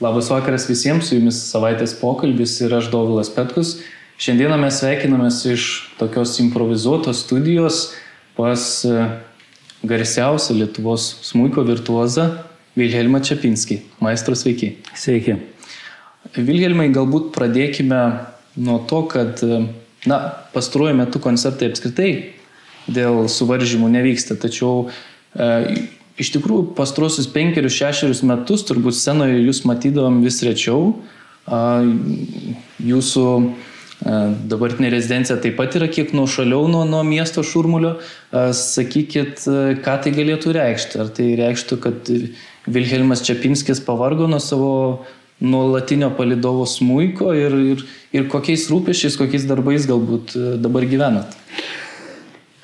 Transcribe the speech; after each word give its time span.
Labas 0.00 0.28
vakaras 0.28 0.66
visiems, 0.68 1.06
su 1.08 1.16
jumis 1.16 1.38
savaitės 1.48 1.94
pokalbis 1.96 2.58
ir 2.60 2.74
aš 2.76 2.90
Dovilas 2.92 3.30
Petkus. 3.32 3.78
Šiandieną 4.20 4.58
mes 4.60 4.76
sveikinamės 4.82 5.38
iš 5.48 5.68
tokios 5.96 6.34
improvizuotos 6.42 7.22
studijos 7.24 7.94
pas 8.36 8.60
e, 8.84 9.06
garsiausią 9.88 10.58
Lietuvos 10.58 11.08
smūko 11.24 11.64
virtuozą 11.64 12.28
Vilhelmą 12.76 13.22
Čapinskį. 13.24 13.78
Maestro 14.04 14.36
sveiki. 14.36 14.74
Sveiki. 14.92 15.38
Vilhelmai, 16.36 16.90
galbūt 16.92 17.32
pradėkime 17.32 18.02
nuo 18.68 18.82
to, 18.84 19.00
kad 19.08 19.40
e, 19.48 19.62
na, 20.04 20.20
pastaruoju 20.52 21.00
metu 21.00 21.24
koncertai 21.24 21.72
apskritai 21.72 22.10
dėl 22.84 23.24
suvaržymų 23.32 23.88
nevyksta, 23.96 24.36
tačiau 24.44 24.90
e, 24.90 25.88
Iš 26.16 26.32
tikrųjų, 26.32 26.70
pastruosius 26.76 27.28
penkerius, 27.28 27.76
šešerius 27.76 28.22
metus 28.24 28.64
turbūt 28.64 28.96
scenoje 28.96 29.36
jūs 29.42 29.66
matydavom 29.68 30.22
vis 30.24 30.40
rečiau. 30.46 30.94
Jūsų 32.80 33.24
dabartinė 34.48 34.90
rezidencija 34.92 35.36
taip 35.40 35.58
pat 35.58 35.76
yra 35.76 35.88
kiek 35.92 36.14
nuošaliau 36.16 36.70
nuo, 36.72 36.84
nuo 36.88 37.02
miesto 37.04 37.44
šurmulio. 37.44 37.96
Sakykit, 38.32 39.44
ką 39.84 39.98
tai 40.04 40.14
galėtų 40.16 40.56
reikšti? 40.56 41.00
Ar 41.04 41.12
tai 41.16 41.30
reikštų, 41.40 41.80
kad 41.84 42.10
Vilhelmas 42.66 43.24
Čiapinskis 43.26 43.84
pavargo 43.84 44.28
nuo 44.30 44.40
savo 44.42 44.72
nuolatinio 45.44 46.08
palidovo 46.16 46.64
smūko 46.64 47.34
ir, 47.36 47.56
ir, 47.74 47.82
ir 48.16 48.28
kokiais 48.32 48.70
rūpešiais, 48.72 49.18
kokiais 49.20 49.44
darbais 49.48 49.88
galbūt 49.88 50.32
dabar 50.64 50.88
gyvenat? 50.88 51.36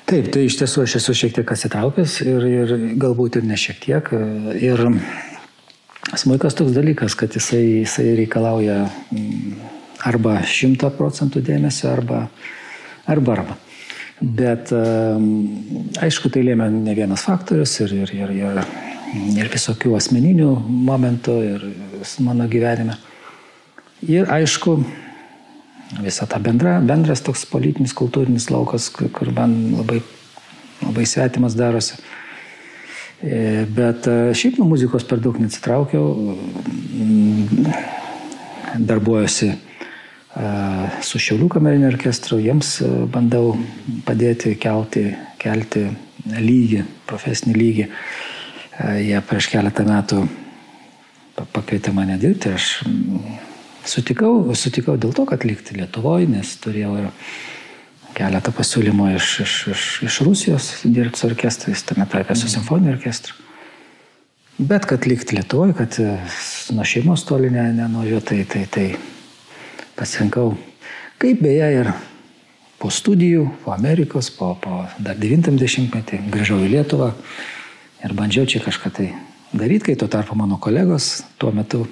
Taip, 0.09 0.29
tai 0.35 0.45
iš 0.47 0.57
tiesų 0.59 0.83
aš 0.83 0.97
esu 0.99 1.15
šiek 1.15 1.35
tiek 1.37 1.51
atsitraukęs 1.55 2.17
ir, 2.25 2.47
ir 2.47 2.73
galbūt 2.99 3.39
ir 3.39 3.47
ne 3.47 3.57
šiek 3.59 3.79
tiek. 3.83 4.09
Ir 4.59 4.83
smūkas 6.19 6.57
toks 6.59 6.75
dalykas, 6.75 7.15
kad 7.19 7.35
jisai, 7.35 7.63
jisai 7.83 8.09
reikalauja 8.19 8.81
mm, 8.85 9.53
arba 10.09 10.41
šimto 10.43 10.91
procentų 10.97 11.43
dėmesio, 11.47 11.93
arba 11.93 12.25
arba. 13.07 13.37
arba. 13.39 13.61
Bet 14.23 14.69
aišku, 15.99 16.29
tai 16.31 16.43
lėmė 16.47 16.69
ne 16.71 16.93
vienas 16.95 17.25
faktorius 17.27 17.73
ir, 17.83 17.91
ir, 18.03 18.11
ir, 18.15 18.31
ir, 18.37 18.59
ir 19.35 19.49
visokių 19.51 19.97
asmeninių 19.97 20.51
momentų 20.63 21.35
ir 21.43 21.65
mano 22.23 22.47
gyvenime. 22.47 22.95
Ir 24.07 24.29
aišku, 24.31 24.77
visa 26.01 26.25
ta 26.25 26.39
bendra, 26.39 26.79
bendras 26.81 27.21
toks 27.23 27.45
politinis, 27.49 27.93
kultūrinis 27.97 28.49
laukas, 28.51 28.89
kur 28.93 29.31
man 29.35 29.55
labai, 29.77 30.01
labai 30.81 31.05
svetimas 31.09 31.57
darosi. 31.59 31.99
E, 33.23 33.63
bet 33.71 34.07
e, 34.09 34.15
šiaip 34.35 34.57
nuo 34.59 34.67
muzikos 34.73 35.05
per 35.07 35.21
daug 35.23 35.37
neatsitraukiau, 35.39 36.35
darbuojuosi 38.83 39.47
e, 39.53 39.57
su 41.07 41.21
Šiaulių 41.23 41.47
kameriniu 41.55 41.87
orkestru, 41.91 42.41
jiems 42.43 42.75
bandau 43.13 43.53
padėti 44.07 44.57
kelti, 44.59 45.07
kelti 45.39 45.87
lygį, 46.33 46.83
profesinį 47.07 47.57
lygį. 47.59 47.89
Jie 49.05 49.19
prieš 49.29 49.51
keletą 49.53 49.85
metų 49.85 50.23
pakvietė 51.53 51.93
mane 51.93 52.17
dirbti, 52.17 52.55
aš 52.57 52.69
Sutikau, 53.83 54.53
sutikau 54.55 54.95
dėl 54.95 55.11
to, 55.15 55.25
kad 55.27 55.43
likti 55.43 55.75
Lietuvoje, 55.75 56.29
nes 56.31 56.53
turėjau 56.63 56.93
ir 57.01 57.09
keletą 58.15 58.53
pasiūlymų 58.55 59.09
iš, 59.17 59.31
iš, 59.43 59.55
iš, 59.73 59.87
iš 60.07 60.19
Rusijos 60.23 60.69
dirbti 60.85 61.19
su 61.19 61.27
orkestrais, 61.27 61.83
tame 61.87 62.05
tarpe 62.09 62.37
su 62.39 62.51
simfoniniu 62.51 62.93
orkestru. 62.93 63.35
Bet 64.57 64.85
kad 64.87 65.07
likti 65.09 65.35
Lietuvoje, 65.35 65.75
kad 65.75 65.97
e, 65.99 66.13
nuo 66.77 66.85
šeimos 66.87 67.25
toli 67.27 67.49
nenuvažiuoju, 67.51 68.21
tai, 68.29 68.43
tai, 68.47 68.63
tai 68.71 68.87
pasirinkau, 69.97 70.53
kaip 71.19 71.41
beje 71.43 71.71
ir 71.81 71.89
po 72.79 72.91
studijų, 72.93 73.47
po 73.65 73.73
Amerikos, 73.75 74.29
po, 74.37 74.53
po 74.61 74.83
dar 75.01 75.17
90-metį 75.19 76.21
grįžau 76.31 76.61
į 76.63 76.71
Lietuvą 76.77 77.11
ir 78.03 78.15
bandžiau 78.15 78.47
čia 78.47 78.63
kažką 78.63 78.93
tai 78.93 79.09
daryti, 79.51 79.89
kai 79.89 79.97
tuo 79.99 80.07
tarpu 80.11 80.37
mano 80.39 80.59
kolegos 80.61 81.23
tuo 81.41 81.51
metu 81.55 81.85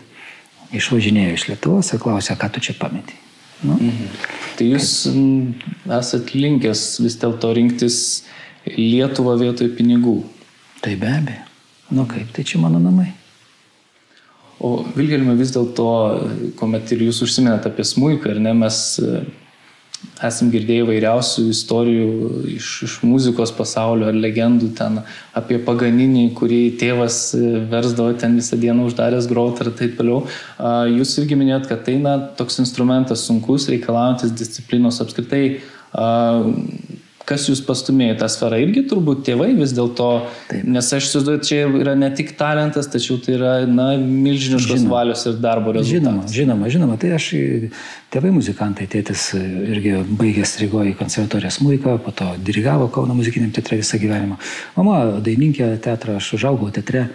išvažinėjo 0.75 1.35
iš 1.35 1.47
Lietuvos 1.51 1.91
ir 1.93 2.01
klausė, 2.01 2.37
ką 2.39 2.49
tu 2.53 2.63
čia 2.63 2.75
pametė. 2.79 3.17
Nu? 3.61 3.77
Mhm. 3.77 4.11
Tai 4.57 4.67
jūs 4.67 4.91
kaip... 5.07 5.65
esat 5.99 6.33
linkęs 6.35 6.83
vis 7.03 7.17
dėlto 7.21 7.53
rinktis 7.57 7.97
Lietuvą 8.65 9.37
vietoj 9.41 9.71
pinigų. 9.77 10.19
Tai 10.81 10.93
be 11.01 11.09
abejo. 11.09 11.47
Nu 11.91 12.05
kaip, 12.09 12.29
tai 12.33 12.45
čia 12.47 12.61
mano 12.61 12.79
namai. 12.81 13.09
O 14.61 14.83
Vilgelme 14.95 15.33
vis 15.39 15.51
dėlto, 15.53 15.85
kuomet 16.59 16.91
ir 16.93 17.07
jūs 17.07 17.23
užsiminėte 17.25 17.71
apie 17.71 17.85
smūką, 17.87 18.35
ar 18.35 18.41
ne, 18.45 18.53
mes 18.61 18.77
esam 20.27 20.51
girdėję 20.53 20.85
vairiausių 20.89 21.43
istorijų 21.51 22.07
iš, 22.55 22.69
iš 22.87 22.95
muzikos 23.07 23.53
pasaulio 23.57 24.09
ar 24.11 24.17
legendų 24.17 24.71
ten 24.77 24.99
apie 25.37 25.57
paganinį, 25.65 26.27
kurį 26.37 26.61
tėvas 26.81 27.19
e, 27.37 27.41
versdavo 27.71 28.13
ten 28.21 28.37
visą 28.39 28.59
dieną 28.61 28.87
uždaręs 28.89 29.29
grot 29.31 29.61
ir 29.63 29.71
taip 29.77 29.97
toliau. 29.99 30.23
Jūs 30.91 31.15
irgi 31.21 31.37
minėjot, 31.39 31.67
kad 31.71 31.85
tai 31.87 31.97
na, 32.01 32.17
toks 32.37 32.59
instrumentas 32.63 33.25
sunkus, 33.27 33.69
reikalaujantis 33.71 34.33
disciplinos 34.37 35.01
apskritai 35.03 35.45
kas 37.27 37.47
jūs 37.49 37.61
pastumėjo 37.65 38.15
tą 38.21 38.27
sferą 38.31 38.59
irgi 38.63 38.83
turbūt 38.89 39.23
tėvai 39.27 39.51
vis 39.57 39.73
dėlto, 39.77 40.07
nes 40.63 40.89
aš 40.97 41.07
įsivaizduoju, 41.07 41.41
čia 41.47 41.59
yra 41.81 41.95
ne 41.99 42.09
tik 42.15 42.33
talentas, 42.39 42.89
tačiau 42.91 43.19
tai 43.21 43.35
yra 43.37 43.53
na, 43.69 43.91
milžiniškos 43.99 44.81
žinoma, 44.81 44.95
valios 44.95 45.25
ir 45.29 45.37
darbo 45.43 45.75
rezultatas. 45.75 45.91
Žinoma, 45.91 46.31
žinoma, 46.35 46.71
žinoma, 46.73 46.97
tai 47.01 47.13
aš 47.17 47.29
tėvai 48.13 48.33
muzikantai, 48.35 48.89
tėtis 48.91 49.29
irgi 49.37 49.99
baigęs 50.09 50.57
Rygoje 50.63 50.95
konservatoriją 50.99 51.53
smūką, 51.57 51.99
po 52.05 52.15
to 52.15 52.31
dirigavo 52.41 52.89
Kauno 52.93 53.15
muzikiniam 53.17 53.53
teatre 53.55 53.79
visą 53.81 54.01
gyvenimą. 54.01 54.39
Mama 54.79 54.99
daininkė 55.23 55.75
teatrą, 55.83 56.19
aš 56.21 56.35
užaugau 56.39 56.73
teatre. 56.73 57.07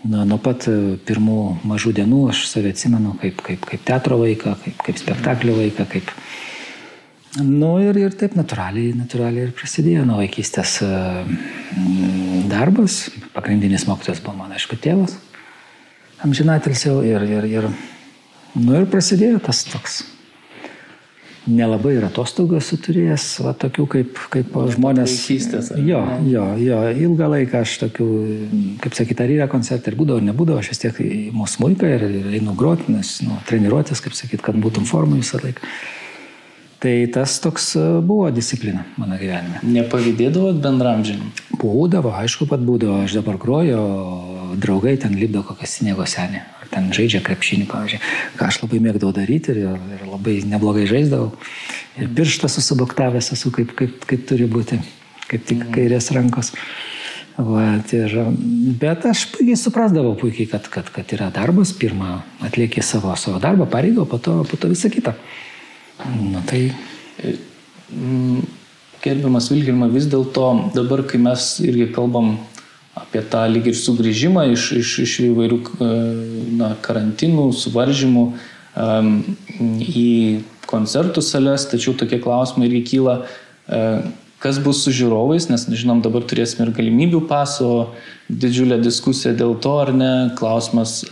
Na, 0.00 0.22
nuo 0.24 0.38
pat 0.40 0.64
pirmų 1.04 1.40
mažų 1.68 1.90
dienų 1.98 2.22
aš 2.32 2.46
save 2.48 2.70
atsimenu 2.72 3.12
kaip, 3.20 3.42
kaip, 3.44 3.66
kaip 3.68 3.82
teatro 3.84 4.16
vaiką, 4.22 4.54
kaip, 4.62 4.78
kaip 4.86 4.96
spektaklio 4.96 5.58
vaiką, 5.58 5.84
kaip, 5.92 6.08
Nu 7.38 7.76
ir, 7.78 7.94
ir 7.94 8.14
taip 8.18 8.34
natūraliai, 8.34 8.90
natūraliai 8.98 9.46
ir 9.46 9.50
prasidėjo 9.54 10.02
nuo 10.08 10.16
vaikystės 10.18 10.80
e, 10.82 10.88
darbas. 12.50 13.04
Pagrindinis 13.36 13.86
mokytojas 13.86 14.22
buvo 14.24 14.40
mano, 14.40 14.56
aišku, 14.58 14.78
tėvas. 14.82 15.14
Amžinatilsiau 16.26 17.04
ir, 17.06 17.22
ir, 17.22 17.46
ir, 17.46 17.68
nu 18.58 18.74
ir 18.80 18.88
prasidėjo 18.90 19.38
tas 19.46 19.62
toks. 19.68 20.00
Nelabai 21.46 21.94
ir 21.96 22.08
atostogų 22.08 22.58
esu 22.58 22.80
turėjęs, 22.82 23.28
va, 23.46 23.54
tokių 23.62 23.86
kaip, 23.94 24.18
kaip 24.34 24.58
žmonės. 24.74 25.14
Vaikystės. 25.22 25.70
Jo, 25.86 26.02
jo, 26.26 26.44
jo, 26.60 26.82
ilgą 27.06 27.30
laiką 27.36 27.62
aš 27.62 27.76
tokių, 27.86 28.10
kaip 28.82 28.98
sakyt, 28.98 29.22
ar 29.22 29.36
yra 29.38 29.48
koncertai, 29.50 29.94
ir 29.94 30.00
būdavo, 30.02 30.18
ar 30.20 30.28
nebūdavo, 30.32 30.60
aš 30.60 30.74
vis 30.74 30.82
tiek 30.82 31.00
į 31.06 31.30
mūsų 31.38 31.62
muiką 31.62 31.94
ir, 31.94 32.04
ir 32.10 32.28
einu 32.42 32.58
groti, 32.58 32.90
nes, 32.92 33.16
nu, 33.24 33.38
treniruotės, 33.48 34.02
kaip 34.02 34.18
sakyt, 34.18 34.44
kad 34.50 34.58
būtum 34.60 34.90
formai 34.90 35.22
visą 35.22 35.40
laiką. 35.46 35.72
Tai 36.80 36.94
tas 37.12 37.34
toks 37.44 37.74
e, 37.76 37.80
buvo 38.00 38.30
disciplina 38.32 38.86
mano 38.96 39.18
gyvenime. 39.20 39.60
Nepavydėdavot 39.68 40.62
bendramžiam? 40.64 41.26
Būdavo, 41.60 42.14
aišku, 42.22 42.46
pat 42.48 42.62
būdavo. 42.64 43.02
Aš 43.04 43.18
dabar 43.18 43.36
groju, 43.40 43.80
draugai 44.62 44.94
ten 45.02 45.12
lipdo 45.20 45.42
kokią 45.44 45.68
sniego 45.68 46.06
senį. 46.08 46.40
Ar 46.40 46.70
ten 46.72 46.88
žaidžia 46.96 47.20
krepšinį, 47.26 47.66
pavyzdžiui. 47.68 48.00
Ką 48.38 48.48
aš 48.48 48.62
labai 48.62 48.80
mėgdavau 48.86 49.12
daryti 49.16 49.52
ir, 49.52 49.76
ir 49.76 50.06
labai 50.08 50.38
neblogai 50.48 50.86
žaisdavau. 50.88 51.34
Ir 52.00 52.08
pirštą 52.16 52.48
susiboktavęs 52.48 53.28
esu, 53.36 53.52
kaip, 53.52 53.76
kaip, 53.76 54.00
kaip 54.08 54.24
turi 54.30 54.48
būti. 54.48 54.80
Kaip 55.28 55.44
tik 55.52 55.60
mm. 55.66 55.74
kairės 55.76 56.08
rankos. 56.16 56.54
Vat, 57.36 57.92
ir, 57.96 58.16
bet 58.80 59.04
aš 59.08 59.26
puikiai 59.34 59.60
suprasdavau, 59.60 60.16
puikiai, 60.18 60.48
kad, 60.48 60.64
kad, 60.72 60.88
kad 60.96 61.12
yra 61.12 61.28
darbas, 61.34 61.74
pirmą 61.76 62.22
atlieki 62.48 62.80
savo, 62.84 63.12
savo 63.20 63.36
darbą, 63.40 63.68
pareigą, 63.68 64.08
po 64.08 64.16
to, 64.16 64.40
po 64.48 64.56
to 64.60 64.72
visą 64.72 64.88
kitą. 64.92 65.12
Na 66.32 66.42
tai. 66.46 66.70
Mm, 67.90 68.44
gerbiamas 69.02 69.48
Vilgirma, 69.50 69.88
vis 69.90 70.06
dėlto 70.10 70.46
dabar, 70.76 71.02
kai 71.08 71.20
mes 71.22 71.56
irgi 71.64 71.90
kalbam 71.94 72.36
apie 73.00 73.22
tą 73.32 73.42
lyg 73.50 73.70
ir 73.70 73.76
sugrįžimą 73.78 74.46
iš, 74.52 74.70
iš, 74.80 74.94
iš 75.04 75.14
įvairių 75.30 75.58
e, 75.60 75.90
na, 76.60 76.72
karantinų, 76.84 77.46
suvaržymų 77.56 78.24
um, 78.30 79.12
į 79.80 80.10
koncertų 80.70 81.22
sales, 81.24 81.66
tačiau 81.70 81.94
tokie 81.98 82.20
klausimai 82.22 82.68
irgi 82.68 82.82
kyla, 82.92 83.16
uh, 83.24 84.10
kas 84.40 84.58
bus 84.62 84.84
su 84.84 84.92
žiūrovais, 84.94 85.48
nes, 85.52 85.66
žinom, 85.82 86.00
dabar 86.04 86.24
turėsime 86.28 86.66
ir 86.66 86.74
galimybių 86.76 87.24
paso, 87.30 87.90
didžiulę 88.30 88.80
diskusiją 88.82 89.34
dėl 89.36 89.56
to, 89.62 89.74
ar 89.82 89.92
ne, 89.96 90.12
klausimas, 90.38 91.02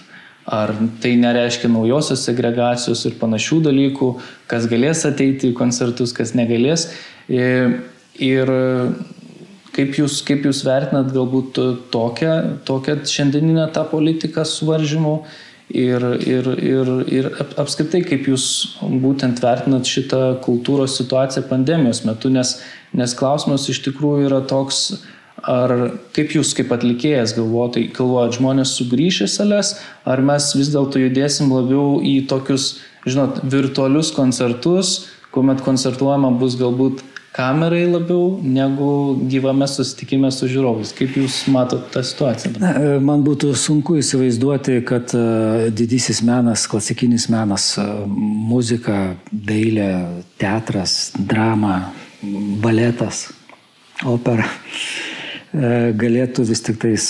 ar 0.49 0.73
tai 1.03 1.15
nereiškia 1.21 1.69
naujosios 1.73 2.25
segregacijos 2.25 3.05
ir 3.09 3.19
panašių 3.21 3.61
dalykų, 3.69 4.09
kas 4.49 4.69
galės 4.71 5.05
ateiti 5.09 5.53
į 5.53 5.57
koncertus, 5.59 6.15
kas 6.17 6.33
negalės. 6.39 6.89
Ir 7.29 8.53
kaip 9.77 9.99
jūs, 10.01 10.23
kaip 10.27 10.49
jūs 10.49 10.65
vertinat 10.67 11.13
galbūt 11.15 11.61
tokią, 11.93 12.33
tokią 12.67 12.97
šiandieninę 13.07 13.69
tą 13.77 13.85
politiką 13.93 14.47
suvaržymų 14.49 15.19
Ir, 15.69 16.01
ir, 16.25 16.47
ir, 16.65 16.89
ir 17.13 17.27
apskritai, 17.61 18.01
kaip 18.01 18.25
jūs 18.31 18.45
būtent 18.81 19.43
vertinat 19.45 19.85
šitą 19.85 20.39
kultūros 20.41 20.95
situaciją 20.97 21.43
pandemijos 21.51 22.07
metu, 22.09 22.31
nes, 22.33 22.55
nes 22.97 23.13
klausimas 23.13 23.67
iš 23.69 23.83
tikrųjų 23.85 24.31
yra 24.31 24.39
toks, 24.49 25.03
ar 25.47 25.75
kaip 26.17 26.33
jūs 26.35 26.55
kaip 26.57 26.73
atlikėjas 26.75 27.35
galvojate, 27.37 27.87
galvojat, 27.97 28.39
žmonės 28.39 28.75
sugrįš 28.79 29.23
į 29.27 29.29
sales, 29.33 29.75
ar 30.09 30.23
mes 30.25 30.51
vis 30.57 30.73
dėlto 30.75 31.03
judėsim 31.03 31.53
labiau 31.53 32.01
į 32.03 32.27
tokius, 32.31 32.79
žinot, 33.07 33.43
virtualius 33.47 34.11
koncertus, 34.17 35.09
kuomet 35.35 35.63
koncertuojama 35.65 36.33
bus 36.41 36.59
galbūt 36.59 37.05
kamerai 37.39 37.85
labiau 37.87 38.41
negu 38.43 38.91
gyvame 39.31 39.69
susitikime 39.71 40.31
su 40.35 40.49
žiūrovais. 40.51 40.91
Kaip 40.97 41.15
Jūs 41.21 41.37
matot 41.55 41.85
tą 41.95 42.03
situaciją? 42.03 42.57
Na, 42.59 42.73
e, 42.75 42.97
man 43.05 43.23
būtų 43.27 43.53
sunku 43.55 43.99
įsivaizduoti, 44.01 44.81
kad 44.89 45.15
e, 45.15 45.69
didysis 45.71 46.19
menas, 46.27 46.67
klasikinis 46.71 47.29
menas, 47.31 47.71
e, 47.79 47.85
muzika, 48.51 49.13
dailė, 49.31 49.93
teatras, 50.41 51.13
drama, 51.19 51.93
baletas, 52.65 53.29
opera 54.03 54.49
galėtų 55.53 56.45
vis 56.49 56.61
tik 56.65 56.77
tais 56.83 57.07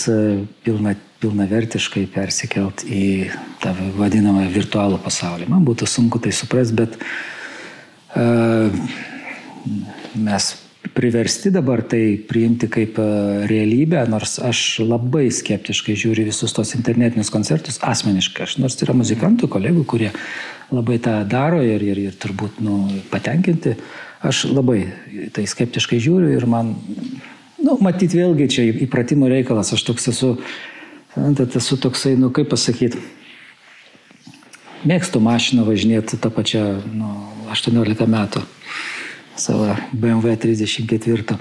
pilna, 0.64 0.94
pilnavertiškai 1.23 2.05
persikelt 2.14 2.85
į 2.87 3.31
tą 3.62 3.75
vadinamą 3.99 4.46
virtualų 4.55 5.00
pasaulį. 5.02 5.49
Man 5.50 5.67
būtų 5.67 5.88
sunku 5.90 6.20
tai 6.23 6.32
suprasti, 6.37 6.79
bet 6.79 6.94
uh, 8.14 8.70
mes 10.14 10.50
priversti 10.94 11.50
dabar 11.50 11.82
tai 11.82 12.19
priimti 12.29 12.69
kaip 12.70 12.99
e, 12.99 13.05
realybę, 13.50 14.00
nors 14.11 14.38
aš 14.43 14.81
labai 14.82 15.29
skeptiškai 15.34 15.94
žiūriu 15.99 16.25
visus 16.26 16.55
tos 16.56 16.73
internetinius 16.79 17.31
koncertus, 17.31 17.79
asmeniškai. 17.84 18.46
Aš 18.46 18.56
nors 18.62 18.79
yra 18.82 18.96
muzikantų, 18.99 19.50
kolegų, 19.52 19.84
kurie 19.91 20.11
labai 20.75 20.99
tą 21.02 21.20
daro 21.29 21.61
ir, 21.62 21.84
ir, 21.84 22.00
ir 22.08 22.19
turbūt 22.19 22.58
nu, 22.64 22.81
patenkinti, 23.12 23.76
aš 24.26 24.46
labai 24.50 24.81
tai 25.37 25.46
skeptiškai 25.50 26.00
žiūriu 26.02 26.32
ir 26.34 26.49
man, 26.50 26.75
nu, 27.62 27.76
matyt, 27.84 28.14
vėlgi 28.16 28.49
čia 28.52 28.66
įpratimo 28.87 29.28
reikalas, 29.31 29.72
aš 29.75 29.84
toks 29.87 30.10
esu, 30.12 30.34
esu 31.44 31.78
toksai, 31.81 32.14
nu, 32.20 32.31
kaip 32.34 32.50
pasakyti, 32.52 33.00
mėgstu 34.88 35.22
mašiną 35.22 35.66
važinėti 35.66 36.20
tą 36.22 36.31
pačią, 36.34 36.64
nu, 36.94 37.14
18 37.55 38.06
metų 38.10 38.44
savo 39.38 39.75
BMW 39.93 40.37
34. 40.37 41.38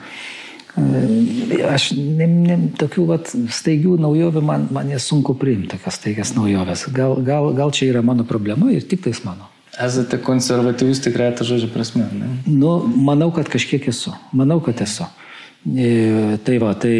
Aš 1.67 1.87
ne, 1.97 2.27
ne, 2.27 2.55
tokių 2.77 3.05
vat, 3.09 3.31
staigių 3.33 3.95
naujovių 3.97 4.43
man, 4.45 4.67
man 4.73 4.91
nesunku 4.91 5.33
priimti, 5.39 5.71
tokias 5.73 5.97
staigias 5.97 6.33
naujoves. 6.37 6.85
Gal, 6.93 7.17
gal, 7.25 7.49
gal 7.57 7.73
čia 7.73 7.89
yra 7.89 8.03
mano 8.05 8.27
problema 8.29 8.69
ir 8.73 8.85
tik 8.85 9.01
tais 9.07 9.23
mano. 9.25 9.49
Esate 9.81 10.19
konservatyvus 10.21 11.01
tikrai 11.05 11.31
tą 11.37 11.45
žodžio 11.49 11.69
prasme, 11.73 12.05
ne? 12.13 12.29
Nu, 12.45 12.77
manau, 12.85 13.31
kad 13.33 13.49
kažkiek 13.49 13.89
esu. 13.89 14.13
Manau, 14.37 14.59
kad 14.65 14.81
esu. 14.85 15.05
E, 15.05 15.26
tai 15.67 16.59
va, 16.63 16.73
tai 16.79 16.95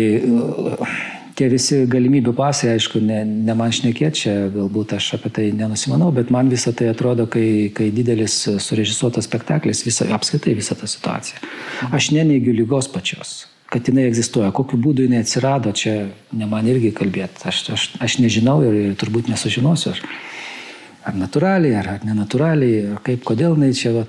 tie 1.38 1.48
visi 1.52 1.84
galimybių 1.90 2.34
pasai, 2.36 2.72
aišku, 2.76 3.00
ne, 3.04 3.20
ne 3.26 3.56
man 3.58 3.74
šnekėti, 3.74 4.22
čia 4.24 4.36
galbūt 4.54 4.96
aš 4.98 5.12
apie 5.18 5.32
tai 5.34 5.46
nenusimanau, 5.56 6.10
bet 6.16 6.32
man 6.34 6.50
visą 6.52 6.74
tai 6.76 6.90
atrodo, 6.92 7.28
kai, 7.32 7.70
kai 7.78 7.92
didelis 7.94 8.40
surežisuotas 8.64 9.28
spektaklis, 9.30 9.84
visa, 9.86 10.08
apskaitai 10.18 10.56
visą 10.58 10.78
tą 10.80 10.90
situaciją. 10.90 11.44
Aš 11.94 12.10
neneigiu 12.16 12.56
lygos 12.58 12.90
pačios, 12.92 13.36
kad 13.72 13.86
jinai 13.88 14.08
egzistuoja, 14.10 14.50
kokiu 14.56 14.80
būdu 14.82 15.06
jinai 15.06 15.22
atsirado, 15.26 15.74
čia 15.78 16.08
ne 16.34 16.50
man 16.50 16.70
irgi 16.70 16.94
kalbėti, 16.98 17.46
aš, 17.52 17.62
aš, 17.76 17.90
aš 18.02 18.18
nežinau 18.24 18.60
ir, 18.66 18.80
ir 18.88 18.98
turbūt 19.00 19.30
nesužinosiu, 19.30 19.94
ar, 19.94 20.02
ar 21.12 21.22
natūraliai, 21.22 21.78
ar, 21.84 21.94
ar 21.98 22.08
nenatūraliai, 22.08 22.82
ar 22.96 23.06
kaip, 23.06 23.22
kodėl 23.28 23.54
jinai 23.60 23.76
čia. 23.78 23.94
Va, 24.00 24.08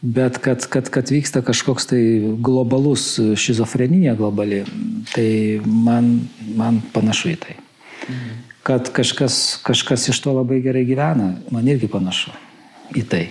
Bet 0.00 0.38
kad, 0.38 0.62
kad, 0.70 0.90
kad 0.94 1.10
vyksta 1.10 1.42
kažkoks 1.42 1.88
tai 1.90 2.02
globalus 2.38 3.16
šizofrenija 3.36 4.14
globali, 4.14 4.62
tai 5.14 5.60
man, 5.64 6.28
man 6.54 6.82
panašu 6.94 7.32
į 7.34 7.38
tai. 7.42 7.56
Mhm. 8.08 8.36
Kad 8.68 8.92
kažkas, 8.92 9.58
kažkas 9.64 10.10
iš 10.12 10.20
to 10.20 10.34
labai 10.36 10.60
gerai 10.62 10.84
gyvena, 10.86 11.32
man 11.50 11.68
irgi 11.68 11.88
panašu 11.90 12.34
į 12.94 13.04
tai. 13.08 13.24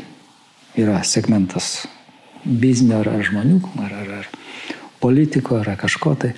Yra 0.78 1.00
segmentas 1.06 1.86
biznio 2.44 3.00
ar, 3.02 3.10
ar 3.16 3.24
žmonių, 3.26 3.62
ar, 3.82 3.94
ar, 4.02 4.12
ar 4.22 4.30
politiko 5.00 5.60
ar 5.62 5.74
kažko 5.80 6.14
tai. 6.20 6.32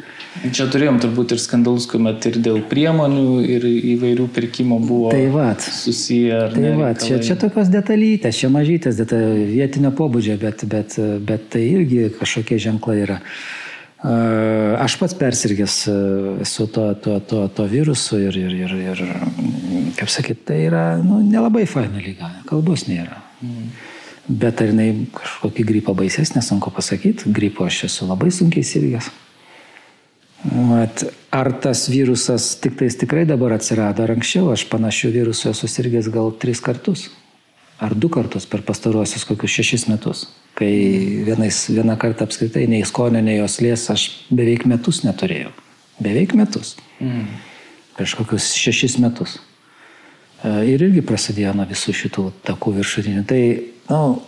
Čia 0.56 0.68
turėjom 0.72 1.00
turbūt 1.04 1.34
ir 1.36 1.42
skandalus, 1.42 1.88
kuomet 1.90 2.26
ir 2.30 2.40
dėl 2.44 2.60
priemonių, 2.70 3.40
ir 3.44 3.68
įvairių 3.96 4.28
pirkimo 4.36 4.80
buvo 4.84 5.14
tai 5.14 5.28
vat, 5.34 5.64
susiję. 5.64 6.42
Tai 6.54 6.74
va, 6.80 6.92
čia, 7.00 7.22
čia 7.24 7.38
tokios 7.40 7.72
detalytės, 7.74 8.42
čia 8.42 8.52
mažytės, 8.54 9.00
deta, 9.00 9.20
vietinio 9.50 9.94
pobūdžio, 9.96 10.38
bet, 10.42 10.68
bet, 10.70 11.00
bet 11.26 11.50
tai 11.56 11.66
irgi 11.72 12.10
kažkokie 12.20 12.60
ženklai 12.62 13.00
yra. 13.08 13.20
Aš 14.80 14.96
pats 14.96 15.16
persirgęs 15.20 15.78
su 16.48 16.68
to, 16.72 16.86
to, 17.04 17.18
to, 17.20 17.42
to 17.52 17.66
virusu 17.68 18.22
ir, 18.30 18.38
ir, 18.40 18.54
ir, 18.64 18.76
ir 18.94 19.02
kaip 19.98 20.12
sakyt, 20.12 20.46
tai 20.48 20.62
yra 20.70 20.84
nu, 21.04 21.20
nelabai 21.26 21.66
faina 21.68 22.00
lyga, 22.00 22.32
kalbos 22.48 22.88
nėra. 22.88 23.20
Mm. 23.44 23.72
Bet 24.30 24.62
ar 24.62 24.70
jinai 24.70 25.08
kažkokį 25.16 25.66
gripą 25.66 25.96
baisesnė, 25.98 26.44
sunku 26.46 26.70
pasakyti. 26.74 27.32
Gripo 27.34 27.66
aš 27.66 27.88
esu 27.88 28.06
labai 28.06 28.30
sunkiai 28.34 28.66
sirgęs. 28.68 29.10
At, 30.78 31.02
ar 31.36 31.50
tas 31.60 31.88
virusas 31.92 32.54
tik 32.62 32.78
tais 32.80 32.96
tikrai 32.96 33.26
dabar 33.28 33.58
atsirado, 33.58 34.06
ar 34.06 34.14
anksčiau 34.14 34.54
aš 34.54 34.68
panašių 34.70 35.10
virusų 35.18 35.50
esu 35.52 35.68
sirgęs 35.68 36.12
gal 36.14 36.30
tris 36.40 36.62
kartus. 36.64 37.10
Ar 37.80 37.96
du 37.96 38.12
kartus 38.12 38.46
per 38.46 38.62
pastaruosius 38.68 39.26
kokius 39.26 39.58
šešis 39.58 39.88
metus. 39.90 40.28
Kai 40.60 40.70
vienais, 41.26 41.66
vieną 41.72 41.96
kartą 42.00 42.28
apskritai 42.28 42.68
nei 42.68 42.86
skonio, 42.86 43.24
nei 43.24 43.40
jos 43.40 43.60
lės 43.64 43.88
aš 43.90 44.06
beveik 44.30 44.68
metus 44.68 45.02
neturėjau. 45.08 45.54
Beveik 46.04 46.36
metus. 46.36 46.76
Mm. 47.00 47.26
Prieš 47.98 48.18
kokius 48.20 48.52
šešis 48.60 49.00
metus. 49.02 49.40
E, 50.44 50.52
ir 50.72 50.84
irgi 50.84 51.04
prasidėjo 51.08 51.56
nuo 51.56 51.66
visų 51.68 51.96
šitų 52.04 52.26
takų 52.48 52.76
viršutinių. 52.80 53.24
Tai 53.28 53.42
Nu, 53.90 54.22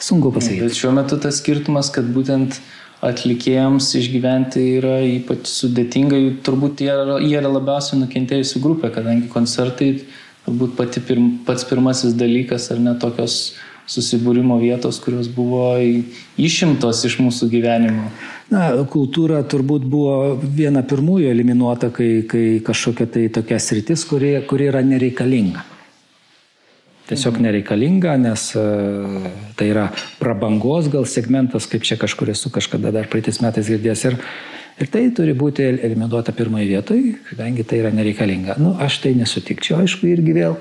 sunku 0.00 0.32
pasakyti. 0.34 0.66
Bet 0.66 0.78
šiuo 0.78 0.92
metu 0.96 1.18
tas 1.22 1.38
skirtumas, 1.40 1.92
kad 1.94 2.08
būtent 2.14 2.58
atlikėjams 3.06 3.90
išgyventi 4.00 4.62
yra 4.78 4.98
ypač 5.04 5.46
sudėtinga, 5.52 6.18
jų 6.18 6.32
turbūt 6.46 6.82
jie 6.82 6.92
yra, 6.92 7.18
jie 7.22 7.36
yra 7.38 7.52
labiausiai 7.52 8.00
nukentėjusi 8.00 8.62
grupė, 8.64 8.90
kadangi 8.94 9.28
koncertai 9.32 9.92
turbūt 10.46 10.76
pati 10.78 11.02
pirm, 11.04 11.30
pats 11.46 11.66
pirmasis 11.68 12.16
dalykas 12.18 12.70
ar 12.72 12.80
ne 12.82 12.96
tokios 13.02 13.54
susibūrimo 13.86 14.56
vietos, 14.58 14.98
kurios 15.02 15.28
buvo 15.30 15.76
išimtos 16.42 17.04
iš 17.06 17.20
mūsų 17.22 17.50
gyvenimo. 17.52 18.08
Na, 18.50 18.70
kultūra 18.90 19.44
turbūt 19.46 19.86
buvo 19.90 20.34
viena 20.42 20.82
pirmųjų 20.86 21.30
eliminuota, 21.30 21.92
kai, 21.94 22.10
kai 22.30 22.44
kažkokia 22.66 23.06
tai 23.10 23.28
tokia 23.34 23.60
sritis, 23.62 24.02
kuri, 24.08 24.34
kuri 24.50 24.70
yra 24.72 24.82
nereikalinga. 24.86 25.62
Tiesiog 27.06 27.38
nereikalinga, 27.38 28.16
nes 28.18 28.48
e, 28.58 28.62
tai 29.54 29.68
yra 29.70 29.86
prabangos 30.18 30.88
gal 30.90 31.06
segmentas, 31.06 31.68
kaip 31.70 31.86
čia 31.86 31.94
kažkur 32.00 32.32
esu 32.32 32.50
kažkada 32.50 32.90
dar 32.94 33.06
praeitais 33.10 33.38
metais 33.44 33.70
girdėjęs. 33.70 34.02
Ir, 34.10 34.16
ir 34.82 34.90
tai 34.90 35.04
turi 35.14 35.36
būti 35.38 35.68
eliminuota 35.68 36.34
pirmoje 36.34 36.66
vietoje, 36.72 37.14
kadangi 37.28 37.62
tai 37.62 37.78
yra 37.84 37.92
nereikalinga. 37.94 38.58
Nu, 38.58 38.74
aš 38.82 38.98
tai 39.04 39.14
nesutikčiau, 39.20 39.78
aišku, 39.84 40.08
irgi 40.10 40.34
vėl, 40.34 40.58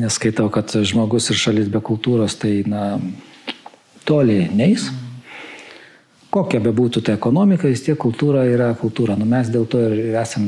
nes 0.00 0.20
skaitau, 0.20 0.50
kad 0.52 0.68
žmogus 0.68 1.30
ir 1.32 1.40
šalis 1.40 1.72
be 1.72 1.80
kultūros 1.80 2.36
tai, 2.42 2.58
na, 2.68 2.98
toli 4.04 4.42
neis. 4.52 4.90
Kokia 6.30 6.60
be 6.62 6.74
būtų 6.76 7.00
ta 7.08 7.16
ekonomika, 7.16 7.72
vis 7.72 7.86
tiek 7.88 7.96
kultūra 7.98 8.44
yra 8.46 8.68
kultūra. 8.78 9.16
Nu, 9.18 9.24
mes 9.26 9.48
dėl 9.48 9.64
to 9.64 9.80
ir 9.88 10.12
esam 10.20 10.44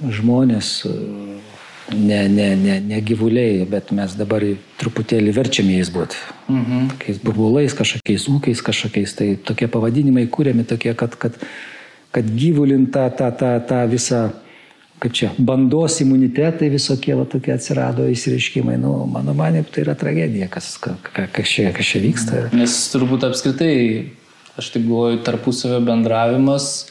žmonės 0.00 0.78
ne, 1.94 2.28
ne, 2.28 2.56
ne, 2.56 2.80
ne 2.80 3.00
gyvuliai, 3.00 3.64
bet 3.68 3.90
mes 3.96 4.14
dabar 4.18 4.44
truputėlį 4.80 5.32
verčiame 5.36 5.78
jais 5.78 5.90
būti. 5.92 6.18
Mhm. 6.50 6.92
Tokiais 6.94 7.22
burbulais, 7.24 7.74
kažkokiais 7.76 8.28
ūkiais, 8.30 8.62
kažkokiais. 8.66 9.16
Tai 9.18 9.28
tokie 9.50 9.68
pavadinimai 9.70 10.26
kūrėmi 10.30 10.66
tokie, 10.68 10.94
kad, 10.98 11.16
kad, 11.20 11.38
kad 12.14 12.30
gyvulinta 12.36 13.08
tą, 13.16 13.30
tą, 13.36 13.52
tą 13.66 13.80
visą, 13.90 14.22
kaip 15.02 15.16
čia, 15.16 15.32
bandos 15.38 16.00
imunitetai 16.04 16.70
visokie 16.72 17.16
va, 17.18 17.26
tokie 17.28 17.54
atsirado 17.56 18.06
įsireiškimai. 18.12 18.78
Nu, 18.80 18.94
mano 19.10 19.34
manė, 19.36 19.64
tai 19.66 19.84
yra 19.86 19.96
tragedija, 19.98 20.50
kas, 20.52 20.74
kas, 20.78 21.44
čia, 21.48 21.70
kas 21.76 21.92
čia 21.92 22.04
vyksta. 22.04 22.46
Nes 22.56 22.78
turbūt 22.94 23.26
apskritai, 23.30 23.74
aš 24.60 24.72
taip 24.76 24.86
galvoju, 24.86 25.22
tarpusavio 25.26 25.82
bendravimas 25.86 26.90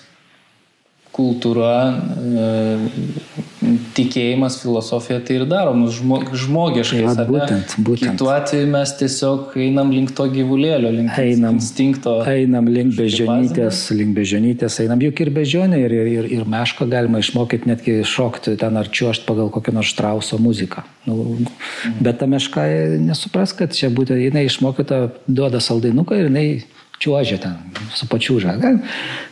kultūra, 1.16 1.76
e, 2.16 3.70
tikėjimas, 3.98 4.60
filosofija 4.62 5.20
tai 5.26 5.40
ir 5.40 5.46
daro 5.50 5.74
mus 5.78 5.98
žmo, 5.98 6.20
žmogiškai. 6.44 7.02
Tai 7.18 7.26
būtent, 7.30 7.76
būtent. 7.86 8.16
Kitu 8.16 8.30
atveju 8.32 8.70
mes 8.72 8.94
tiesiog 9.02 9.58
einam 9.60 9.92
link 9.94 10.14
to 10.18 10.28
gyvulėlio, 10.32 10.92
link 10.96 11.18
einam, 11.20 11.60
instinkto. 11.60 12.20
Einam 12.30 12.70
link 12.72 12.96
bežionytės, 12.98 13.82
link 13.98 14.16
bežionytės, 14.18 14.80
einam 14.86 15.04
juk 15.04 15.22
ir 15.26 15.34
bežionė, 15.36 15.82
ir, 15.86 15.98
ir, 16.00 16.12
ir, 16.14 16.30
ir 16.40 16.48
mešką 16.50 16.88
galima 16.92 17.22
išmokyti 17.24 17.70
netgi 17.70 18.00
šokti 18.08 18.56
ten 18.62 18.80
ar 18.80 18.90
čiuošti 18.90 19.28
pagal 19.30 19.52
kokią 19.54 19.76
nors 19.80 19.92
štrauso 19.92 20.40
muziką. 20.42 20.86
Nu, 21.10 21.40
bet 22.00 22.22
ta 22.22 22.30
meška 22.30 22.68
nesupras, 23.02 23.56
kad 23.58 23.76
čia 23.76 23.92
būtent 23.94 24.22
jinai 24.22 24.46
išmokyta, 24.48 25.08
duoda 25.28 25.62
saldainuką 25.64 26.20
ir 26.20 26.30
jinai 26.30 26.50
čiuožia 27.00 27.40
ten, 27.42 27.58
su 27.96 28.08
pačiūža. 28.12 28.56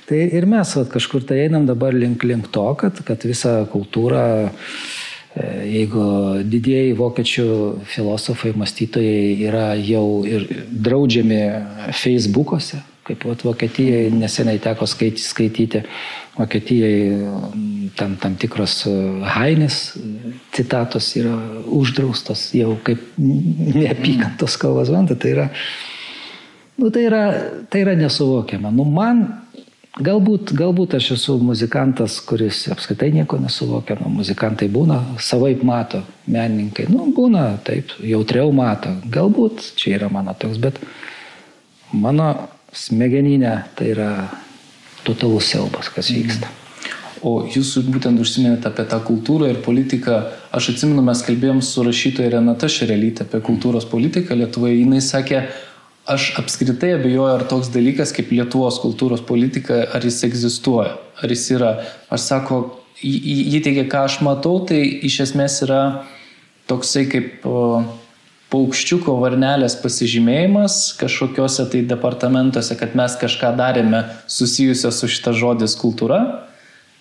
Tai 0.08 0.20
ir 0.40 0.48
mes 0.50 0.76
vat, 0.80 0.92
kažkur 0.94 1.26
tai 1.28 1.44
einam 1.46 1.68
dabar 1.68 1.96
link, 1.96 2.24
link 2.24 2.52
to, 2.54 2.68
kad, 2.80 3.00
kad 3.08 3.26
visa 3.28 3.60
kultūra, 3.72 4.24
e, 4.48 5.48
jeigu 5.76 6.04
didieji 6.48 6.96
vokiečių 6.98 7.48
filosofai, 7.92 8.54
mąstytojai 8.58 9.34
yra 9.50 9.72
jau 9.80 10.24
ir 10.28 10.48
draudžiami 10.72 11.42
Facebook'ose, 11.92 12.80
kaip 13.08 13.28
vat, 13.28 13.44
Vokietijai 13.48 14.08
neseniai 14.16 14.64
teko 14.64 14.88
skaityti, 14.88 15.28
skaityti 15.28 15.84
Vokietijai 16.38 17.92
tam, 17.98 18.16
tam 18.22 18.36
tikros 18.40 18.84
Hainis 19.36 19.98
citatos 20.56 21.12
yra 21.20 21.36
uždraustos 21.66 22.52
jau 22.56 22.76
kaip 22.86 23.04
neapykantos 23.18 24.56
kalbos, 24.62 24.92
tai 25.20 25.36
yra 25.36 25.48
Nu, 26.78 26.90
tai, 26.94 27.08
yra, 27.10 27.24
tai 27.70 27.82
yra 27.82 27.96
nesuvokiama. 27.98 28.70
Nu, 28.70 28.84
man 28.86 29.24
galbūt, 29.98 30.52
galbūt 30.58 30.94
aš 31.00 31.12
esu 31.16 31.38
muzikantas, 31.42 32.20
kuris 32.22 32.68
apskaitai 32.74 33.10
nieko 33.16 33.40
nesuvokia. 33.42 33.98
Nu, 34.04 34.12
muzikantai 34.20 34.70
būna, 34.70 35.00
savaip 35.18 35.64
mato, 35.66 36.04
menininkai, 36.30 36.86
nu, 36.94 37.10
būna 37.18 37.50
taip, 37.66 37.96
jautriau 38.06 38.54
mato. 38.54 38.94
Galbūt 39.10 39.72
čia 39.80 39.96
yra 39.98 40.12
mano 40.14 40.38
toks, 40.38 40.62
bet 40.62 40.78
mano 41.98 42.30
smegeninė 42.78 43.58
tai 43.78 43.92
yra 43.96 44.12
totalus 45.08 45.50
siaubas, 45.50 45.90
kas 45.94 46.14
vyksta. 46.14 46.52
O 47.26 47.40
jūs 47.50 47.72
būtent 47.90 48.22
užsiminėte 48.22 48.70
apie 48.70 48.86
tą 48.86 49.00
kultūrą 49.02 49.50
ir 49.50 49.64
politiką. 49.66 50.20
Aš 50.54 50.76
atsimenu, 50.76 51.02
mes 51.02 51.24
kalbėjom 51.26 51.64
su 51.66 51.82
rašytoja 51.86 52.36
Renata 52.36 52.70
Šerelytė 52.70 53.26
apie 53.26 53.42
kultūros 53.46 53.88
politiką 53.90 54.38
Lietuvoje. 54.38 54.78
Jis 54.84 55.10
sakė, 55.16 55.42
aš 56.08 56.32
apskritai 56.40 56.94
abejoju, 56.96 57.28
ar 57.36 57.46
toks 57.50 57.70
dalykas 57.74 58.14
kaip 58.16 58.32
Lietuvos 58.32 58.80
kultūros 58.84 59.24
politika, 59.28 59.84
ar 59.94 60.06
jis 60.06 60.22
egzistuoja, 60.28 60.96
ar 61.20 61.34
jis 61.34 61.46
yra. 61.56 61.72
Aš 62.14 62.30
sako, 62.32 62.60
jį 63.04 63.62
teigia, 63.66 63.86
ką 63.92 64.06
aš 64.08 64.22
matau, 64.26 64.62
tai 64.70 64.80
iš 65.08 65.22
esmės 65.28 65.60
yra 65.68 65.82
toksai 66.72 67.06
kaip 67.12 67.44
paukščiuko 68.48 69.18
varnelės 69.20 69.76
pasižymėjimas 69.82 70.80
kažkokiuose 71.02 71.68
tai 71.72 71.84
departamentuose, 71.88 72.78
kad 72.80 72.96
mes 72.96 73.18
kažką 73.20 73.52
darėme 73.60 74.06
susijusio 74.32 74.92
su 74.96 75.10
šita 75.12 75.36
žodis 75.36 75.76
kultūra, 75.80 76.22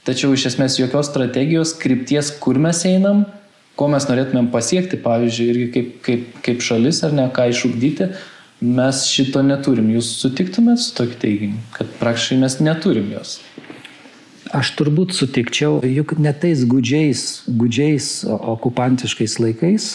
tačiau 0.06 0.34
iš 0.34 0.48
esmės 0.50 0.80
jokios 0.80 1.10
strategijos, 1.12 1.76
krypties, 1.78 2.32
kur 2.42 2.58
mes 2.62 2.82
einam, 2.90 3.24
ko 3.78 3.86
mes 3.92 4.08
norėtumėm 4.08 4.50
pasiekti, 4.50 4.98
pavyzdžiui, 5.04 5.46
irgi 5.52 5.68
kaip, 5.74 5.92
kaip, 6.02 6.26
kaip 6.42 6.64
šalis 6.64 7.04
ar 7.06 7.14
ne, 7.14 7.28
ką 7.34 7.46
išugdyti, 7.52 8.10
Mes 8.60 9.02
šito 9.10 9.42
neturim. 9.44 9.90
Jūs 9.92 10.14
sutiktumėt 10.22 10.80
su 10.80 10.94
tokiu 10.96 11.18
teiginiu, 11.20 11.60
kad 11.76 11.90
praktiškai 12.00 12.38
mes 12.40 12.56
neturim 12.64 13.10
jos? 13.12 13.38
Aš 14.56 14.70
turbūt 14.78 15.12
sutikčiau, 15.12 15.82
juk 15.84 16.14
netais 16.22 16.62
gudžiais, 16.64 17.42
gudžiais 17.50 18.22
okupantiškais 18.24 19.34
laikais, 19.42 19.88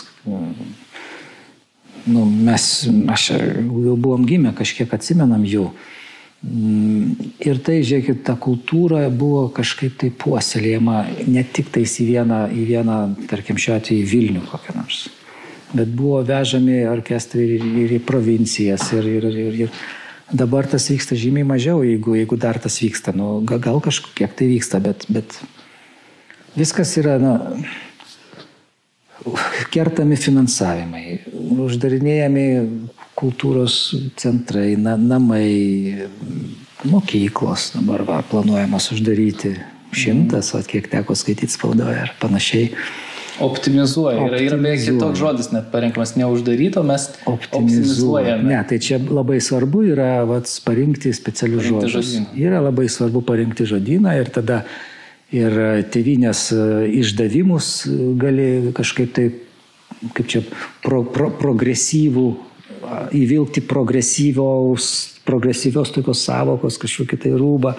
nu, 2.05 2.25
mes, 2.25 2.65
aš 3.15 3.29
jau 3.31 3.95
buvom 3.95 4.27
gimę, 4.27 4.51
kažkiek 4.57 4.93
atsimenam 4.93 5.47
jų. 5.47 5.69
Ir 7.41 7.61
tai, 7.65 7.79
žiūrėkit, 7.85 8.21
ta 8.27 8.35
kultūra 8.35 9.05
buvo 9.13 9.47
kažkaip 9.55 9.95
tai 10.03 10.11
puoselėjama 10.11 10.99
ne 11.29 11.45
tik 11.45 11.71
tais 11.73 11.95
į 12.01 12.11
vieną, 12.11 12.43
į 12.51 12.67
vieną 12.75 12.99
tarkim, 13.31 13.61
šiuo 13.61 13.79
atveju 13.79 14.09
Vilnių 14.11 14.45
kokią 14.51 14.77
nors 14.77 15.07
bet 15.73 15.91
buvo 15.95 16.21
vežami 16.27 16.83
orkestrai 16.91 17.47
ir, 17.57 17.65
ir 17.85 17.95
į 17.97 18.01
provincijas. 18.07 18.89
Ir, 18.97 19.07
ir, 19.19 19.27
ir, 19.31 19.59
ir 19.65 19.75
dabar 20.31 20.67
tas 20.69 20.87
vyksta 20.91 21.17
žymiai 21.19 21.47
mažiau, 21.47 21.83
jeigu, 21.85 22.15
jeigu 22.19 22.39
dar 22.39 22.59
tas 22.61 22.79
vyksta. 22.81 23.15
Nu, 23.15 23.39
gal 23.47 23.81
kažkiek 23.83 24.35
tai 24.37 24.49
vyksta, 24.51 24.81
bet, 24.83 25.05
bet 25.11 25.37
viskas 26.57 26.93
yra, 27.01 27.17
na, 27.21 27.37
kertami 29.71 30.17
finansavimai, 30.19 31.05
uždarinėjami 31.65 32.45
kultūros 33.19 33.77
centrai, 34.19 34.73
na, 34.79 34.95
namai, 34.97 36.07
mokyklos 36.87 37.71
dabar 37.75 38.05
va, 38.07 38.21
planuojamas 38.25 38.89
uždaryti 38.95 39.53
šimtas, 39.93 40.53
o 40.55 40.61
kiek 40.65 40.87
teko 40.89 41.15
skaityti 41.17 41.53
spaudoje 41.53 41.99
ar 42.07 42.13
panašiai. 42.21 42.71
Optimizuoja. 43.39 44.25
Yra, 44.27 44.39
yra 44.43 44.57
beje 44.61 44.81
kitoks 44.85 45.19
žodis 45.19 45.51
net 45.53 45.69
parinkimas, 45.71 46.15
neuždaryto, 46.19 46.83
mes 46.83 47.07
optimizuojame. 47.29 48.43
Ne, 48.49 48.59
tai 48.67 48.79
čia 48.83 48.99
labai 49.01 49.39
svarbu 49.41 49.85
yra 49.93 50.11
vats, 50.29 50.59
parinkti 50.65 51.13
specialius 51.15 51.69
žodžius. 51.69 52.13
Yra 52.37 52.61
labai 52.63 52.89
svarbu 52.91 53.23
parinkti 53.25 53.67
žodyną 53.69 54.17
ir 54.19 54.31
tada 54.33 54.61
ir 55.31 55.55
tevinės 55.93 56.49
e, 56.51 56.61
išdavimus 56.99 57.71
gali 58.19 58.73
kažkaip 58.75 59.13
tai, 59.15 59.29
kaip 60.17 60.27
čia, 60.27 60.43
pro, 60.83 61.05
pro, 61.07 61.29
progresyvų, 61.39 62.29
įvilkti 63.15 63.63
progresyvios, 63.63 64.87
progresyvios 65.27 65.93
tokios 65.95 66.25
savokos, 66.27 66.79
kažkokį 66.81 67.21
tai 67.23 67.31
rūbą 67.37 67.75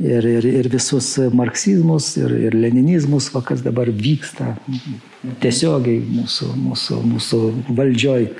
ir, 0.00 0.24
ir, 0.24 0.44
ir 0.44 0.68
visus 0.72 1.16
marksizmus, 1.32 2.12
ir, 2.20 2.32
ir 2.48 2.56
leninizmus, 2.56 3.30
va, 3.34 3.42
kas 3.44 3.62
dabar 3.64 3.88
vyksta 3.88 4.54
tiesiogiai 5.42 6.02
mūsų, 6.04 6.52
mūsų, 6.66 7.00
mūsų 7.12 7.42
valdžioj. 7.76 8.30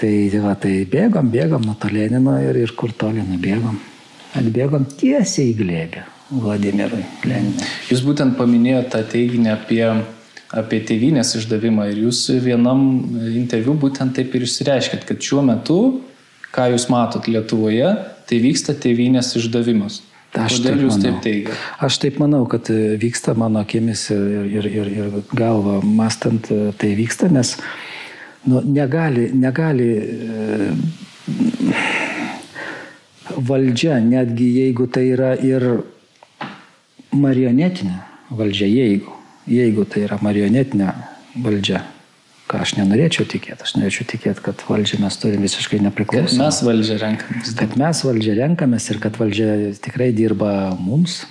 Tai, 0.00 0.14
va, 0.42 0.56
tai 0.58 0.80
bėgom, 0.90 1.30
bėgom 1.30 1.62
nuo 1.64 1.76
to 1.78 1.88
Lenino 1.92 2.34
ir, 2.42 2.58
ir 2.58 2.74
kur 2.76 2.92
toli 2.98 3.22
nubėgom. 3.22 3.78
Atbėgom 4.34 4.88
tiesiai 4.98 5.52
į 5.52 5.58
glėbę 5.60 6.02
Vladimirui 6.34 7.04
Leninui. 7.28 7.68
Jūs 7.92 8.02
būtent 8.02 8.34
paminėjote 8.34 8.90
tą 8.90 9.02
teiginį 9.12 9.52
apie, 9.52 9.84
apie 10.50 10.80
tėvynės 10.88 11.36
išdavimą 11.38 11.86
ir 11.92 12.00
jūs 12.08 12.24
vienam 12.42 12.82
interviu 13.30 13.76
būtent 13.78 14.16
taip 14.18 14.34
ir 14.34 14.48
išsireiškėt, 14.48 15.06
kad 15.06 15.22
šiuo 15.22 15.44
metu, 15.46 15.78
ką 16.54 16.66
jūs 16.74 16.88
matot 16.90 17.30
Lietuvoje, 17.30 17.94
tai 18.26 18.42
vyksta 18.42 18.74
tėvynės 18.74 19.30
išdavimas. 19.38 20.02
Aš 20.34 20.58
Kodėl 20.58 20.72
taip 20.72 20.82
jūs 20.82 20.96
manau. 20.96 21.04
taip 21.04 21.22
teigiate? 21.22 21.56
Aš 21.86 21.98
taip 22.02 22.18
manau, 22.18 22.42
kad 22.50 22.70
e, 22.74 22.78
vyksta 23.00 23.34
mano 23.38 23.60
akimis 23.62 24.08
ir, 24.10 24.48
ir, 24.58 24.66
ir, 24.66 24.90
ir 24.98 25.18
galva 25.30 25.78
mastant 25.84 26.50
e, 26.50 26.72
tai 26.78 26.94
vyksta, 26.98 27.30
nes 27.30 27.54
nu, 28.50 28.60
negali, 28.66 29.28
negali 29.30 29.88
e, 29.94 30.74
valdžia, 33.38 34.00
netgi 34.02 34.50
jeigu 34.58 34.88
tai 34.90 35.06
yra 35.14 35.34
ir 35.38 35.68
marionetinė 37.14 38.00
valdžia, 38.34 38.66
jeigu, 38.68 39.14
jeigu 39.46 39.86
tai 39.86 40.04
yra 40.08 40.18
marionetinė 40.22 40.90
valdžia, 41.44 41.84
ką 42.54 42.62
aš 42.62 42.76
nenorėčiau 42.78 43.26
tikėti. 43.26 43.66
Aš 43.66 43.74
norėčiau 43.80 44.06
tikėti, 44.14 44.44
kad 44.44 44.62
valdžią 44.68 45.00
mes 45.02 45.18
turime 45.18 45.48
visiškai 45.48 45.80
nepriklausomą. 45.88 46.46
Mes 46.46 46.60
valdžią 46.68 47.00
renkamės. 47.02 47.52
Kad 47.58 47.74
mes 47.80 48.02
valdžią 48.06 48.38
renkamės 48.38 48.88
ir 48.92 49.02
kad 49.02 49.18
valdžia 49.18 49.50
tikrai 49.82 50.12
dirba 50.14 50.52
mums, 50.78 51.24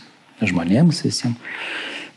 žmonėms 0.44 1.04
visiems, 1.06 1.40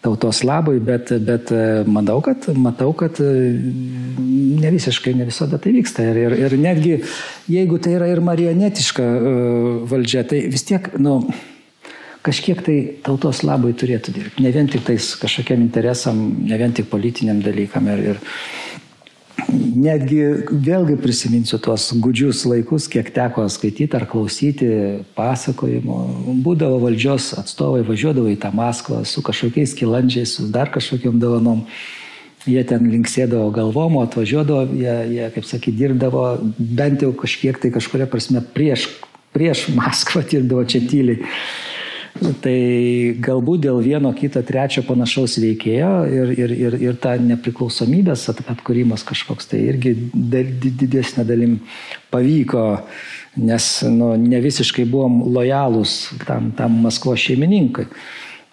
tautos 0.02 0.42
labui, 0.46 0.78
bet, 0.82 1.10
bet 1.26 1.50
e, 1.54 1.62
manau, 1.90 2.18
kad, 2.22 2.48
matau, 2.58 2.92
kad 2.98 3.18
e, 3.22 3.30
ne 4.62 4.70
visiškai, 4.74 5.14
ne 5.18 5.26
visada 5.28 5.58
tai 5.62 5.74
vyksta. 5.78 6.06
Ir, 6.10 6.22
ir, 6.26 6.36
ir 6.46 6.56
netgi 6.62 6.96
jeigu 7.50 7.78
tai 7.82 7.96
yra 8.00 8.10
ir 8.10 8.22
marionetiška 8.24 9.06
uh, 9.06 9.68
valdžia, 9.90 10.26
tai 10.28 10.44
vis 10.50 10.66
tiek, 10.66 10.92
nu, 11.02 11.20
kažkiek 12.26 12.62
tai 12.66 12.76
tautos 13.06 13.42
labui 13.46 13.74
turėtų 13.78 14.14
dirbti. 14.14 14.44
Ne 14.46 14.52
vien 14.54 14.70
tik 14.70 14.86
tais 14.86 15.12
kažkokiam 15.20 15.62
interesam, 15.62 16.22
ne 16.46 16.58
vien 16.58 16.74
tik 16.74 16.90
politiniam 16.90 17.42
dalykam. 17.42 17.90
Ir, 17.94 18.02
ir, 18.14 18.22
netgi 19.52 20.20
vėlgi 20.50 20.96
prisiminsiu 21.00 21.58
tuos 21.62 21.88
gudžius 22.02 22.44
laikus, 22.48 22.88
kiek 22.90 23.10
teko 23.14 23.46
skaityti 23.52 23.98
ar 23.98 24.06
klausyti 24.10 24.70
pasakojimo. 25.18 25.98
Būdavo 26.44 26.80
valdžios 26.82 27.32
atstovai, 27.40 27.84
važiuodavo 27.86 28.32
į 28.32 28.38
tą 28.42 28.52
Maskvą 28.56 29.02
su 29.08 29.22
kažkokiais 29.26 29.76
kilandžiais, 29.78 30.36
su 30.38 30.48
dar 30.52 30.72
kažkokiam 30.74 31.20
dovanom. 31.22 31.64
Jie 32.46 32.62
ten 32.62 32.84
linksėdavo 32.86 33.50
galvom, 33.50 33.98
atvažiuodavo, 34.04 34.68
jie, 34.78 34.96
jie 35.16 35.30
kaip 35.34 35.46
sakyt, 35.48 35.74
dirbdavo 35.80 36.26
bent 36.58 37.02
jau 37.02 37.10
kažkiek 37.18 37.58
tai 37.58 37.72
kažkuria 37.74 38.06
prasme 38.10 38.42
prieš, 38.54 38.86
prieš 39.34 39.66
Maskvą, 39.74 40.22
dirbdavo 40.30 40.62
čia 40.70 40.84
tyliai. 40.86 41.26
Tai 42.16 42.58
galbūt 43.20 43.64
dėl 43.66 43.80
vieno 43.84 44.10
kito 44.16 44.40
trečio 44.46 44.82
panašaus 44.86 45.36
veikėjo 45.42 45.90
ir, 46.08 46.30
ir, 46.36 46.54
ir, 46.54 46.76
ir 46.88 46.98
ta 47.00 47.16
nepriklausomybės 47.20 48.28
atkūrimas 48.32 49.04
kažkoks 49.06 49.50
tai 49.50 49.60
irgi 49.72 49.92
didesnė 50.14 51.26
dalim 51.28 51.58
pavyko, 52.12 52.64
nes 53.36 53.68
nu, 53.92 54.14
ne 54.20 54.40
visiškai 54.44 54.86
buvom 54.88 55.26
lojalūs 55.34 55.98
tam, 56.24 56.52
tam 56.56 56.80
Maskvos 56.86 57.20
šeimininkui. 57.26 57.88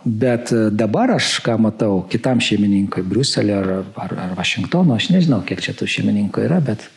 Bet 0.03 0.51
dabar 0.75 1.15
aš 1.15 1.37
ką 1.45 1.55
matau 1.63 2.01
kitam 2.11 2.43
šeimininkui, 2.43 3.05
Bruselio 3.07 3.61
ar, 3.61 3.73
ar, 3.95 4.17
ar 4.25 4.35
Vašingtono, 4.35 4.97
aš 4.97 5.13
nežinau, 5.13 5.39
kiek 5.47 5.63
čia 5.63 5.77
tų 5.77 5.87
šeimininkų 5.87 6.43
yra, 6.49 6.59
bet 6.59 6.89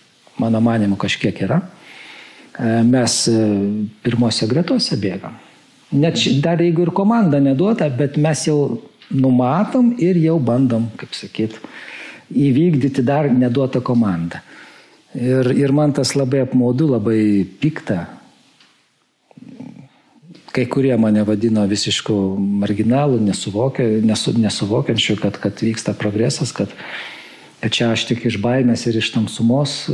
mano 0.43 0.59
manimu 0.65 0.99
kažkiek 0.99 1.47
yra. 1.47 1.63
Mes 2.89 3.21
pirmose 4.03 4.49
gretose 4.51 4.99
bėgam. 4.99 5.46
Net 5.95 6.19
dar 6.43 6.59
jeigu 6.59 6.83
ir 6.83 6.91
komanda 6.91 7.39
neduota, 7.39 7.87
bet 7.89 8.17
mes 8.19 8.47
jau 8.49 8.81
numatom 9.11 9.93
ir 10.03 10.19
jau 10.19 10.39
bandom, 10.43 10.89
kaip 10.99 11.15
sakyt, 11.15 11.61
įvykdyti 12.35 13.05
dar 13.07 13.29
neduotą 13.31 13.83
komandą. 13.87 14.43
Ir, 15.15 15.53
ir 15.55 15.73
man 15.73 15.95
tas 15.97 16.17
labai 16.19 16.43
apmaudu, 16.45 16.91
labai 16.97 17.47
pikta. 17.63 18.03
Kai 20.53 20.65
kurie 20.73 20.95
mane 20.99 21.23
vadino 21.29 21.63
visiškų 21.69 22.17
marginalų, 22.65 23.21
nesuvokia, 23.23 23.87
nesu, 24.05 24.35
nesuvokiančių, 24.41 25.17
kad, 25.21 25.39
kad 25.41 25.63
vyksta 25.63 25.95
progresas, 25.97 26.51
kad, 26.57 26.73
kad 27.61 27.77
čia 27.77 27.93
aš 27.93 28.09
tik 28.11 28.27
iš 28.27 28.41
baimės 28.43 28.89
ir 28.89 28.99
iš 28.99 29.13
tamsumos, 29.15 29.85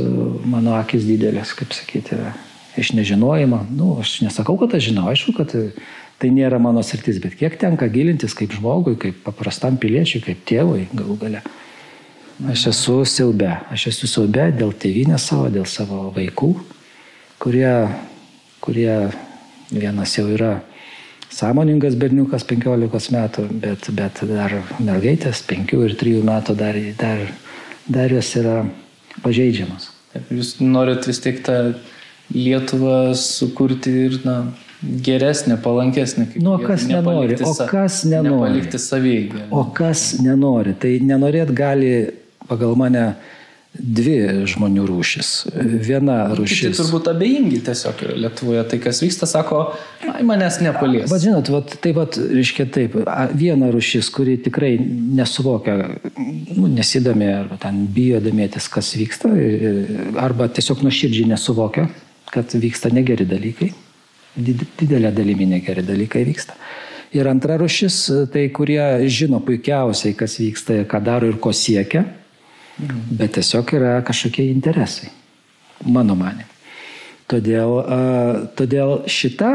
mano 0.47 0.73
akis 0.79 1.05
didelės, 1.05 1.53
kaip 1.59 1.75
sakyti, 1.75 2.17
yra 2.17 2.33
iš 2.77 2.93
nežinojimo. 2.97 3.65
Nu, 3.73 3.97
aš 4.01 4.21
nesakau, 4.25 4.57
kad 4.61 4.73
aš 4.75 4.89
žinau, 4.89 5.07
aišku, 5.11 5.35
kad 5.37 5.53
tai 6.21 6.31
nėra 6.33 6.59
mano 6.61 6.83
sritis, 6.85 7.19
bet 7.23 7.35
kiek 7.39 7.57
tenka 7.59 7.89
gilintis 7.91 8.35
kaip 8.37 8.53
žmogui, 8.55 8.95
kaip 8.99 9.19
paprastam 9.25 9.77
piliečiui, 9.81 10.23
kaip 10.23 10.43
tėvui 10.47 10.87
galų 10.93 11.17
gale. 11.21 11.43
Aš 12.49 12.67
esu 12.71 12.97
siaube, 13.07 13.49
aš 13.71 13.89
esu 13.91 14.09
siaube 14.09 14.49
dėl 14.57 14.73
tėvynės 14.73 15.29
savo, 15.29 15.49
dėl 15.53 15.67
savo 15.69 16.07
vaikų, 16.15 16.53
kurie, 17.43 17.73
kurie 18.63 18.95
vienas 19.69 20.15
jau 20.17 20.25
yra 20.33 20.55
sąmoningas 21.33 21.97
berniukas 21.99 22.45
15 22.49 23.13
metų, 23.13 23.47
bet, 23.61 23.89
bet 23.95 24.23
dar 24.29 24.57
mergaitės 24.81 25.43
5 25.49 25.75
ir 25.85 25.95
3 25.99 26.23
metų 26.25 26.57
dar, 26.57 26.79
dar, 26.99 27.25
dar 27.87 28.13
jos 28.17 28.33
yra 28.41 28.57
pažeidžiamas. 29.25 29.91
Jūs 30.33 30.55
norit 30.61 31.07
vis 31.09 31.21
tiek 31.21 31.39
tą 31.45 31.73
Lietuvą 32.31 33.13
sukurti 33.19 33.91
ir 34.07 34.15
na, 34.23 34.37
geresnė, 34.83 35.57
palankesnė. 35.63 36.29
Nu, 36.39 36.55
o 36.55 36.63
kas 36.63 36.87
nenori, 36.89 37.37
o 37.43 37.53
kas 37.69 38.03
nenori. 38.07 38.55
Nepalikti 38.55 38.81
savygai. 38.81 39.45
O 39.53 39.67
kas 39.75 40.13
nenori, 40.23 40.75
tai 40.79 40.97
nenorėt 41.03 41.53
gali 41.55 41.93
pagal 42.49 42.75
mane 42.79 43.13
dvi 43.73 44.45
žmonių 44.49 44.83
rūšis. 44.85 45.29
Viena 45.81 46.17
rūšis. 46.37 46.75
Tai 46.75 46.83
turbūt 46.83 47.07
abejingi 47.09 47.61
tiesiog 47.65 48.03
Lietuvoje. 48.21 48.61
Tai 48.69 48.79
kas 48.83 49.01
vyksta, 49.01 49.25
sako, 49.29 49.63
ai 50.11 50.21
manęs 50.27 50.59
nepalies. 50.61 51.07
Bet 51.09 51.23
žinot, 51.25 51.49
vat, 51.53 51.73
tai 51.81 51.95
vat, 51.97 52.19
reiškia 52.19 52.67
taip, 52.73 52.99
viena 53.39 53.71
rūšis, 53.73 54.11
kuri 54.13 54.37
tikrai 54.45 54.75
nesuvokia, 55.17 55.79
nu, 56.53 56.69
nesidomė, 56.69 57.31
arba 57.39 57.57
ten 57.65 57.83
bijo 57.95 58.21
domėtis, 58.23 58.69
kas 58.73 58.93
vyksta, 58.99 59.33
arba 60.21 60.51
tiesiog 60.53 60.85
nuoširdžiai 60.85 61.33
nesuvokia, 61.33 61.89
kad 62.33 62.55
vyksta 62.57 62.91
negeri 62.93 63.27
dalykai. 63.29 63.69
Didelė 64.33 65.11
dalimi 65.13 65.45
negeri 65.51 65.83
dalykai 65.85 66.23
vyksta. 66.25 66.57
Ir 67.13 67.29
antra 67.29 67.59
rušis, 67.61 67.97
tai 68.33 68.47
kurie 68.49 68.81
žino 69.05 69.37
puikiausiai, 69.45 70.15
kas 70.17 70.39
vyksta, 70.41 70.79
ką 70.89 71.01
daro 71.05 71.29
ir 71.29 71.37
ko 71.37 71.53
siekia, 71.53 72.01
bet 73.13 73.35
tiesiog 73.37 73.75
yra 73.77 73.99
kažkokie 74.05 74.47
interesai. 74.49 75.11
Mano 75.85 76.17
manė. 76.17 76.47
Todėl, 77.29 77.75
todėl 78.57 79.03
šita 79.09 79.51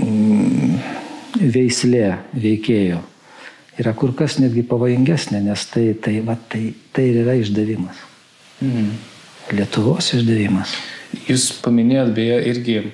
mm, 0.00 0.78
veislė 1.52 2.06
veikėjo 2.32 3.02
yra 3.80 3.94
kur 3.96 4.14
kas 4.16 4.38
netgi 4.38 4.64
pavojingesnė, 4.68 5.40
nes 5.48 5.66
tai, 5.70 5.88
tai, 6.00 6.18
va, 6.26 6.36
tai, 6.50 6.68
tai 6.94 7.08
ir 7.10 7.22
yra 7.24 7.36
išdavimas. 7.40 8.02
Mm. 8.62 8.92
Lietuvos 9.54 10.12
išdavimas. 10.16 10.76
Jūs 11.28 11.48
paminėjot 11.64 12.12
beje 12.16 12.38
irgi 12.50 12.76
e, 12.80 12.86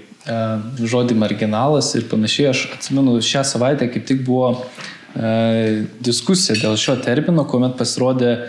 žodį 0.92 1.16
marginalas 1.18 1.92
ir 1.98 2.08
panašiai. 2.10 2.50
Aš 2.52 2.64
atsimenu, 2.76 3.18
šią 3.24 3.44
savaitę 3.46 3.88
kaip 3.92 4.06
tik 4.08 4.24
buvo 4.26 4.52
e, 4.56 5.86
diskusija 6.04 6.58
dėl 6.60 6.78
šio 6.80 6.98
termino, 7.04 7.46
kuomet 7.50 7.78
pasirodė 7.80 8.32
e, 8.34 8.40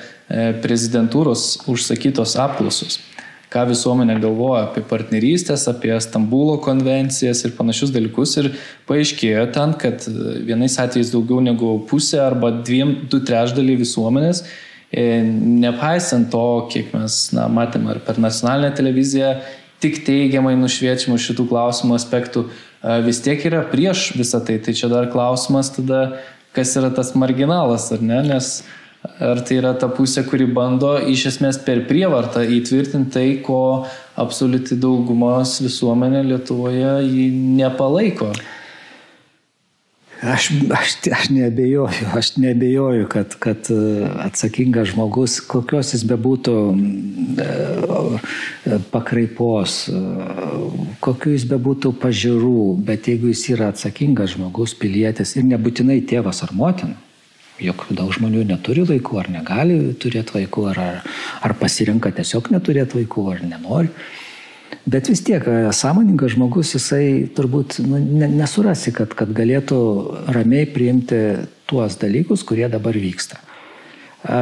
prezidentūros 0.63 1.63
užsakytos 1.71 2.37
apklausos. 2.41 2.99
Ką 3.51 3.65
visuomenė 3.67 4.15
galvoja 4.23 4.69
apie 4.69 4.79
partnerystės, 4.87 5.65
apie 5.67 5.91
Stambulo 5.99 6.55
konvencijas 6.63 7.43
ir 7.43 7.51
panašius 7.57 7.91
dalykus. 7.91 8.37
Ir 8.39 8.53
paaiškėjo 8.87 9.43
ten, 9.57 9.75
kad 9.79 10.07
vienais 10.47 10.77
atvejais 10.79 11.11
daugiau 11.11 11.41
negu 11.43 11.73
pusė 11.89 12.21
arba 12.23 12.53
dviem, 12.63 13.01
du 13.11 13.19
trešdaliai 13.27 13.81
visuomenės 13.81 14.45
nepaisant 14.91 16.29
to, 16.31 16.67
kiek 16.71 16.91
mes 16.93 17.31
na, 17.31 17.47
matėme 17.47 17.93
ar 17.93 17.99
per 18.03 18.19
nacionalinę 18.19 18.75
televiziją, 18.75 19.39
tik 19.81 20.03
teigiamai 20.07 20.53
nušviečiamų 20.59 21.17
šitų 21.21 21.47
klausimų 21.49 21.97
aspektų, 21.97 22.45
vis 23.05 23.21
tiek 23.25 23.41
yra 23.49 23.63
prieš 23.67 24.11
visą 24.17 24.41
tai. 24.45 24.59
Tai 24.63 24.75
čia 24.77 24.89
dar 24.91 25.09
klausimas 25.13 25.73
tada, 25.75 26.21
kas 26.55 26.75
yra 26.79 26.91
tas 26.93 27.13
marginalas, 27.17 27.89
ar 27.95 28.05
ne? 28.05 28.21
Nes 28.29 28.61
ar 29.01 29.41
tai 29.45 29.57
yra 29.57 29.73
ta 29.77 29.89
pusė, 29.89 30.23
kuri 30.29 30.45
bando 30.45 30.93
iš 31.09 31.25
esmės 31.31 31.57
per 31.65 31.85
prievartą 31.89 32.43
įtvirtinti 32.57 33.13
tai, 33.13 33.27
ko 33.45 33.87
absoliuti 34.21 34.77
daugumos 34.81 35.57
visuomenė 35.63 36.23
Lietuvoje 36.29 36.99
nepalaiko. 37.57 38.31
Aš, 40.21 40.51
aš, 40.69 40.89
aš 41.11 41.29
nebejoju, 41.29 41.87
aš 42.13 42.35
nebejoju, 42.37 43.07
kad, 43.07 43.35
kad 43.35 43.57
e, 43.57 44.05
atsakingas 44.21 44.91
žmogus, 44.93 45.39
kokios 45.49 45.95
jis 45.95 46.03
bebūtų 46.05 46.53
e, 47.41 48.77
pakraipos, 48.93 49.79
e, 49.89 50.01
kokiu 51.01 51.33
jis 51.33 51.47
bebūtų 51.49 51.95
pažiūrų, 52.03 52.53
bet 52.85 53.09
jeigu 53.09 53.31
jis 53.33 53.47
yra 53.55 53.71
atsakingas 53.73 54.35
žmogus, 54.35 54.77
pilietis 54.77 55.33
ir 55.39 55.49
nebūtinai 55.55 55.97
tėvas 56.05 56.43
ar 56.45 56.53
motina, 56.53 57.01
juk 57.57 57.87
daug 57.89 58.13
žmonių 58.13 58.45
neturi 58.53 58.85
vaikų 58.93 59.23
ar 59.23 59.33
negali 59.39 59.79
turėti 59.97 60.37
vaikų, 60.37 60.67
ar, 60.75 60.83
ar 61.41 61.57
pasirinka 61.57 62.13
tiesiog 62.21 62.53
neturėti 62.53 63.01
vaikų, 63.01 63.25
ar 63.33 63.41
nenori 63.55 63.89
Bet 64.85 65.09
vis 65.11 65.21
tiek, 65.21 65.45
e, 65.45 65.69
sąmoningas 65.73 66.33
žmogus, 66.33 66.73
jisai 66.73 67.27
turbūt 67.37 67.77
nu, 67.85 67.99
nesurasi, 68.33 68.93
kad, 68.97 69.13
kad 69.17 69.29
galėtų 69.37 69.77
ramiai 70.33 70.65
priimti 70.65 71.19
tuos 71.69 71.99
dalykus, 72.01 72.41
kurie 72.47 72.65
dabar 72.71 72.97
vyksta. 72.97 73.37
E, 74.25 74.39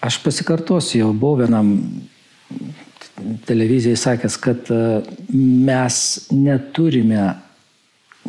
aš 0.00 0.20
pasikartosiu, 0.24 1.02
jau 1.02 1.10
buvau 1.12 1.42
vienam 1.42 1.74
televizijai 3.44 3.98
sakęs, 4.00 4.38
kad 4.40 4.72
e, 4.72 4.80
mes 5.36 6.00
neturime 6.32 7.28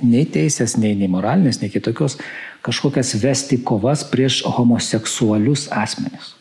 nei 0.04 0.28
teisės, 0.28 0.76
nei, 0.80 0.92
nei 1.00 1.08
moralinės, 1.12 1.62
nei 1.64 1.72
kitokios 1.72 2.20
kažkokias 2.68 3.16
vesti 3.24 3.62
kovas 3.64 4.04
prieš 4.12 4.42
homoseksualius 4.44 5.70
asmenis. 5.72 6.34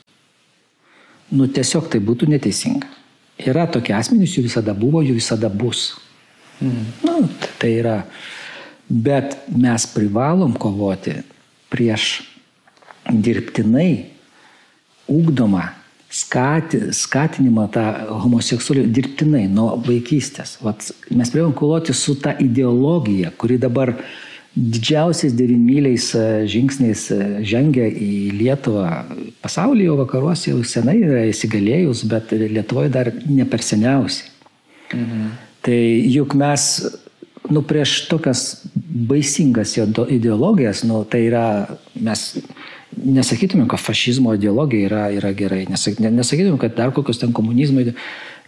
Nu 1.31 1.47
tiesiog 1.47 1.91
tai 1.93 2.01
būtų 2.03 2.33
neteisinga. 2.35 2.98
Yra 3.47 3.69
tokie 3.71 3.95
asmenys, 3.95 4.35
jų 4.35 4.49
visada 4.49 4.75
buvo, 4.75 5.03
jų 5.05 5.15
visada 5.19 5.51
bus. 5.51 5.93
Mm. 6.59 6.85
Nu, 7.07 7.17
tai 7.61 7.77
yra. 7.79 7.99
Bet 8.89 9.37
mes 9.53 9.85
privalom 9.93 10.55
kovoti 10.59 11.19
prieš 11.69 12.23
dirbtinai 13.09 14.09
ugdomą 15.13 15.67
skati, 16.09 16.81
skatinimą 16.97 17.67
tą 17.73 17.85
homoseksualių 18.25 18.87
dirbtinai 18.97 19.45
nuo 19.53 19.75
vaikystės. 19.85 20.57
Vat, 20.65 20.87
mes 21.13 21.33
privalom 21.33 21.55
kovoti 21.57 21.95
su 21.97 22.17
ta 22.21 22.33
ideologija, 22.41 23.33
kuri 23.37 23.59
dabar 23.61 23.93
didžiausiais 24.57 25.35
devynmyliais 25.37 26.07
e, 26.15 26.25
žingsniais 26.51 27.03
e, 27.15 27.19
žengia 27.47 27.89
į 27.89 28.13
Lietuvą. 28.39 28.89
Pasaulyje 29.45 29.97
vakaruose 30.01 30.51
jau 30.51 30.63
senai 30.67 30.99
yra 31.03 31.27
įsigalėjus, 31.31 32.07
bet 32.11 32.33
Lietuvoje 32.33 32.93
dar 32.95 33.13
ne 33.27 33.47
per 33.49 33.63
seniausiai. 33.65 34.33
Mhm. 34.95 35.29
Tai 35.69 35.79
juk 36.09 36.35
mes, 36.39 36.65
nu, 37.51 37.63
prieš 37.67 38.07
tokias 38.09 38.65
baisingas 38.75 39.77
ideologijas, 39.79 40.85
nu, 40.89 41.03
tai 41.05 41.27
yra, 41.27 41.45
mes 41.95 42.25
nesakytumėm, 42.97 43.69
kad 43.69 43.83
fašizmo 43.83 44.33
ideologija 44.39 44.89
yra, 44.89 45.03
yra 45.13 45.33
gerai, 45.37 45.65
nesakytumėm, 45.69 46.59
kad 46.63 46.77
dar 46.79 46.93
kokios 46.97 47.21
ten 47.21 47.35
komunizmo, 47.37 47.85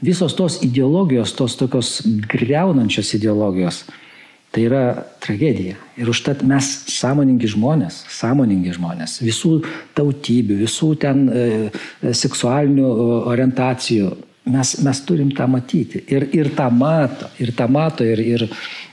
visos 0.01 0.35
tos 0.39 0.61
ideologijos, 0.65 1.35
tos 1.37 1.59
tokios 1.61 1.99
greunančios 2.31 3.13
ideologijos, 3.19 3.85
Tai 4.51 4.65
yra 4.67 4.85
tragedija. 5.23 5.77
Ir 5.95 6.09
užtat 6.11 6.41
mes 6.43 6.67
sąmoningi 6.91 7.53
žmonės, 7.53 8.01
sąmoningi 8.11 8.73
žmonės, 8.75 9.21
visų 9.23 9.61
tautybių, 9.95 10.57
visų 10.65 10.89
ten 11.05 11.29
e, 11.31 11.45
seksualinių 12.19 12.89
orientacijų, 13.31 14.11
mes, 14.51 14.73
mes 14.83 15.01
turim 15.07 15.31
tą 15.37 15.47
matyti. 15.51 16.03
Ir, 16.11 16.27
ir 16.35 16.51
tą 16.57 16.67
mato, 16.75 17.31
ir 17.39 17.53
tą 17.55 17.69
mato, 17.71 18.03
ir, 18.07 18.23
ir, 18.25 18.47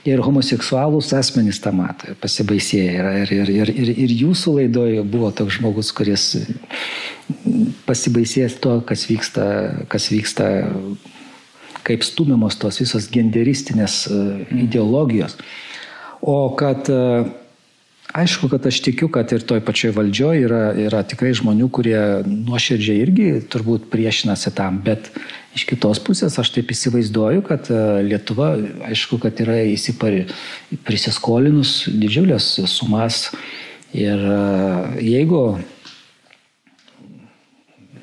ir 0.06 0.22
homoseksualūs 0.22 1.10
asmenys 1.18 1.58
tą 1.64 1.72
mato, 1.74 2.12
ir 2.12 2.18
pasibaisėję 2.22 2.94
yra. 3.00 3.16
Ir, 3.24 3.34
ir, 3.40 3.52
ir, 3.56 3.74
ir, 3.74 3.92
ir 4.06 4.16
jūsų 4.22 4.58
laidoje 4.60 5.04
buvo 5.10 5.32
toks 5.34 5.58
žmogus, 5.58 5.90
kuris 5.96 6.30
pasibaisėjęs 7.88 8.58
to, 8.62 8.78
kas 8.88 9.08
vyksta, 9.10 9.48
kas 9.90 10.10
vyksta 10.12 10.50
kaip 11.88 12.04
stumiamos 12.06 12.58
tos 12.60 12.80
visos 12.82 13.08
genderistinės 13.12 14.04
e, 14.06 14.22
ideologijos. 14.66 15.38
O 16.20 16.40
kad 16.58 16.90
e, 16.92 17.02
Aišku, 18.08 18.48
kad 18.48 18.64
aš 18.64 18.78
tikiu, 18.80 19.10
kad 19.12 19.28
ir 19.36 19.42
toj 19.44 19.60
pačioj 19.60 19.90
valdžioje 19.92 20.46
yra, 20.46 20.60
yra 20.80 21.02
tikrai 21.04 21.34
žmonių, 21.36 21.66
kurie 21.68 21.98
nuoširdžiai 22.24 23.02
irgi 23.04 23.26
turbūt 23.52 23.90
priešinasi 23.92 24.54
tam, 24.56 24.78
bet 24.80 25.10
iš 25.52 25.66
kitos 25.68 26.00
pusės 26.00 26.38
aš 26.40 26.54
taip 26.54 26.72
įsivaizduoju, 26.72 27.44
kad 27.44 27.68
e, 27.68 27.82
Lietuva, 28.08 28.54
aišku, 28.88 29.20
kad 29.20 29.44
yra 29.44 29.58
įsipari, 29.74 30.24
prisiskolinus 30.88 31.82
didžiulės 31.92 32.54
sumas. 32.72 33.26
Ir 33.92 34.20
jeigu 35.00 35.42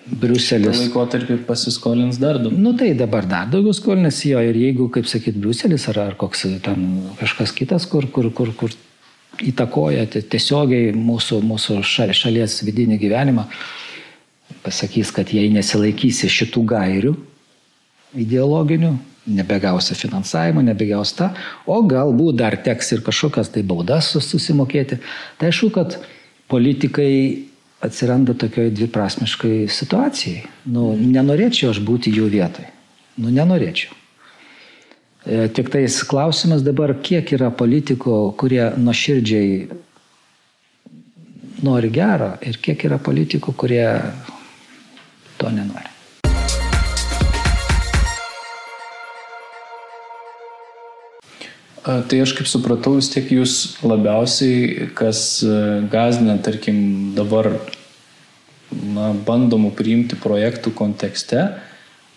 Briuselis. 0.06 0.78
Laikotarpį 0.84 1.39
pasiskolins 1.48 2.20
dar 2.22 2.38
daugiau. 2.38 2.62
Nu 2.62 2.76
tai 2.78 2.91
dabar 2.98 3.26
dar 3.26 3.48
daugiau 3.50 3.74
skolinasi 3.74 4.36
jo 4.36 4.41
ir 4.46 4.58
jeigu, 4.60 4.89
kaip 4.94 5.08
sakyt, 5.10 5.38
Briuselis 5.41 5.88
ar, 5.89 6.02
ar 6.12 6.18
koks 6.20 6.46
ten 6.65 6.86
kažkas 7.20 7.54
kitas, 7.58 7.88
kur, 7.89 8.06
kur, 8.13 8.30
kur, 8.36 8.52
kur 8.58 8.76
įtakoja 9.41 10.06
tiesiogiai 10.13 10.94
mūsų, 10.96 11.41
mūsų 11.50 11.80
šalies 11.86 12.60
vidinį 12.68 13.00
gyvenimą, 13.02 13.48
pasakys, 14.65 15.12
kad 15.15 15.34
jei 15.34 15.50
nesilaikysi 15.54 16.30
šitų 16.32 16.63
gairių 16.70 17.15
ideologinių, 18.22 18.94
nebegausi 19.36 19.98
finansavimo, 19.98 20.62
nebegausi 20.63 21.18
tą, 21.18 21.32
o 21.65 21.82
galbūt 21.82 22.38
dar 22.39 22.56
teks 22.62 22.94
ir 22.94 23.02
kažkokias 23.06 23.50
tai 23.52 23.65
baudas 23.65 24.13
susimokėti. 24.13 25.02
Tai 25.39 25.50
aišku, 25.50 25.72
kad 25.74 25.98
politikai 26.52 27.10
atsiranda 27.84 28.34
tokioj 28.34 28.72
dviprasmiškai 28.76 29.68
situacijai. 29.72 30.46
Nu, 30.72 30.94
nenorėčiau 30.96 31.74
aš 31.74 31.82
būti 31.86 32.14
jų 32.16 32.30
vietoj. 32.34 32.68
Nu, 33.22 33.32
nenorėčiau. 33.34 33.94
E, 35.26 35.48
tik 35.56 35.72
tais 35.74 35.98
klausimas 36.06 36.64
dabar, 36.66 36.94
kiek 37.02 37.32
yra 37.38 37.50
politikų, 37.50 38.20
kurie 38.40 38.64
nuoširdžiai 38.78 39.68
nori 41.66 41.90
gero 41.90 42.36
ir 42.46 42.60
kiek 42.62 42.86
yra 42.86 43.00
politikų, 43.02 43.56
kurie 43.58 43.88
to 45.40 45.50
nenori. 45.50 45.95
Tai 51.86 52.17
aš 52.17 52.32
kaip 52.34 52.48
supratau, 52.50 52.95
vis 52.98 53.12
tiek 53.13 53.28
jūs 53.30 53.76
labiausiai, 53.86 54.88
kas 54.98 55.19
e, 55.45 55.58
gazdina, 55.91 56.39
tarkim, 56.41 56.80
dabar 57.13 57.52
na, 58.74 59.12
bandomų 59.28 59.69
priimti 59.78 60.17
projektų 60.17 60.74
kontekste, 60.74 61.43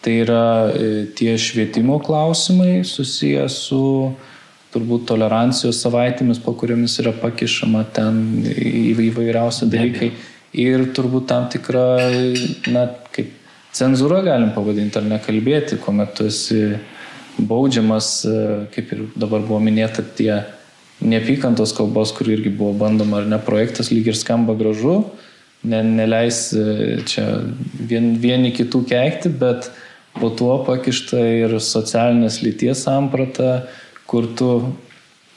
tai 0.01 0.15
yra 0.23 0.73
e, 0.73 1.05
tie 1.13 1.37
švietimo 1.37 1.99
klausimai 2.01 2.81
susiję 2.89 3.45
su 3.53 3.83
turbūt 4.73 5.05
tolerancijos 5.13 5.83
savaitėmis, 5.85 6.41
po 6.41 6.57
kuriomis 6.57 6.97
yra 7.05 7.13
pakišama 7.21 7.85
ten 7.93 8.23
įvairiausi 8.49 9.69
dalykai. 9.69 10.15
Ir 10.57 10.87
turbūt 10.97 11.29
tam 11.29 11.45
tikra, 11.53 11.91
na, 12.73 12.89
kaip 13.13 13.35
cenzūra 13.77 14.25
galim 14.25 14.55
pavadinti, 14.57 14.97
ar 14.97 15.13
nekalbėti, 15.13 15.77
kuomet 15.85 16.17
tu 16.17 16.33
esi 16.33 16.79
baudžiamas, 17.39 18.25
e, 18.25 18.45
kaip 18.75 18.93
ir 18.95 19.03
dabar 19.17 19.43
buvo 19.47 19.61
minėta, 19.63 20.03
tie 20.03 20.45
neapykantos 20.99 21.73
kalbos, 21.77 22.13
kur 22.17 22.31
irgi 22.31 22.51
buvo 22.51 22.75
bandoma 22.81 23.23
ar 23.23 23.29
ne 23.31 23.39
projektas, 23.39 23.93
lyg 23.95 24.11
ir 24.11 24.19
skamba 24.19 24.57
gražu, 24.59 25.05
ne, 25.63 25.83
neleis 25.83 26.49
e, 26.53 26.99
čia 27.07 27.27
vien, 27.79 28.17
vieni 28.19 28.53
kitų 28.55 28.83
keikti, 28.91 29.31
bet 29.31 29.71
po 30.19 30.33
tuo 30.35 30.59
pakišta 30.67 31.21
ir 31.45 31.59
socialinės 31.63 32.41
lyties 32.43 32.83
samprata, 32.89 33.69
kur 34.11 34.27
tu 34.39 34.51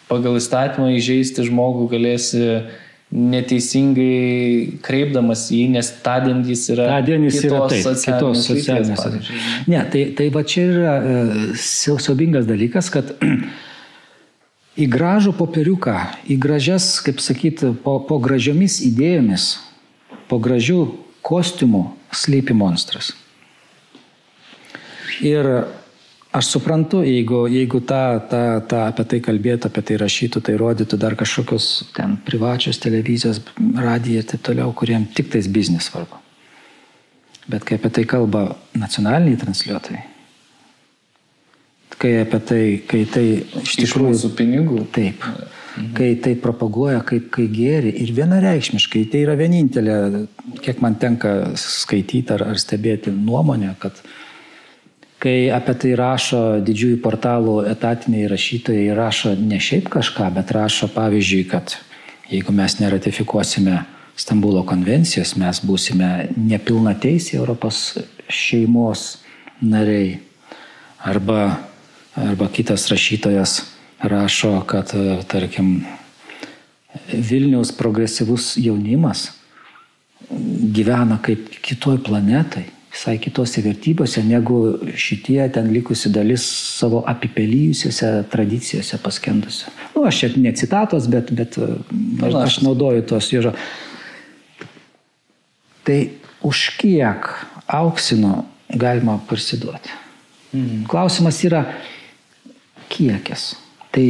pagal 0.09 0.39
įstatymą 0.39 0.91
įžeisti 0.97 1.45
žmogų 1.47 1.87
galėsi 1.93 2.45
neteisingai 3.11 4.79
kreipdamas 4.85 5.49
jį, 5.51 5.65
nes 5.73 5.89
tądien 6.03 6.45
jis 6.47 6.63
yra, 6.71 6.87
tądien 6.93 7.25
jis 7.27 7.41
yra 7.43 7.65
taip, 7.71 7.89
kitos 8.05 8.45
socialinės. 8.47 9.27
Ne, 9.67 9.81
tai, 9.91 10.05
tai 10.15 10.29
va 10.31 10.43
čia 10.47 10.63
yra 10.69 10.93
e, 10.95 11.17
siaubingas 11.59 12.47
dalykas, 12.47 12.87
kad 12.93 13.11
į 14.81 14.87
gražų 14.91 15.35
popieriuką, 15.39 15.97
į 16.31 16.39
gražias, 16.39 16.93
kaip 17.03 17.19
sakyti, 17.23 17.73
po, 17.83 17.97
po 18.07 18.19
gražiomis 18.23 18.79
idėjomis, 18.87 19.51
po 20.31 20.39
gražių 20.39 20.79
kostiumų 21.27 21.83
slypi 22.15 22.55
monstras. 22.55 23.11
Ir 25.21 25.51
Aš 26.31 26.47
suprantu, 26.47 27.01
jeigu, 27.03 27.43
jeigu 27.51 27.81
ta, 27.83 28.19
ta, 28.23 28.61
ta, 28.63 28.85
apie 28.87 29.03
tai 29.03 29.17
kalbėtų, 29.23 29.67
apie 29.67 29.81
tai 29.83 29.97
rašytų, 29.99 30.39
tai 30.47 30.53
rodytų 30.59 30.99
dar 30.99 31.17
kažkokios 31.19 31.65
ten 31.97 32.15
privačios 32.23 32.79
televizijos, 32.79 33.41
radija 33.75 34.21
ir 34.21 34.29
taip 34.29 34.45
toliau, 34.47 34.71
kuriem 34.71 35.09
tik 35.11 35.27
tais 35.33 35.49
biznis 35.51 35.89
svarbu. 35.89 36.21
Bet 37.51 37.65
kai 37.67 37.75
apie 37.75 37.91
tai 37.91 38.05
kalba 38.07 38.45
nacionaliniai 38.79 39.41
transliuotojai, 39.41 40.05
kai 41.99 42.13
apie 42.21 42.39
tai, 42.47 42.63
kai 42.87 43.03
tai 43.11 43.25
iš 43.65 43.75
tikrųjų 43.83 44.15
su 44.23 44.31
pinigų. 44.37 44.85
Taip. 44.95 45.27
Mhm. 45.71 45.91
Kai 45.95 46.09
tai 46.23 46.37
propaguoja 46.39 47.03
kaip 47.07 47.29
kai 47.31 47.49
gėri 47.51 47.91
ir 48.03 48.15
vienareikšmiškai, 48.15 49.05
tai 49.11 49.25
yra 49.25 49.35
vienintelė, 49.39 50.25
kiek 50.63 50.79
man 50.83 50.95
tenka 50.99 51.51
skaityti 51.59 52.35
ar, 52.35 52.47
ar 52.53 52.59
stebėti 52.59 53.11
nuomonę, 53.15 53.75
kad 53.79 53.99
kai 55.21 55.51
apie 55.53 55.75
tai 55.77 55.93
rašo 55.97 56.41
didžiųjų 56.65 56.97
portalų 57.03 57.59
etatiniai 57.69 58.29
rašytojai, 58.31 58.89
rašo 58.97 59.35
ne 59.37 59.59
šiaip 59.61 59.89
kažką, 59.93 60.31
bet 60.33 60.53
rašo 60.55 60.89
pavyzdžiui, 60.95 61.43
kad 61.51 61.75
jeigu 62.31 62.55
mes 62.55 62.79
neratifikuosime 62.81 63.83
Stambulo 64.21 64.61
konvencijos, 64.67 65.31
mes 65.39 65.61
būsime 65.65 66.27
nepilna 66.35 66.91
teisė 66.99 67.37
Europos 67.39 67.95
šeimos 68.29 69.21
nariai. 69.63 70.19
Arba, 71.01 71.55
arba 72.19 72.49
kitas 72.53 72.83
rašytojas 72.91 73.61
rašo, 74.03 74.51
kad, 74.69 74.91
tarkim, 75.31 75.79
Vilniaus 77.13 77.71
progresyvus 77.73 78.57
jaunimas 78.59 79.29
gyvena 80.75 81.17
kaip 81.23 81.47
kitoj 81.63 82.01
planetai 82.03 82.65
visai 82.91 83.15
kitose 83.23 83.61
vertybėse, 83.63 84.23
negu 84.27 84.57
šitie 84.99 85.39
ten 85.55 85.69
likusi 85.71 86.11
dalis 86.11 86.43
savo 86.75 87.01
apipelyjusiose 87.07 88.09
tradicijose 88.31 88.99
paskendusi. 89.03 89.71
Nu, 89.95 90.03
aš 90.07 90.23
čia 90.23 90.31
ne 90.35 90.51
citatos, 90.57 91.07
bet, 91.11 91.31
bet 91.35 91.57
aš, 91.61 92.35
aš 92.43 92.59
naudoju 92.65 93.05
tos 93.07 93.31
ir. 93.31 93.51
Tai 95.87 95.99
už 96.45 96.65
kiek 96.81 97.31
auksino 97.71 98.43
galima 98.69 99.17
parsiduoti? 99.29 99.95
Mhm. 100.51 100.85
Klausimas 100.91 101.39
yra 101.47 101.63
kiekis. 102.91 103.53
Tai, 103.91 104.07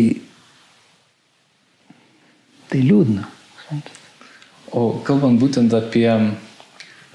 tai 2.70 2.82
liūdna. 2.82 3.28
O 4.72 4.88
kalbant 5.06 5.38
būtent 5.42 5.74
apie 5.76 6.08
E, 6.10 6.51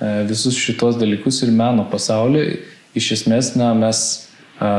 visus 0.01 0.59
šitos 0.61 0.99
dalykus 1.01 1.43
ir 1.47 1.53
meno 1.57 1.87
pasaulį, 1.91 2.45
iš 2.97 3.13
esmės, 3.21 3.55
na, 3.57 3.73
mes 3.77 4.03
a, 4.61 4.73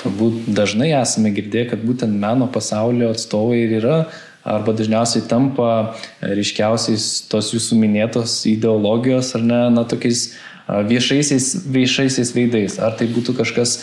turbūt 0.00 0.50
dažnai 0.56 0.92
esame 0.96 1.32
girdėję, 1.36 1.70
kad 1.72 1.84
būtent 1.84 2.20
meno 2.20 2.48
pasaulio 2.52 3.10
atstovai 3.14 3.62
ir 3.66 3.78
yra 3.80 3.96
arba 4.44 4.72
dažniausiai 4.72 5.26
tampa 5.28 5.96
ryškiausiais 6.24 7.26
tos 7.28 7.50
jūsų 7.52 7.76
minėtos 7.76 8.38
ideologijos 8.48 9.34
ar 9.36 9.44
ne, 9.44 9.60
na, 9.74 9.84
tokiais 9.84 10.30
viešaisiais, 10.70 11.66
viešaisiais 11.66 12.30
veidais. 12.34 12.78
Ar 12.82 12.94
tai 12.98 13.08
būtų 13.10 13.34
kažkas 13.38 13.80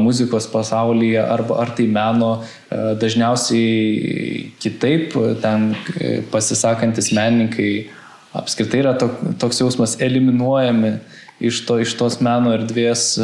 muzikos 0.00 0.48
pasaulyje, 0.50 1.20
arba 1.20 1.60
ar 1.62 1.74
tai 1.76 1.86
meno, 1.90 2.32
dažniausiai 2.70 4.50
kitaip 4.62 5.16
ten 5.42 5.72
e, 5.98 6.20
pasisakantis 6.32 7.10
menininkai 7.16 7.72
apskritai 8.36 8.84
yra 8.84 8.94
to, 8.98 9.08
toks 9.40 9.62
jausmas 9.62 9.96
eliminuojami 10.02 10.96
iš, 11.40 11.64
to, 11.66 11.80
iš 11.82 11.96
tos 11.98 12.20
meno 12.24 12.54
erdvės, 12.54 13.16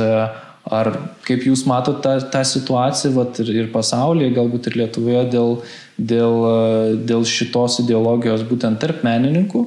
Ar 0.67 0.89
kaip 1.23 1.45
jūs 1.47 1.63
matote 1.69 2.01
tą, 2.03 2.13
tą 2.33 2.43
situaciją 2.43 3.13
vat, 3.15 3.39
ir, 3.45 3.53
ir 3.55 3.67
pasaulyje, 3.71 4.33
galbūt 4.35 4.67
ir 4.67 4.79
Lietuvoje 4.81 5.23
dėl, 5.31 5.53
dėl, 5.95 6.39
dėl 7.07 7.27
šitos 7.31 7.79
ideologijos 7.85 8.43
būtent 8.49 8.81
tarp 8.83 9.05
menininkų 9.07 9.63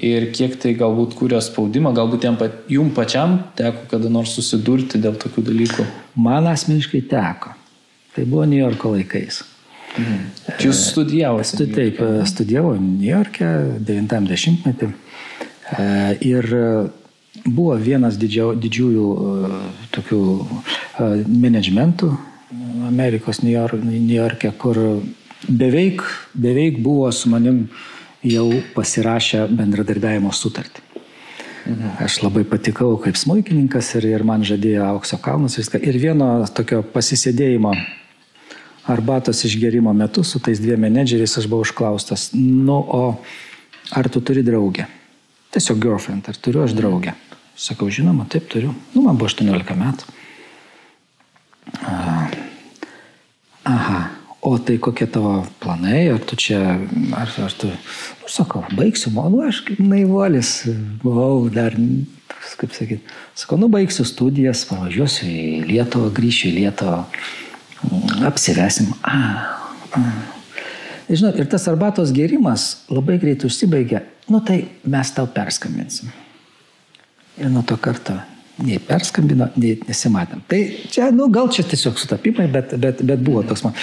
ir 0.00 0.30
kiek 0.32 0.56
tai 0.62 0.72
galbūt 0.80 1.12
kūrė 1.18 1.42
spaudimą, 1.44 1.92
galbūt 1.92 2.24
jums 2.72 2.96
pačiam 2.96 3.36
teko 3.58 3.84
kada 3.92 4.08
nors 4.08 4.32
susidurti 4.32 5.00
dėl 5.02 5.20
tokių 5.20 5.44
dalykų? 5.50 5.86
Man 6.16 6.48
asmeniškai 6.48 7.02
teko. 7.10 7.52
Tai 8.16 8.24
buvo 8.24 8.48
New 8.48 8.62
Yorko 8.62 8.94
laikais. 8.96 9.42
Mhm. 9.96 10.24
Jūs 10.62 10.80
studijavote? 10.92 11.48
Stu, 11.50 11.66
taip, 11.74 12.00
studijavau 12.28 12.76
New 12.78 13.08
York'e 13.08 13.50
90-metį. 13.86 14.90
E, 14.90 15.86
ir 16.26 16.46
buvo 17.46 17.76
vienas 17.80 18.18
didžio, 18.20 18.52
didžiųjų 18.58 19.06
tokių 19.94 20.20
managementų 21.26 22.10
Amerikos 22.86 23.42
New 23.42 23.52
York'e, 23.52 24.50
kur 24.58 24.78
beveik, 25.48 26.02
beveik 26.34 26.80
buvo 26.82 27.10
su 27.12 27.30
manim 27.30 27.68
jau 28.26 28.48
pasirašę 28.74 29.46
bendradarbiavimo 29.56 30.32
sutartį. 30.34 30.82
Mhm. 31.70 31.90
Aš 32.04 32.22
labai 32.24 32.42
patikau 32.48 32.96
kaip 33.02 33.18
smūkininkas 33.20 33.94
ir, 34.00 34.08
ir 34.16 34.24
man 34.24 34.44
žadėjo 34.46 34.86
aukso 34.94 35.18
kalnus 35.22 35.58
viską. 35.60 35.80
Ir 35.84 35.98
vieno 36.00 36.32
tokio 36.56 36.82
pasisėdėjimo 36.82 37.74
arbatos 38.86 39.44
išgerimo 39.44 39.92
metu 39.92 40.24
su 40.24 40.40
tais 40.40 40.60
dviem 40.60 40.80
menedžeriais 40.86 41.36
aš 41.38 41.48
buvau 41.50 41.66
užklaustas, 41.66 42.30
nu, 42.36 42.78
o 42.78 43.02
ar 43.90 44.08
tu 44.08 44.20
turi 44.20 44.42
draugę? 44.46 44.86
Tiesiog 45.50 45.82
girlfriend, 45.82 46.28
ar 46.30 46.38
turiu 46.38 46.64
aš 46.64 46.76
draugę? 46.78 47.16
Sakau, 47.60 47.90
žinoma, 47.92 48.24
taip 48.30 48.46
turiu. 48.48 48.72
Nu, 48.94 49.02
man 49.04 49.18
buvo 49.20 49.28
18 49.28 49.76
metų. 49.76 50.16
Aha, 53.70 53.98
o 54.40 54.56
tai 54.58 54.78
kokie 54.80 55.06
tavo 55.06 55.42
planai, 55.60 56.08
ar 56.14 56.22
tu 56.24 56.38
čia, 56.40 56.78
ar, 57.14 57.34
ar 57.44 57.52
tu, 57.52 57.68
nu, 57.68 58.30
sakau, 58.32 58.64
baigsiu, 58.72 59.12
nu, 59.12 59.42
aš 59.44 59.60
kaip 59.66 59.82
naivolis 59.84 60.54
buvau 61.04 61.50
dar, 61.52 61.76
kaip 62.56 62.72
sakyt, 62.74 63.04
sakau, 63.36 63.60
nu, 63.60 63.68
baigsiu 63.72 64.06
studijas, 64.08 64.64
pavažiuosiu 64.70 65.28
į 65.28 65.44
Lietuvą, 65.68 66.08
grįšiu 66.16 66.48
į 66.48 66.56
Lietuvą, 66.56 67.04
apsivesim. 68.26 68.92
A, 69.02 69.16
a. 69.96 70.02
Žinot, 71.10 71.38
ir 71.42 71.48
tas 71.50 71.66
arbatos 71.66 72.12
gerimas 72.14 72.84
labai 72.90 73.18
greitai 73.18 73.48
užsibaigia, 73.50 74.04
nu 74.30 74.38
tai 74.46 74.62
mes 74.86 75.14
tau 75.14 75.26
perskambinsim. 75.26 76.12
Ir 77.40 77.50
nuo 77.50 77.64
to 77.66 77.78
karto 77.80 78.14
nei 78.64 78.78
perskambino, 78.84 79.48
nei 79.60 79.78
nesimatėm. 79.88 80.42
Tai 80.48 80.58
čia, 80.92 81.08
nu, 81.14 81.28
gal 81.32 81.48
čia 81.52 81.64
tiesiog 81.66 81.98
sutapimai, 82.00 82.46
bet, 82.52 82.74
bet, 82.80 83.00
bet 83.06 83.22
buvo 83.24 83.42
toks 83.46 83.64
man. 83.64 83.76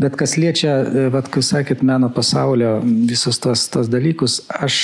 Bet 0.00 0.16
kas 0.18 0.36
liečia, 0.40 0.74
vad, 1.12 1.28
kai 1.32 1.44
sakėt, 1.44 1.84
meno 1.86 2.08
pasaulio 2.14 2.78
visus 2.82 3.40
tos, 3.42 3.66
tos 3.72 3.90
dalykus, 3.92 4.40
aš, 4.52 4.78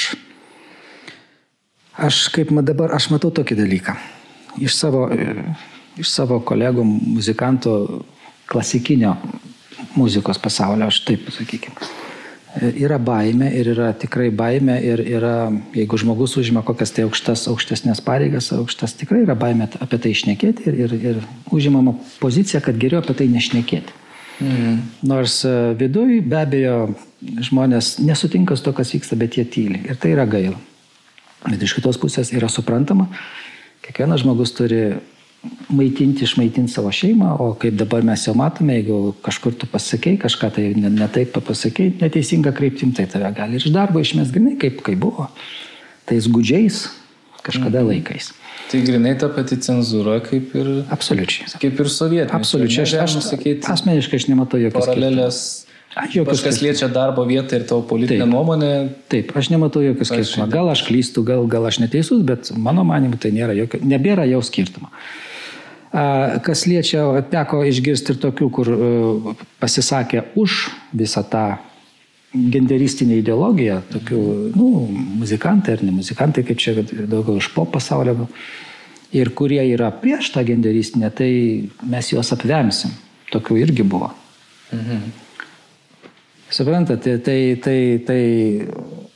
aš 1.97 2.27
kaip 2.35 2.53
dabar, 2.61 2.95
aš 2.97 3.09
matau 3.15 3.33
tokį 3.35 3.59
dalyką. 3.63 3.97
Iš 4.61 4.77
savo, 4.77 5.07
iš 5.99 6.13
savo 6.13 6.43
kolegų 6.45 6.85
muzikantų 6.85 7.75
klasikinio 8.49 9.15
muzikos 9.97 10.39
pasaulio, 10.39 10.89
aš 10.89 11.03
taip 11.07 11.27
pasakykime. 11.29 11.89
Yra 12.81 12.97
baime 12.99 13.51
ir 13.55 13.69
yra 13.75 13.93
tikrai 13.95 14.31
baime 14.35 14.79
ir 14.83 15.03
yra, 15.05 15.51
jeigu 15.77 15.99
žmogus 16.01 16.35
užima 16.41 16.63
kokias 16.67 16.95
tai 16.97 17.05
aukštas, 17.07 17.45
aukštesnės 17.53 18.01
pareigas, 18.03 18.49
aukštas 18.57 18.97
tikrai 18.99 19.21
yra 19.27 19.37
baime 19.39 19.69
apie 19.69 20.01
tai 20.01 20.15
išnekėti 20.15 20.65
ir, 20.67 20.79
ir, 20.87 20.95
ir 21.11 21.21
užimama 21.55 21.95
pozicija, 22.23 22.63
kad 22.65 22.81
geriau 22.81 23.03
apie 23.05 23.15
tai 23.21 23.29
nešnekėti. 23.31 23.95
Mhm. 24.39 24.81
Nors 25.11 25.43
e, 25.45 25.53
viduje 25.79 26.23
be 26.23 26.41
abejo 26.41 26.79
žmonės 27.21 27.97
nesutinka 28.01 28.57
su 28.57 28.65
to, 28.65 28.73
kas 28.73 28.95
vyksta, 28.95 29.19
bet 29.19 29.37
jie 29.39 29.45
tyli. 29.45 29.83
Ir 29.91 29.99
tai 30.01 30.15
yra 30.15 30.27
gaila. 30.31 30.59
Bet 31.47 31.63
iš 31.63 31.77
kitos 31.79 31.99
pusės 32.01 32.31
yra 32.35 32.49
suprantama, 32.51 33.09
kiekvienas 33.85 34.25
žmogus 34.25 34.55
turi 34.57 34.83
maitinti, 35.69 36.25
išmaitinti 36.25 36.73
savo 36.73 36.91
šeimą, 36.95 37.35
o 37.43 37.53
kaip 37.61 37.77
dabar 37.79 38.03
mes 38.07 38.25
jau 38.27 38.35
matome, 38.39 38.79
jeigu 38.81 39.15
kažkur 39.25 39.55
tu 39.59 39.69
pasakei, 39.71 40.19
kažką 40.21 40.51
tai 40.57 40.67
ne, 40.77 40.91
ne 40.91 41.09
pasakei, 41.35 41.93
neteisinga 42.01 42.53
kryptim, 42.57 42.93
tai 42.97 43.07
tave 43.11 43.31
gali 43.37 43.59
ir 43.59 43.69
iš 43.69 43.75
darbo 43.75 44.03
išmest 44.03 44.35
grinai, 44.35 44.57
kaip, 44.61 44.83
kaip 44.87 44.99
buvo. 44.99 45.29
Tais 46.09 46.27
gudžiais 46.27 46.89
kažkada 47.45 47.83
mhm. 47.85 47.93
laikais. 47.93 48.33
Tai 48.69 48.81
grinai 48.85 49.15
ta 49.17 49.31
pati 49.33 49.57
cenzūra 49.65 50.19
kaip 50.25 50.53
ir... 50.59 50.67
Absoliučiai. 50.93 51.55
Kaip 51.63 51.79
ir 51.81 51.89
sovietinė. 51.89 52.37
Absoliučiai. 52.37 52.85
Aš, 52.85 53.17
aš 53.17 53.31
sakyti, 53.31 53.65
asmeniškai 53.65 54.21
aš 54.21 54.27
nematau 54.29 54.61
jokios 54.61 54.91
paralelės. 54.91 55.39
Jokios 55.97 56.43
kas 56.45 56.61
liečia 56.63 56.89
darbo 56.93 57.25
vietą 57.27 57.57
ir 57.59 57.65
tavo 57.67 57.83
politinę 57.89 58.21
taip, 58.23 58.31
nuomonę. 58.31 58.73
Taip, 59.11 59.33
aš 59.37 59.49
nematau 59.51 59.83
jokio 59.83 60.07
skirtumo. 60.07 60.47
Gal 60.53 60.69
aš 60.71 60.85
klystu, 60.87 61.25
gal, 61.27 61.47
gal 61.51 61.67
aš 61.67 61.81
neteisus, 61.83 62.21
bet 62.27 62.53
mano 62.57 62.85
manimu 62.87 63.19
tai 63.21 63.33
nėra 63.35 63.57
jokio, 63.57 63.81
nebėra 63.83 64.29
jau 64.29 64.43
skirtumo. 64.45 64.93
Kas 66.45 66.67
liečia, 66.69 67.07
teko 67.33 67.63
išgirsti 67.65 68.13
ir 68.13 68.21
tokių, 68.21 68.51
kur 68.53 68.69
e, 68.69 69.35
pasisakė 69.63 70.27
už 70.37 70.67
visą 70.93 71.23
tą 71.25 71.45
genderistinę 72.37 73.17
ideologiją, 73.23 73.81
tokių, 73.95 74.23
nu, 74.53 74.67
muzikantai 75.23 75.79
ar 75.79 75.85
ne 75.87 75.95
muzikantai, 75.97 76.45
kaip 76.45 76.61
čia 76.61 76.75
daugiau 76.85 77.39
iš 77.41 77.49
pop 77.55 77.73
pasaulio, 77.73 78.29
ir 79.17 79.33
kurie 79.33 79.63
yra 79.73 79.89
prieš 80.03 80.29
tą 80.35 80.45
genderistinę, 80.45 81.09
tai 81.09 81.31
mes 81.89 82.13
juos 82.13 82.35
apvemsim. 82.37 82.93
Tokių 83.33 83.59
irgi 83.61 83.85
buvo. 83.85 84.13
Mhm. 84.73 85.28
Suprantate, 86.51 87.19
tai, 87.21 87.57
tai, 87.61 87.79
tai 88.07 88.23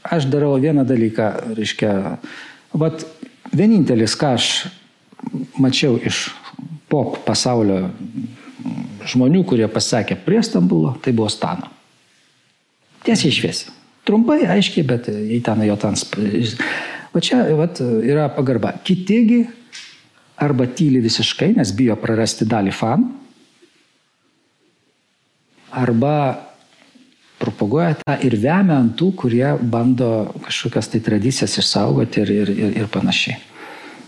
aš 0.04 0.26
darau 0.28 0.58
vieną 0.60 0.84
dalyką, 0.84 1.28
reiškia, 1.56 1.92
vat 2.76 3.06
vienintelis, 3.56 4.16
ką 4.20 4.34
aš 4.36 4.48
mačiau 5.56 5.96
iš 5.96 6.26
pop 6.92 7.22
pasaulio 7.24 7.86
žmonių, 9.08 9.46
kurie 9.48 9.68
pasakė 9.72 10.18
prie 10.26 10.42
Stambulo, 10.44 10.92
tai 11.02 11.14
buvo 11.16 11.30
Stano. 11.32 11.70
Tiesiai 13.02 13.32
išviesi. 13.32 13.72
Trumpai, 14.06 14.42
aiškiai, 14.50 14.84
bet 14.86 15.08
į 15.08 15.40
ten 15.46 15.62
jo 15.64 15.78
ten. 15.80 15.96
O 17.12 17.20
čia 17.22 17.42
vat, 17.56 17.80
yra 17.80 18.28
pagarba. 18.34 18.74
Kitigi 18.84 19.44
arba 20.42 20.66
tyli 20.66 21.00
visiškai, 21.02 21.52
nes 21.56 21.72
bijo 21.76 21.96
prarasti 22.00 22.46
dalį 22.48 22.72
fanų, 22.74 23.10
arba 25.72 26.14
propaguoja 27.42 27.96
tą 28.00 28.16
ir 28.22 28.36
vemia 28.38 28.78
ant 28.78 28.94
tų, 28.98 29.10
kurie 29.24 29.48
bando 29.60 30.12
kažkokias 30.46 30.92
tai 30.92 31.02
tradicijas 31.04 31.58
išsaugoti 31.58 32.22
ir, 32.22 32.32
ir, 32.42 32.54
ir, 32.54 32.76
ir 32.84 32.92
panašiai. 32.92 33.40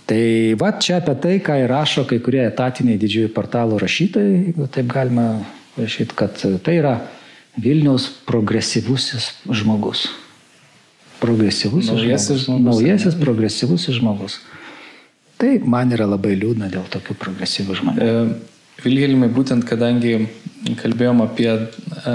Tai 0.04 0.22
va 0.60 0.74
čia 0.76 0.98
apie 1.00 1.14
tai, 1.16 1.34
ką 1.40 1.56
įrašo 1.64 2.04
kai 2.08 2.18
kurie 2.22 2.42
etatiniai 2.44 3.00
didžiųjų 3.00 3.30
portalų 3.32 3.78
rašytojai, 3.80 4.40
jeigu 4.50 4.66
taip 4.72 4.90
galima 4.92 5.28
rašyti, 5.80 6.16
kad 6.18 6.42
tai 6.64 6.78
yra 6.82 6.98
Vilniaus 7.56 8.08
progresyvusis 8.26 9.30
žmogus. 9.46 10.08
Progresyvusis 11.22 11.92
naujasis 11.94 12.42
žmogus. 12.42 12.46
žmogus. 12.48 12.82
Naujasis 12.82 13.16
progresyvusis 13.20 13.96
žmogus. 13.96 14.40
Tai 15.40 15.54
man 15.66 15.94
yra 15.94 16.08
labai 16.10 16.34
liūdna 16.36 16.68
dėl 16.72 16.84
tokių 16.90 17.16
progresyvių 17.22 17.78
žmonių. 17.80 18.04
E, 18.04 18.82
Vilhelmai, 18.84 19.30
būtent 19.32 19.64
kadangi 19.66 20.26
kalbėjom 20.82 21.22
apie 21.24 21.48
e, 21.54 22.14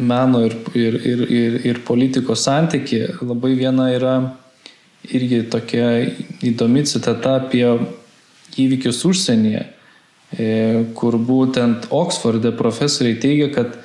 meno 0.00 0.40
ir, 0.46 0.56
ir, 0.74 0.96
ir, 1.06 1.24
ir, 1.30 1.58
ir 1.70 1.80
politikos 1.86 2.44
santyki, 2.46 3.02
labai 3.20 3.52
viena 3.58 3.90
yra 3.92 4.14
irgi 5.04 5.42
tokia 5.52 5.90
įdomi 6.44 6.84
citata 6.88 7.36
apie 7.40 7.64
įvykius 8.60 9.04
užsienyje, 9.08 9.66
e, 10.36 10.48
kur 10.96 11.16
būtent 11.16 11.88
Oksforde 11.94 12.52
profesoriai 12.56 13.18
teigia, 13.20 13.50
kad 13.54 13.76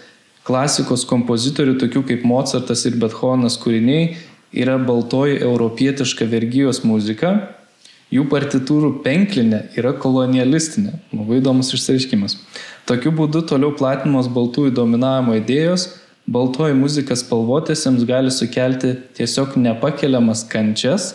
klasikos 0.46 1.06
kompozitorių, 1.10 1.78
tokių 1.82 2.06
kaip 2.10 2.26
Mozartas 2.28 2.86
ir 2.86 2.98
Bethovenas 3.02 3.58
kūriniai, 3.62 4.16
yra 4.56 4.78
baltoji 4.80 5.40
europietiška 5.44 6.28
vergyjos 6.32 6.84
muzika, 6.88 7.36
jų 8.14 8.28
partitūrų 8.32 8.92
penklinė 9.04 9.66
yra 9.80 9.96
kolonialistinė. 9.98 11.00
Labai 11.16 11.42
įdomus 11.42 11.74
išsireiškimas. 11.76 12.38
Tokiu 12.86 13.12
būdu 13.16 13.42
toliau 13.50 13.74
platinamos 13.76 14.30
baltųjų 14.32 14.76
dominavimo 14.78 15.40
idėjos, 15.40 15.90
baltoji 16.28 16.76
muzika 16.78 17.16
spalvotėsiams 17.18 18.06
gali 18.08 18.34
sukelti 18.34 18.96
tiesiog 19.18 19.56
nepakeliamas 19.62 20.44
kančias, 20.50 21.14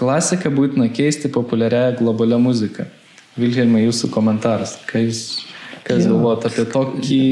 klasiką 0.00 0.52
būtina 0.54 0.88
keisti 0.92 1.30
populiariąją 1.32 1.98
globalią 2.00 2.40
muziką. 2.40 2.86
Vilhelmai, 3.40 3.84
jūsų 3.86 4.10
komentaras, 4.12 4.76
ką 4.88 5.04
jūs, 5.04 5.24
ką 5.86 5.98
jūs 5.98 6.08
galvojate 6.10 6.50
apie 6.50 6.68
tokį... 6.74 7.24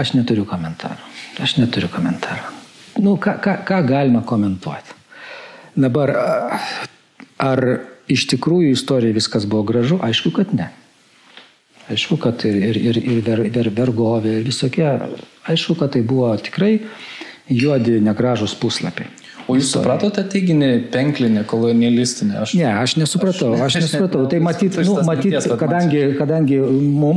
Aš 0.00 0.14
neturiu 0.16 0.46
komentarų. 0.48 1.10
Aš 1.44 1.58
neturiu 1.60 1.90
komentarų. 1.92 2.54
Nu, 3.04 3.16
ką, 3.20 3.36
ką, 3.42 3.58
ką 3.66 3.80
galima 3.86 4.22
komentuoti? 4.26 4.94
Dabar, 5.74 6.12
ar 7.42 7.62
iš 8.10 8.26
tikrųjų 8.30 8.72
istorijoje 8.74 9.18
viskas 9.18 9.46
buvo 9.50 9.66
gražu, 9.66 9.98
aišku, 10.02 10.32
kad 10.34 10.54
ne. 10.54 10.70
Aišku, 11.92 12.16
kad 12.20 12.44
ir, 12.48 12.56
ir, 12.56 12.78
ir, 12.80 13.00
ir 13.02 13.20
ver, 13.26 13.44
ver, 13.52 13.68
vergovė, 13.76 14.38
ir 14.38 14.46
visokie, 14.46 14.86
aišku, 15.50 15.76
kad 15.80 15.92
tai 15.92 16.00
buvo 16.06 16.30
tikrai 16.40 16.78
juodi 17.52 17.98
negražus 18.00 18.54
puslapiai. 18.56 19.10
O 19.44 19.58
jūs 19.58 19.74
supratote 19.74 20.22
teiginį 20.32 20.68
penklinė, 20.92 21.42
kolonialistinė? 21.48 22.38
Aš... 22.40 22.54
Ne, 22.56 22.68
aš 22.80 22.94
nesupratau, 22.96 23.50
aš 23.60 23.76
nesupratau. 23.82 24.24
Tai 24.30 24.40
matyt, 24.48 24.78
nu, 24.88 24.96
matyt 25.04 25.36
kadangi, 25.60 26.00
kadangi 26.16 26.60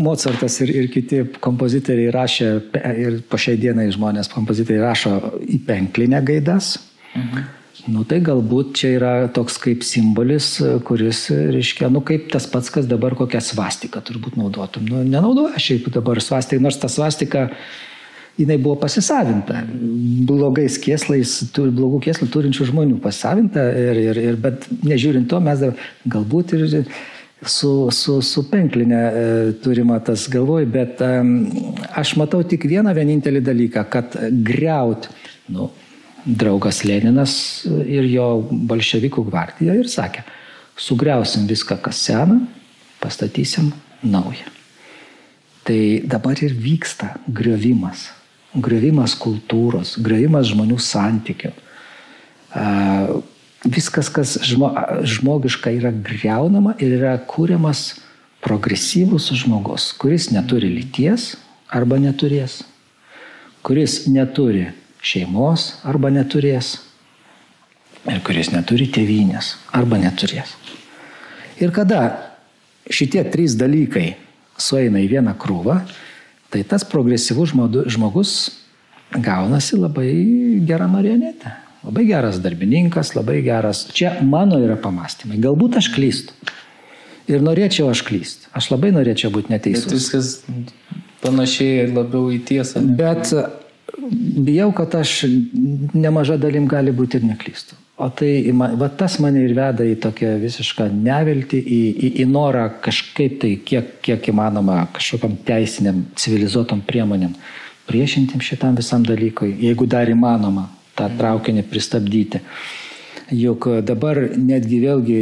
Mozartas 0.03 0.59
ir, 0.65 0.73
ir 0.81 0.89
kiti 0.91 1.21
kompozitoriai 1.43 2.11
rašė, 2.11 2.49
ir 3.05 3.21
po 3.29 3.39
šiai 3.39 3.59
dienai 3.61 3.87
žmonės 3.95 4.31
kompozitoriai 4.33 4.83
rašo 4.83 5.15
į 5.47 5.61
penklinę 5.67 6.19
gaidas, 6.27 6.75
mhm. 7.15 7.47
Nu 7.85 8.03
tai 8.07 8.19
galbūt 8.25 8.73
čia 8.79 8.93
yra 8.97 9.11
toks 9.33 9.59
kaip 9.61 9.83
simbolis, 9.85 10.55
kuris, 10.87 11.27
reiškia, 11.31 11.91
nu 11.93 12.01
kaip 12.05 12.31
tas 12.33 12.47
pats, 12.49 12.71
kas 12.73 12.87
dabar 12.89 13.15
kokią 13.17 13.41
svastiką 13.43 14.01
turbūt 14.07 14.39
naudotum. 14.39 14.87
Nu, 14.89 15.03
nenaudoja 15.05 15.61
šiaip 15.61 15.91
dabar 15.93 16.21
svastiką, 16.23 16.63
nors 16.63 16.79
ta 16.81 16.89
svastika 16.91 17.47
jinai 18.37 18.57
buvo 18.61 18.77
pasisavinta. 18.81 19.63
Blogais 20.29 20.77
kėslais, 20.81 21.39
blogų 21.55 22.01
kėslų 22.07 22.29
turinčių 22.33 22.71
žmonių 22.71 22.99
pasisavinta, 23.03 23.69
ir, 23.73 24.01
ir, 24.09 24.23
ir, 24.31 24.41
bet 24.41 24.67
nežiūrint 24.85 25.29
to, 25.31 25.41
mes 25.43 25.63
galbūt 26.09 26.53
ir 26.57 26.67
su, 27.45 27.71
su, 27.93 28.19
su 28.25 28.45
penklinė 28.49 29.01
e, 29.01 29.25
turima 29.63 29.99
tas 30.05 30.25
galvoj, 30.33 30.65
bet 30.73 31.01
e, 31.05 31.11
aš 31.97 32.15
matau 32.21 32.41
tik 32.45 32.65
vieną 32.69 32.93
vienintelį 32.97 33.43
dalyką, 33.45 33.85
kad 33.93 34.17
greut, 34.45 35.09
nu, 35.53 35.69
draugas 36.27 36.83
Leninas 36.83 37.65
ir 37.87 38.07
jo 38.11 38.27
bolševikų 38.51 39.23
gvardija 39.29 39.77
ir 39.79 39.87
sakė, 39.89 40.25
sugriausim 40.77 41.47
viską, 41.47 41.79
kas 41.81 42.03
sena, 42.09 42.41
pastatysim 43.01 43.71
naują. 44.03 44.51
Tai 45.67 45.81
dabar 46.07 46.39
ir 46.43 46.53
vyksta 46.55 47.15
griovimas 47.27 48.09
griovimas 48.55 49.15
kultūros, 49.19 49.95
griovimas 50.01 50.51
žmonių 50.51 50.77
santykių. 50.81 51.51
Viskas, 53.67 54.09
kas 54.13 54.37
žmo, 54.45 54.71
žmogiška 55.03 55.73
yra 55.75 55.91
greunama 55.91 56.75
ir 56.79 56.97
yra 56.99 57.15
kūriamas 57.27 57.97
progresyvus 58.45 59.31
žmogus, 59.41 59.91
kuris 59.97 60.29
neturi 60.31 60.69
lyties 60.71 61.33
arba 61.73 61.97
neturės, 61.99 62.61
kuris 63.65 64.05
neturi 64.07 64.69
šeimos 65.07 65.69
arba 65.87 66.11
neturės 66.13 66.75
ir 68.07 68.21
kuris 68.25 68.51
neturi 68.53 68.87
tėvynės 68.91 69.55
arba 69.75 69.99
neturės. 70.01 70.55
Ir 71.61 71.73
kada 71.75 72.01
šitie 72.93 73.23
trys 73.31 73.57
dalykai 73.59 74.11
sueina 74.57 75.01
į 75.03 75.09
vieną 75.17 75.33
krūvą, 75.39 75.79
tai 76.53 76.63
tas 76.67 76.85
progresyvus 76.87 77.53
žmogus 77.91 78.33
gaunasi 79.11 79.79
labai 79.79 80.11
gera 80.67 80.87
marionetė. 80.91 81.53
Labai 81.87 82.03
geras 82.09 82.39
darbininkas, 82.43 83.13
labai 83.15 83.39
geras. 83.45 83.85
Čia 83.95 84.17
mano 84.25 84.57
yra 84.59 84.75
pamastymai. 84.81 85.37
Galbūt 85.39 85.77
aš 85.79 85.91
klystu. 85.93 86.33
Ir 87.31 87.43
norėčiau 87.43 87.89
aš 87.91 88.01
klysti. 88.07 88.49
Aš 88.55 88.71
labai 88.73 88.89
norėčiau 88.95 89.31
būti 89.31 89.53
neteisus. 89.53 89.85
Bet 89.85 89.95
viskas 89.95 90.31
panašiai 91.23 91.87
labiau 91.91 92.31
į 92.33 92.41
tiesą. 92.47 92.81
Ne? 92.83 92.95
Bet 92.99 93.31
bijau, 94.47 94.71
kad 94.75 94.95
aš 94.95 95.23
nemaža 95.93 96.37
dalim 96.41 96.67
gali 96.67 96.93
būti 96.95 97.19
ir 97.19 97.27
neklystu. 97.27 97.77
O 97.97 98.11
tai, 98.13 98.51
va 98.53 98.91
tas 98.93 99.15
mane 99.23 99.41
ir 99.41 99.55
veda 99.57 99.85
į 99.87 99.95
tokią 100.03 100.35
visišką 100.37 100.85
neviltį, 100.93 101.57
į, 101.57 101.79
į, 101.89 102.09
į 102.21 102.25
norą 102.29 102.67
kažkaip 102.85 103.39
tai, 103.41 103.55
kiek, 103.65 103.95
kiek 104.05 104.29
įmanoma, 104.29 104.83
kažkokiam 104.93 105.33
teisiniam, 105.47 106.03
civilizuotom 106.19 106.83
priemonėm 106.85 107.33
priešintim 107.87 108.43
šitam 108.43 108.75
visam 108.75 109.05
dalykui, 109.07 109.53
jeigu 109.63 109.87
dar 109.89 110.09
įmanoma 110.11 110.67
tą 110.97 111.07
traukinį 111.17 111.63
pristabdyti. 111.71 112.43
Juk 113.31 113.67
dabar 113.87 114.19
netgi 114.35 114.79
vėlgi 114.83 115.19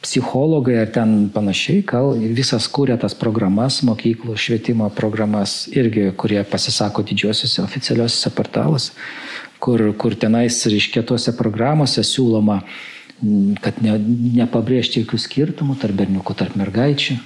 psichologai 0.00 0.78
ar 0.80 0.88
ten 0.94 1.28
panašiai, 1.34 1.82
gal 1.84 2.14
visas 2.16 2.68
kūrė 2.72 2.96
tas 3.00 3.12
programas, 3.18 3.82
mokyklų 3.84 4.36
švietimo 4.40 4.88
programas, 4.96 5.66
irgi, 5.76 6.08
kurie 6.16 6.40
pasisako 6.48 7.04
didžiosiuose 7.10 7.60
oficialiuosiuose 7.66 8.32
portaluose 8.36 8.92
kur, 9.60 9.92
kur 10.00 10.16
tenais, 10.16 10.56
reiškia, 10.72 11.04
tuose 11.06 11.34
programuose 11.36 12.02
siūloma, 12.06 12.60
kad 13.64 13.80
ne, 13.84 13.98
nepabrėžti 14.40 15.04
jokių 15.04 15.20
skirtumų 15.20 15.76
tarp 15.82 15.98
berniukų, 16.00 16.36
tarp 16.40 16.56
mergaičių. 16.58 17.18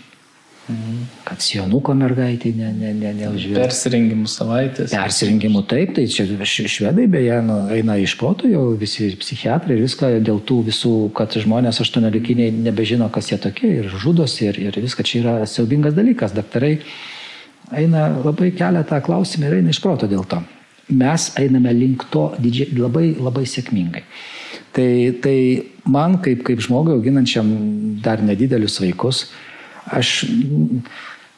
Mhm. 0.64 1.00
Kad 1.29 1.42
Sionuko 1.44 1.92
mergaitė 1.98 2.55
ne, 2.57 2.70
ne, 2.72 2.92
ne, 2.96 3.11
neužvėrė. 3.18 3.66
Persirengimų 3.66 4.31
savaitės. 4.33 4.94
Persirengimų 4.94 5.61
taip, 5.68 5.92
tai 5.98 6.07
čia 6.09 6.24
švedai 6.48 7.05
beje 7.12 7.37
nu, 7.44 7.59
eina 7.74 7.98
iš 8.00 8.16
proto 8.20 8.48
jau 8.48 8.70
visi 8.81 9.11
psichiatrai 9.20 9.77
viską 9.83 10.14
dėl 10.24 10.40
tų 10.48 10.62
visų, 10.70 10.94
kad 11.18 11.37
žmonės 11.37 11.83
aštuoniolikiniai 11.85 12.55
nebežino, 12.64 13.11
kas 13.12 13.29
jie 13.33 13.40
tokie 13.44 13.74
ir 13.83 13.92
žudosi 13.92 14.48
ir, 14.48 14.62
ir 14.70 14.81
viską 14.87 15.05
čia 15.05 15.20
yra 15.20 15.37
siaubingas 15.44 15.96
dalykas. 15.98 16.33
Daktarai 16.33 16.79
eina 17.77 18.09
labai 18.24 18.55
kelia 18.57 18.87
tą 18.88 19.05
klausimą 19.05 19.50
ir 19.50 19.61
eina 19.61 19.74
iš 19.74 19.85
proto 19.85 20.09
dėl 20.09 20.24
to 20.29 20.40
mes 20.88 21.33
einame 21.40 21.72
link 21.72 22.05
to 22.11 22.29
didžiai, 22.38 22.74
labai, 22.77 23.14
labai 23.16 23.44
sėkmingai. 23.48 24.05
Tai, 24.74 24.90
tai 25.22 25.38
man, 25.88 26.18
kaip, 26.22 26.42
kaip 26.46 26.61
žmogui 26.64 26.94
auginančiam 26.96 27.48
dar 28.05 28.22
nedidelius 28.22 28.81
vaikus, 28.83 29.29
aš 29.87 30.25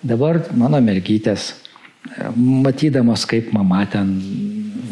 dabar 0.07 0.41
mano 0.55 0.81
mergytės, 0.85 1.55
matydamos, 2.37 3.27
kaip 3.29 3.53
mama 3.55 3.85
ten 3.91 4.13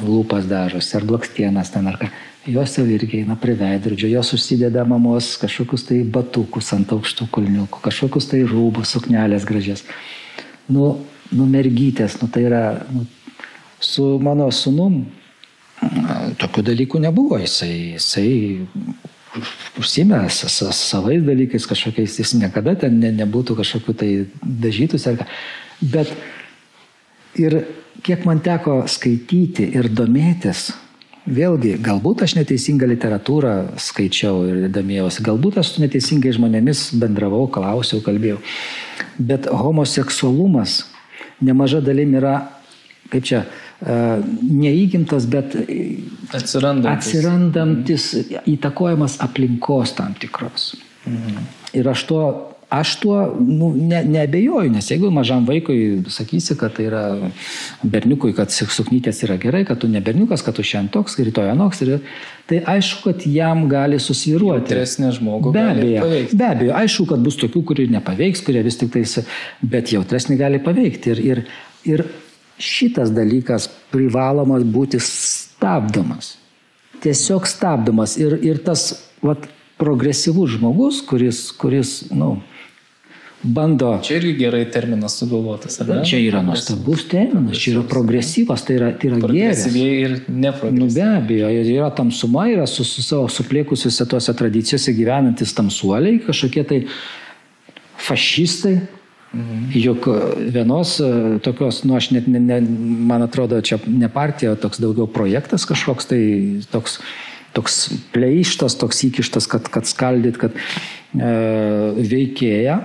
lūpas 0.05 0.49
dažosi, 0.51 0.97
ar 0.99 1.07
blakstienas 1.09 1.71
ten, 1.73 1.89
ar 1.89 1.99
ką, 2.01 2.09
jos 2.51 2.77
jau 2.79 2.85
irgi 2.91 3.23
eina 3.23 3.37
prie 3.41 3.55
veidrodžio, 3.57 4.11
jos 4.13 4.35
užsideda 4.37 4.85
mamos 4.89 5.35
kažkokius 5.41 5.87
tai 5.89 6.03
batukus 6.05 6.73
ant 6.77 6.93
aukštų 6.93 7.29
kulniukų, 7.33 7.81
kažkokius 7.85 8.29
tai 8.33 8.43
rūbus, 8.49 8.93
suknelės 8.97 9.47
gražias. 9.49 9.85
Nu, 10.69 10.95
nu 11.33 11.47
mergytės, 11.49 12.19
nu 12.21 12.29
tai 12.33 12.47
yra, 12.49 12.65
nu, 12.93 13.07
su 13.81 14.15
mano 14.23 14.51
sunum 14.53 15.05
tokių 16.41 16.65
dalykų 16.71 17.01
nebuvo. 17.05 17.39
Jisai, 17.41 17.97
jisai 17.97 18.29
užsimė 19.81 20.25
savais 20.31 21.25
dalykais 21.25 21.67
kažkokiais, 21.71 22.19
jis 22.21 22.35
niekada 22.39 22.77
ten 22.79 23.01
ne, 23.01 23.11
nebūtų 23.23 23.59
kažkokiu 23.59 23.97
tai 23.99 24.11
dažytus. 24.43 25.09
Bet 25.81 26.13
ir 27.41 27.61
kiek 28.05 28.25
man 28.29 28.43
teko 28.45 28.83
skaityti 28.91 29.67
ir 29.75 29.89
domėtis, 29.91 30.71
vėlgi, 31.25 31.79
galbūt 31.83 32.25
aš 32.27 32.37
neteisingą 32.37 32.89
literatūrą 32.91 33.55
skaičiau 33.81 34.43
ir 34.49 34.67
domėjausi, 34.73 35.25
galbūt 35.25 35.61
aš 35.63 35.75
su 35.75 35.85
neteisingais 35.85 36.37
žmonėmis 36.37 36.91
bendravau, 37.01 37.47
klausiau, 37.49 38.03
kalbėjau, 38.05 38.41
bet 39.19 39.49
homoseksualumas 39.49 40.83
nemaža 41.45 41.81
dalim 41.85 42.13
yra, 42.21 42.37
kaip 43.13 43.25
čia, 43.25 43.45
neįgimtas, 43.85 45.29
bet 45.29 45.57
atsirandantis, 46.33 47.11
atsirandantis 47.11 48.09
įtakojamas 48.49 49.19
aplinkos 49.25 49.95
tam 49.99 50.17
tikros. 50.21 50.73
Mhm. 51.05 51.47
Ir 51.75 51.89
aš 51.91 52.05
tuo, 52.09 52.25
aš 52.71 52.95
tuo 53.03 53.19
nu, 53.41 53.73
ne, 53.77 54.01
nebejoju, 54.05 54.71
nes 54.73 54.89
jeigu 54.91 55.11
mažam 55.13 55.45
vaikui 55.47 56.05
sakysi, 56.11 56.57
kad 56.59 56.77
tai 56.77 56.87
yra 56.89 57.03
berniukui, 57.83 58.33
kad 58.37 58.55
suknytės 58.55 59.21
yra 59.27 59.37
gerai, 59.43 59.65
kad 59.69 59.83
tu 59.83 59.91
ne 59.91 60.01
berniukas, 60.05 60.45
kad 60.47 60.57
tu 60.57 60.65
šiandien 60.65 60.93
toks, 60.95 61.19
rytoj 61.27 61.51
anoks, 61.53 61.83
ir, 61.85 61.99
tai 62.51 62.63
aišku, 62.77 63.03
kad 63.11 63.27
jam 63.29 63.67
gali 63.69 64.01
susviruoti. 64.03 64.71
Jautresnė 64.71 65.13
žmogų. 65.19 65.55
Be 65.55 65.67
abejo, 65.75 66.11
be 66.33 66.49
abejo, 66.51 66.75
aišku, 66.81 67.09
kad 67.13 67.25
bus 67.27 67.39
tokių, 67.43 67.65
kurie 67.73 67.89
nepaveiks, 67.93 68.45
kurie 68.47 68.65
vis 68.65 68.81
tik 68.81 68.95
tais, 68.97 69.19
bet 69.61 69.93
jautresnį 69.93 70.39
gali 70.41 70.63
paveikti. 70.65 71.15
Ir, 71.15 71.25
ir, 71.25 71.45
ir 71.91 72.07
šitas 72.59 73.13
dalykas 73.15 73.69
privalomas 73.93 74.65
būti 74.65 75.01
stabdomas. 75.03 76.37
Tiesiog 77.05 77.47
stabdomas. 77.49 78.17
Ir, 78.21 78.39
ir 78.47 78.63
tas 78.65 78.93
vat, 79.25 79.49
progresyvus 79.81 80.55
žmogus, 80.55 81.01
kuris, 81.07 81.49
kuris 81.59 82.05
nu, 82.15 82.37
bando. 83.43 83.99
Čia 84.03 84.17
irgi 84.21 84.33
gerai 84.39 84.63
terminas 84.73 85.19
sugalvotas, 85.19 85.77
ar 85.83 85.91
ne? 85.91 85.99
Čia 86.07 86.21
yra 86.23 86.43
nuostabus 86.47 87.05
terminas, 87.11 87.59
čia 87.61 87.75
yra 87.75 87.85
progresyvas, 87.91 88.65
tai 88.67 88.79
yra, 88.79 88.91
tai 88.97 89.11
yra 89.11 89.21
gėris. 89.21 89.67
ir 89.75 90.17
neprogresyviai. 90.29 90.79
Nu, 90.79 90.89
be 90.95 91.05
abejo, 91.05 91.53
yra 91.75 91.91
tamsuma, 91.97 92.47
yra 92.53 92.67
su, 92.71 92.87
su 92.87 93.05
savo 93.05 93.29
supliekusiuose 93.29 94.09
tuose 94.11 94.35
tradicijose 94.39 94.95
gyvenantis 94.97 95.55
tamsuoliai, 95.57 96.23
kažkokie 96.25 96.65
tai 96.71 96.81
fašistai, 98.05 98.79
Mhm. 99.35 99.69
Juk 99.75 100.07
vienos 100.55 100.97
e, 101.03 101.11
tokios, 101.43 101.83
nu 101.85 101.97
aš 101.99 102.13
net, 102.15 102.29
ne, 102.31 102.39
ne, 102.39 102.61
man 103.11 103.25
atrodo, 103.27 103.59
čia 103.67 103.81
ne 103.91 104.09
partija, 104.09 104.55
toks 104.55 104.79
daugiau 104.79 105.09
projektas 105.11 105.67
kažkoks, 105.67 106.07
tai 106.13 106.21
toks 106.71 107.01
toks 107.55 107.79
pleištas, 108.15 108.77
toks 108.79 109.05
įkištas, 109.09 109.47
kad, 109.51 109.71
kad 109.73 109.87
skaldyt, 109.89 110.39
kad 110.41 110.57
e, 110.59 111.31
veikėja. 112.03 112.81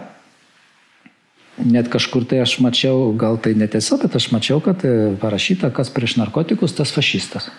Net 1.59 1.89
kažkur 1.91 2.23
tai 2.29 2.39
aš 2.45 2.59
mačiau, 2.63 3.09
gal 3.19 3.39
tai 3.43 3.55
netiesa, 3.57 3.97
bet 3.99 4.15
aš 4.15 4.29
mačiau, 4.31 4.61
kad 4.63 4.85
e, 4.87 5.11
parašyta, 5.19 5.73
kas 5.75 5.91
prieš 5.91 6.19
narkotikus, 6.21 6.77
tas 6.77 6.93
fašistas. 6.95 7.49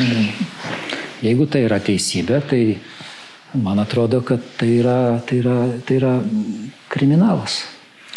Mhm. 0.00 0.32
Jeigu 1.24 1.46
tai 1.48 1.64
yra 1.68 1.78
teisybė, 1.80 2.42
tai 2.48 2.62
man 3.56 3.80
atrodo, 3.80 4.20
kad 4.26 4.42
tai 4.58 4.74
yra, 4.80 4.98
tai 5.28 5.40
yra, 5.44 5.56
tai 5.86 6.00
yra 6.00 6.12
kriminalas. 6.92 7.62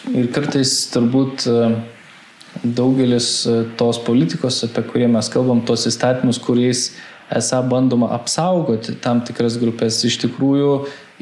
Ir 0.07 0.29
kartais 0.31 0.71
turbūt 0.93 1.43
e, 1.49 1.59
daugelis 2.63 3.29
e, 3.45 3.61
tos 3.79 3.99
politikos, 4.05 4.61
apie 4.63 4.83
kurį 4.87 5.09
mes 5.11 5.27
kalbam, 5.31 5.59
tos 5.67 5.85
įstatymus, 5.89 6.39
kuriais 6.41 6.89
esą 7.35 7.59
bandoma 7.69 8.09
apsaugoti 8.15 8.95
tam 9.03 9.19
tikras 9.25 9.59
grupės, 9.61 9.99
iš 10.07 10.17
tikrųjų 10.23 10.71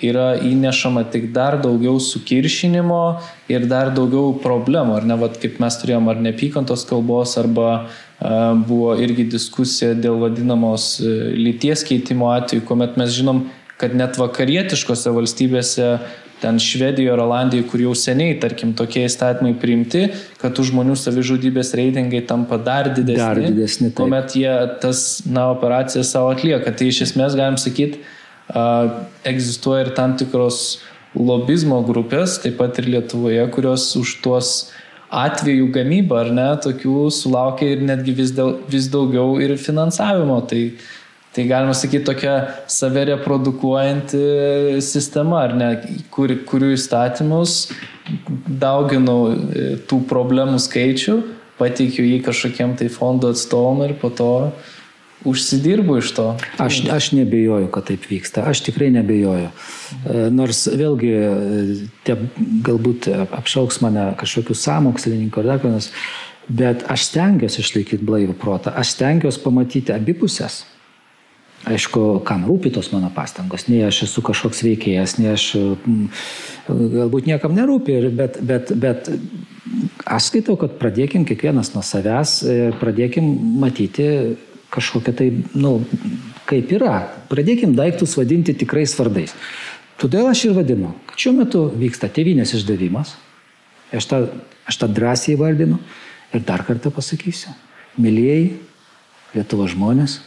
yra 0.07 0.27
įnešama 0.45 1.07
tik 1.11 1.31
dar 1.35 1.57
daugiau 1.59 1.97
sukiršinimo 1.99 3.01
ir 3.51 3.65
dar 3.67 3.89
daugiau 3.95 4.35
problemų, 4.43 4.99
ar 4.99 5.07
ne, 5.09 5.17
Vat, 5.19 5.39
kaip 5.41 5.57
mes 5.63 5.79
turėjom 5.81 6.07
ar 6.13 6.21
nepykantos 6.21 6.85
kalbos, 6.87 7.33
arba 7.41 7.71
a, 7.73 8.53
buvo 8.53 8.93
irgi 9.01 9.25
diskusija 9.33 9.97
dėl 9.97 10.21
vadinamos 10.21 10.99
e, 11.01 11.15
lyties 11.35 11.83
keitimo 11.87 12.29
atveju, 12.35 12.63
kuomet 12.69 12.95
mes 13.01 13.11
žinom, 13.17 13.47
kad 13.81 13.97
net 13.97 14.21
vakarietiškose 14.21 15.11
valstybėse 15.13 15.89
ten 16.41 16.59
Švedijoje 16.61 17.13
ar 17.13 17.21
Olandijoje, 17.23 17.65
kur 17.71 17.81
jau 17.81 17.93
seniai, 17.97 18.35
tarkim, 18.41 18.73
tokie 18.77 19.05
įstatymai 19.07 19.55
priimti, 19.61 20.03
kad 20.41 20.53
tų 20.57 20.67
žmonių 20.71 20.97
savižudybės 20.99 21.73
reitingai 21.77 22.21
tampa 22.29 22.59
dar 22.61 22.91
didesni. 22.91 23.21
Dar 23.23 23.41
didesni. 23.41 23.89
Taip. 23.89 23.97
Kuomet 24.01 24.37
jie 24.37 24.53
tas, 24.83 25.05
na, 25.25 25.47
operaciją 25.55 26.05
savo 26.05 26.33
atlieka. 26.35 26.73
Tai 26.77 26.91
iš 26.91 27.07
esmės 27.09 27.37
galim 27.39 27.57
sakyti, 27.61 28.03
egzistuoja 29.27 29.87
ir 29.87 29.93
tam 29.97 30.13
tikros 30.19 30.79
lobizmo 31.17 31.79
grupės, 31.87 32.37
taip 32.43 32.59
pat 32.61 32.77
ir 32.81 32.91
Lietuvoje, 32.93 33.47
kurios 33.53 33.89
už 33.97 34.19
tuos 34.23 34.51
atvejų 35.07 35.69
gamybą, 35.71 36.19
ar 36.25 36.31
ne, 36.35 36.47
tokių 36.61 37.07
sulaukia 37.15 37.71
ir 37.73 37.83
netgi 37.87 38.13
vis, 38.15 38.33
dėl, 38.35 38.57
vis 38.69 38.89
daugiau 38.91 39.37
ir 39.43 39.55
finansavimo. 39.59 40.41
Tai, 40.49 40.61
Tai 41.37 41.43
galima 41.45 41.73
sakyti 41.77 42.01
tokia 42.07 42.35
save 42.65 43.03
reprodukuojanti 43.11 44.21
sistema, 44.81 45.43
ar 45.45 45.51
ne, 45.53 45.67
kur, 46.09 46.31
kurių 46.49 46.71
įstatymus 46.73 47.59
dauginau 48.47 49.19
e, 49.29 49.65
tų 49.85 49.99
problemų 50.09 50.57
skaičių, 50.63 51.17
pateikiu 51.59 52.07
jį 52.07 52.23
kažkokiem 52.25 52.73
tai 52.79 52.87
fondo 52.89 53.29
atstovom 53.29 53.83
ir 53.85 53.93
po 54.01 54.09
to 54.09 54.31
užsidirbu 55.29 55.99
iš 56.01 56.13
to. 56.17 56.25
Aš, 56.63 56.79
aš 56.93 57.11
nebejoju, 57.19 57.67
kad 57.75 57.85
taip 57.91 58.07
vyksta. 58.09 58.41
Aš 58.49 58.63
tikrai 58.65 58.87
nebejoju. 58.95 59.51
E, 59.51 60.23
nors 60.33 60.63
vėlgi, 60.71 61.11
e, 61.11 61.75
tie, 62.07 62.15
galbūt 62.65 63.11
apšauks 63.27 63.77
mane 63.85 64.07
kažkokius 64.17 64.65
sąmokslininkų 64.65 65.43
ar 65.43 65.51
dar 65.51 65.61
vienas, 65.67 65.91
bet 66.47 66.81
aš 66.89 67.11
stengiuosi 67.11 67.61
išlaikyti 67.61 68.09
blaivų 68.09 68.39
protą. 68.41 68.73
Aš 68.73 68.95
stengiuosi 68.95 69.43
pamatyti 69.45 69.93
abipusės. 69.93 70.63
Aišku, 71.67 72.21
kam 72.23 72.45
rūpi 72.47 72.71
tos 72.71 72.93
mano 72.93 73.09
pastangos, 73.11 73.65
nei 73.67 73.81
aš 73.83 74.05
esu 74.05 74.21
kažkoks 74.23 74.61
veikėjas, 74.63 75.17
nei 75.19 75.33
aš 75.33 75.49
mm, 75.59 76.05
galbūt 76.67 77.27
niekam 77.27 77.57
nerūpi, 77.57 77.97
bet, 78.15 78.37
bet, 78.39 78.71
bet 78.71 79.09
aš 80.07 80.29
skaitau, 80.29 80.55
kad 80.61 80.77
pradėkim 80.79 81.25
kiekvienas 81.27 81.73
nuo 81.73 81.83
savęs, 81.83 82.39
pradėkim 82.79 83.27
matyti 83.59 84.07
kažkokią 84.71 85.15
tai, 85.17 85.29
na, 85.55 85.65
nu, 85.65 85.73
kaip 86.47 86.71
yra. 86.75 87.01
Pradėkim 87.31 87.75
daiktus 87.75 88.15
vadinti 88.19 88.55
tikrais 88.55 88.95
vardais. 88.99 89.35
Todėl 89.99 90.29
aš 90.29 90.45
ir 90.47 90.55
vadinu, 90.57 90.93
kad 91.09 91.19
šiuo 91.19 91.33
metu 91.39 91.63
vyksta 91.73 92.09
tėvynės 92.13 92.53
išdavimas. 92.55 93.15
Aš 93.95 94.07
tą, 94.07 94.21
aš 94.67 94.79
tą 94.79 94.89
drąsiai 94.91 95.37
vardinu 95.39 95.79
ir 96.35 96.43
dar 96.47 96.63
kartą 96.67 96.91
pasakysiu. 96.93 97.55
Mylėjai 97.97 98.57
Lietuvo 99.35 99.65
žmonės, 99.67 100.21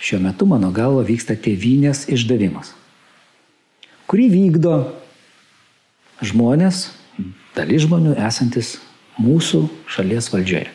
Šiuo 0.00 0.20
metu 0.24 0.46
mano 0.48 0.70
galva 0.72 1.04
vyksta 1.04 1.36
tėvynės 1.36 2.06
išdavimas, 2.08 2.72
kurį 4.08 4.30
vykdo 4.32 4.74
žmonės, 6.24 6.86
dalis 7.56 7.84
žmonių 7.84 8.16
esantis 8.16 8.78
mūsų 9.20 9.66
šalies 9.90 10.30
valdžioje. 10.32 10.70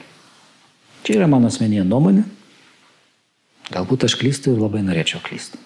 Čia 1.06 1.20
yra 1.20 1.30
mano 1.30 1.50
asmeninė 1.50 1.86
nuomonė. 1.90 2.24
Galbūt 3.74 4.06
aš 4.06 4.16
klystu 4.22 4.54
ir 4.54 4.62
labai 4.62 4.84
norėčiau 4.86 5.22
klysti. 5.26 5.58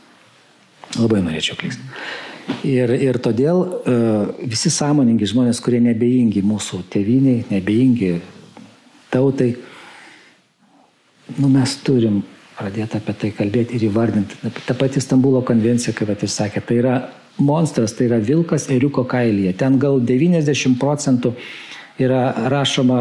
Labai 0.95 1.19
norėčiau 1.23 1.59
klysti. 1.59 1.83
Ir, 2.65 2.91
ir 2.95 3.19
todėl 3.21 3.59
uh, 3.61 4.31
visi 4.39 4.71
sąmoningi 4.73 5.27
žmonės, 5.29 5.59
kurie 5.63 5.81
nebejingi 5.83 6.41
mūsų 6.47 6.81
tėviniai, 6.91 7.43
nebejingi 7.51 8.13
tautai, 9.13 9.51
nu, 11.37 11.51
mes 11.51 11.75
turim 11.85 12.23
pradėta 12.59 12.99
apie 12.99 13.15
tai 13.15 13.31
kalbėti 13.35 13.77
ir 13.77 13.87
įvardinti. 13.87 14.51
Ta 14.67 14.75
pati 14.77 15.01
Stambulo 15.03 15.41
konvencija, 15.47 15.95
kaip 15.95 16.11
jūs 16.19 16.35
sakėte, 16.41 16.67
tai 16.67 16.79
yra 16.81 16.95
monstras, 17.39 17.95
tai 17.95 18.09
yra 18.09 18.19
vilkas 18.23 18.67
eriuko 18.73 19.05
kailyje. 19.07 19.55
Ten 19.59 19.79
gal 19.79 20.01
90 20.03 20.75
procentų 20.81 21.33
yra 21.99 22.49
rašoma 22.51 22.99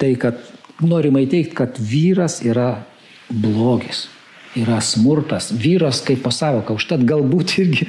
tai, 0.00 0.14
kad 0.20 0.40
norima 0.80 1.20
įteikti, 1.24 1.56
kad 1.56 1.76
vyras 1.76 2.40
yra 2.46 2.86
blogis, 3.28 4.06
yra 4.56 4.80
smurtas, 4.82 5.50
vyras 5.52 6.00
kaip 6.02 6.24
pasavoka, 6.24 6.74
užtat 6.74 7.04
galbūt 7.06 7.54
irgi 7.60 7.86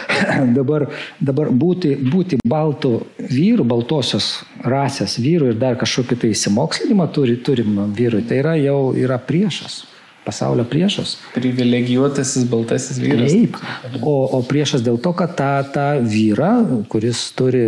dabar, 0.58 0.86
dabar 1.18 1.50
būti, 1.50 1.96
būti 1.96 2.38
baltų 2.44 2.92
vyrų, 3.24 3.64
baltosios 3.72 4.44
rasės 4.62 5.16
vyrų 5.18 5.54
ir 5.54 5.60
dar 5.64 5.80
kažkokį 5.80 6.20
tai 6.22 6.36
įsimokslinimą 6.36 7.08
turi, 7.16 7.40
turim 7.40 7.86
vyrui, 7.96 8.22
tai 8.28 8.44
yra 8.44 8.54
jau 8.60 8.80
yra 8.94 9.18
priešas 9.18 9.86
pasaulio 10.26 10.66
priešas. 10.66 11.16
Privilegijuotasis 11.36 12.46
baltasis 12.50 12.98
vyras. 12.98 13.32
Taip. 13.32 13.58
O, 14.02 14.14
o 14.38 14.42
priešas 14.46 14.82
dėl 14.86 14.98
to, 15.02 15.14
kad 15.16 15.36
tą, 15.38 15.50
tą 15.74 15.86
vyrą, 16.02 16.52
kuris 16.90 17.28
turi 17.38 17.66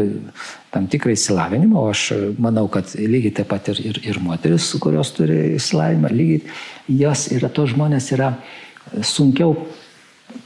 tam 0.74 0.88
tikrą 0.90 1.14
įsilavinimą, 1.14 1.78
o 1.80 1.88
aš 1.92 2.04
manau, 2.42 2.66
kad 2.72 2.90
lygiai 2.98 3.36
taip 3.38 3.50
pat 3.52 3.70
ir, 3.72 3.80
ir, 3.92 4.00
ir 4.10 4.20
moteris, 4.22 4.68
kurios 4.82 5.14
turi 5.16 5.54
įsilavinimą, 5.56 6.10
lygiai 6.12 6.98
jos 7.04 7.28
yra, 7.36 7.52
to 7.54 7.68
žmonės 7.70 8.10
yra 8.16 8.34
sunkiau 9.06 9.54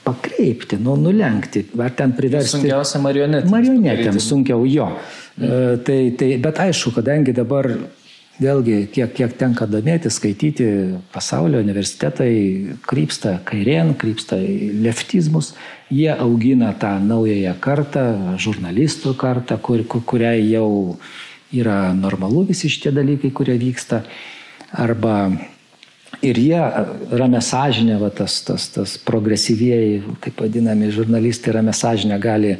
pakreipti, 0.02 0.78
nu, 0.82 0.94
nulenkti, 0.98 1.64
ar 1.80 1.94
ten 1.96 2.14
priversti. 2.16 2.58
Sunkiausia 2.58 3.00
marionetė. 3.02 3.50
Marionetėms 3.50 4.28
sunkiau 4.28 4.66
jo. 4.68 4.88
Mm. 5.38 5.48
E, 5.48 5.76
tai, 5.86 5.98
tai, 6.18 6.30
bet 6.42 6.60
aišku, 6.62 6.92
kadangi 6.98 7.34
dabar 7.36 7.70
Vėlgi, 8.40 8.86
kiek, 8.88 9.10
kiek 9.12 9.34
tenka 9.36 9.66
domėti, 9.68 10.08
skaityti, 10.10 10.66
pasaulio 11.12 11.60
universitetai 11.60 12.78
krypsta 12.88 13.36
kairien, 13.44 13.92
krypsta 13.98 14.38
leftizmus, 14.82 15.52
jie 15.92 16.08
augina 16.14 16.72
tą 16.72 16.94
naująją 17.04 17.52
kartą, 17.60 18.04
žurnalistų 18.40 19.12
kartą, 19.20 19.58
kur, 19.60 19.84
kur, 19.84 20.00
kuriai 20.14 20.46
jau 20.48 20.96
yra 21.52 21.92
normalu 21.92 22.46
visi 22.48 22.72
šitie 22.72 22.94
dalykai, 22.96 23.34
kurie 23.36 23.58
vyksta. 23.60 24.00
Arba 24.72 25.28
ir 26.24 26.38
jie 26.40 26.62
ramę 27.12 27.42
sąžinę, 27.44 27.98
va, 28.00 28.08
tas, 28.10 28.40
tas, 28.48 28.70
tas 28.72 28.96
progresyvieji, 28.96 30.02
taip 30.24 30.40
vadinami 30.40 30.88
žurnalistai 30.88 31.52
ramę 31.58 31.76
sąžinę 31.76 32.18
gali 32.20 32.56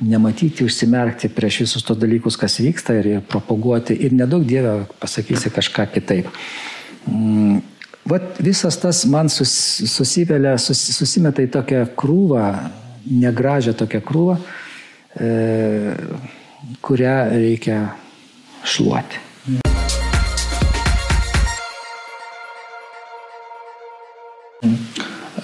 nematyti, 0.00 0.64
užsimerkti 0.64 1.30
prieš 1.34 1.62
visus 1.64 1.84
tos 1.86 1.98
dalykus, 1.98 2.36
kas 2.38 2.58
vyksta 2.62 2.94
ir, 3.00 3.10
propaguoti 3.28 3.96
ir 4.06 4.14
nedaug 4.14 4.44
dievę 4.46 4.84
pasakysi 5.00 5.50
kažką 5.54 5.88
kitaip. 5.94 6.30
Mm, 7.08 7.60
vat 8.08 8.38
visas 8.42 8.78
tas 8.78 9.04
man 9.10 9.30
sus, 9.32 9.52
susivelia, 9.90 10.56
sus, 10.58 10.80
susimeta 10.94 11.42
į 11.42 11.50
tokią 11.58 11.84
krūvą, 11.98 12.46
negražią 13.08 13.74
tokią 13.78 14.02
krūvą, 14.06 14.38
e, 15.18 15.94
kurią 16.84 17.16
reikia 17.34 17.80
šluoti. 18.64 19.26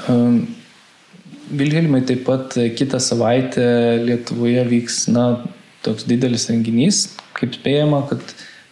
Um 0.05 0.64
Vilhelmai 1.53 2.01
taip 2.09 2.25
pat 2.25 2.55
kitą 2.77 3.01
savaitę 3.03 3.65
Lietuvoje 4.05 4.65
vyks, 4.69 5.05
na, 5.13 5.27
toks 5.85 6.07
didelis 6.09 6.49
renginys, 6.49 7.05
kaip 7.37 7.57
spėjama, 7.59 8.05
kad 8.09 8.23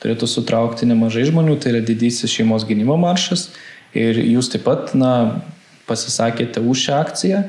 turėtų 0.02 0.28
sutraukti 0.30 0.88
nemažai 0.88 1.26
žmonių, 1.28 1.58
tai 1.60 1.74
yra 1.74 1.82
didysis 1.84 2.32
šeimos 2.32 2.64
gynimo 2.68 2.96
maršas. 3.00 3.50
Ir 3.92 4.16
jūs 4.24 4.48
taip 4.54 4.64
pat, 4.64 4.94
na, 4.96 5.42
pasisakėte 5.88 6.62
už 6.64 6.86
šią 6.86 6.98
akciją, 7.02 7.42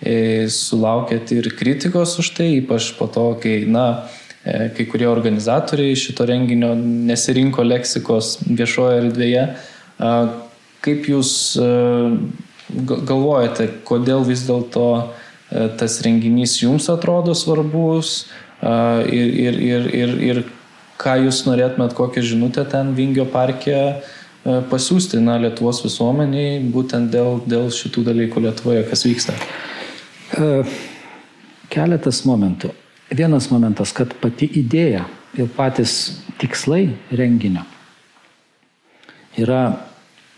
e, 0.00 0.48
sulaukėte 0.48 1.36
ir 1.36 1.50
kritikos 1.58 2.16
už 2.22 2.32
tai, 2.38 2.48
ypač 2.62 2.94
po 2.96 3.10
to, 3.12 3.26
kai, 3.42 3.66
na, 3.68 4.08
e, 4.44 4.70
kai 4.76 4.88
kurie 4.88 5.10
organizatoriai 5.10 5.98
šito 5.98 6.24
renginio 6.30 6.72
nesirinko 6.80 7.66
leksikos 7.68 8.38
viešoje 8.48 9.02
erdvėje. 9.04 9.48
Kaip 10.80 11.10
jūs 11.10 11.30
galvojate, 12.86 13.68
kodėl 13.88 14.24
vis 14.28 14.44
dėlto 14.48 14.86
e, 15.00 15.68
tas 15.80 15.98
renginys 16.06 16.58
jums 16.62 16.88
atrodo 16.92 17.34
svarbus 17.34 18.28
ir, 18.60 19.28
ir, 19.40 19.54
ir, 19.64 19.86
ir, 19.96 20.10
ir 20.20 20.40
ką 21.00 21.14
jūs 21.24 21.46
norėtumėt, 21.46 21.94
kokią 21.96 22.22
žinutę 22.32 22.66
ten 22.68 22.90
Vingio 22.92 23.24
parke 23.24 24.02
pasiūsti 24.44 25.20
na, 25.24 25.38
Lietuvos 25.40 25.80
visuomeniai 25.80 26.58
būtent 26.72 27.08
dėl, 27.12 27.40
dėl 27.48 27.70
šitų 27.72 28.04
dalykų 28.10 28.44
Lietuvoje, 28.44 28.84
kas 28.90 29.06
vyksta? 29.08 29.38
Keletas 31.72 32.20
momentų. 32.28 32.74
Vienas 33.16 33.48
momentas, 33.48 33.96
kad 33.96 34.12
pati 34.20 34.44
idėja 34.60 35.06
ir 35.40 35.48
patys 35.56 36.20
tikslai 36.40 36.90
renginio 37.16 37.64
yra 39.38 39.89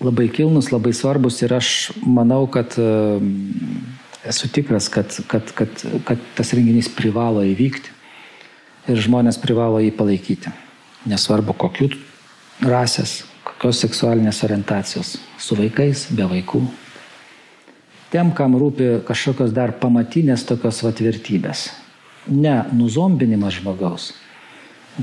labai 0.03 0.29
kilnus, 0.33 0.71
labai 0.73 0.93
svarbus 0.97 1.41
ir 1.43 1.55
aš 1.55 1.93
manau, 2.03 2.45
kad 2.51 2.75
esu 4.29 4.49
tikras, 4.53 4.89
kad, 4.89 5.11
kad, 5.27 5.51
kad, 5.55 5.69
kad 6.05 6.19
tas 6.37 6.53
renginys 6.55 6.91
privalo 6.93 7.43
įvykti 7.47 7.91
ir 8.93 9.03
žmonės 9.03 9.39
privalo 9.43 9.81
jį 9.83 9.93
palaikyti. 9.99 10.53
Nesvarbu, 11.11 11.55
kokių 11.59 11.91
rasės, 12.63 13.23
kokios 13.47 13.83
seksualinės 13.83 14.43
orientacijos, 14.47 15.17
su 15.39 15.59
vaikais, 15.59 16.07
be 16.15 16.27
vaikų. 16.31 16.63
Tiem, 18.13 18.31
kam 18.37 18.55
rūpi 18.61 19.01
kažkokios 19.09 19.55
dar 19.57 19.73
pamatinės 19.81 20.45
tokios 20.47 20.83
vatvirtybės. 20.85 21.71
Ne 22.31 22.61
nuzombinimas 22.77 23.57
žmogaus, 23.59 24.13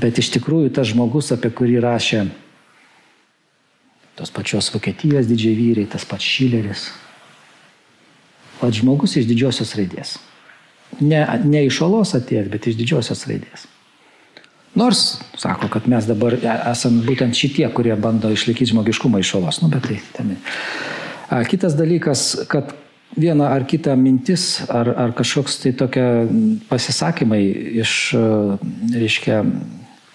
bet 0.00 0.20
iš 0.22 0.30
tikrųjų 0.38 0.70
tas 0.76 0.88
žmogus, 0.92 1.32
apie 1.34 1.50
kurį 1.52 1.80
rašė 1.84 2.22
tos 4.18 4.32
pačios 4.34 4.70
Vokietijos 4.74 5.28
didžiai 5.30 5.56
vyrai, 5.58 5.86
tas 5.90 6.04
pats 6.08 6.26
Šileris. 6.26 6.88
Pats 8.60 8.80
žmogus 8.82 9.16
iš 9.16 9.28
didžiosios 9.28 9.74
raidės. 9.78 10.18
Ne, 11.00 11.22
ne 11.46 11.64
iš 11.68 11.80
olos 11.86 12.16
atėjęs, 12.18 12.50
bet 12.52 12.66
iš 12.68 12.78
didžiosios 12.80 13.24
raidės. 13.30 13.68
Nors 14.74 15.18
sako, 15.38 15.66
kad 15.72 15.88
mes 15.90 16.06
dabar 16.06 16.36
esame 16.70 17.02
būtent 17.06 17.34
šitie, 17.34 17.64
kurie 17.74 17.96
bando 17.98 18.30
išlaikyti 18.30 18.70
žmogiškumą 18.70 19.22
iš 19.22 19.32
olos. 19.40 19.58
Nu, 19.64 19.70
bet 19.72 19.88
tai 19.88 19.98
ten. 20.14 20.36
Kitas 21.50 21.74
dalykas, 21.78 22.44
kad 22.50 22.70
viena 23.18 23.50
ar 23.50 23.66
kita 23.66 23.96
mintis, 23.98 24.60
ar, 24.70 24.92
ar 24.94 25.14
kažkoks 25.18 25.58
tai 25.64 25.72
tokia 25.78 26.06
pasisakymai 26.70 27.42
iš, 27.82 27.96
reiškia, 28.94 29.42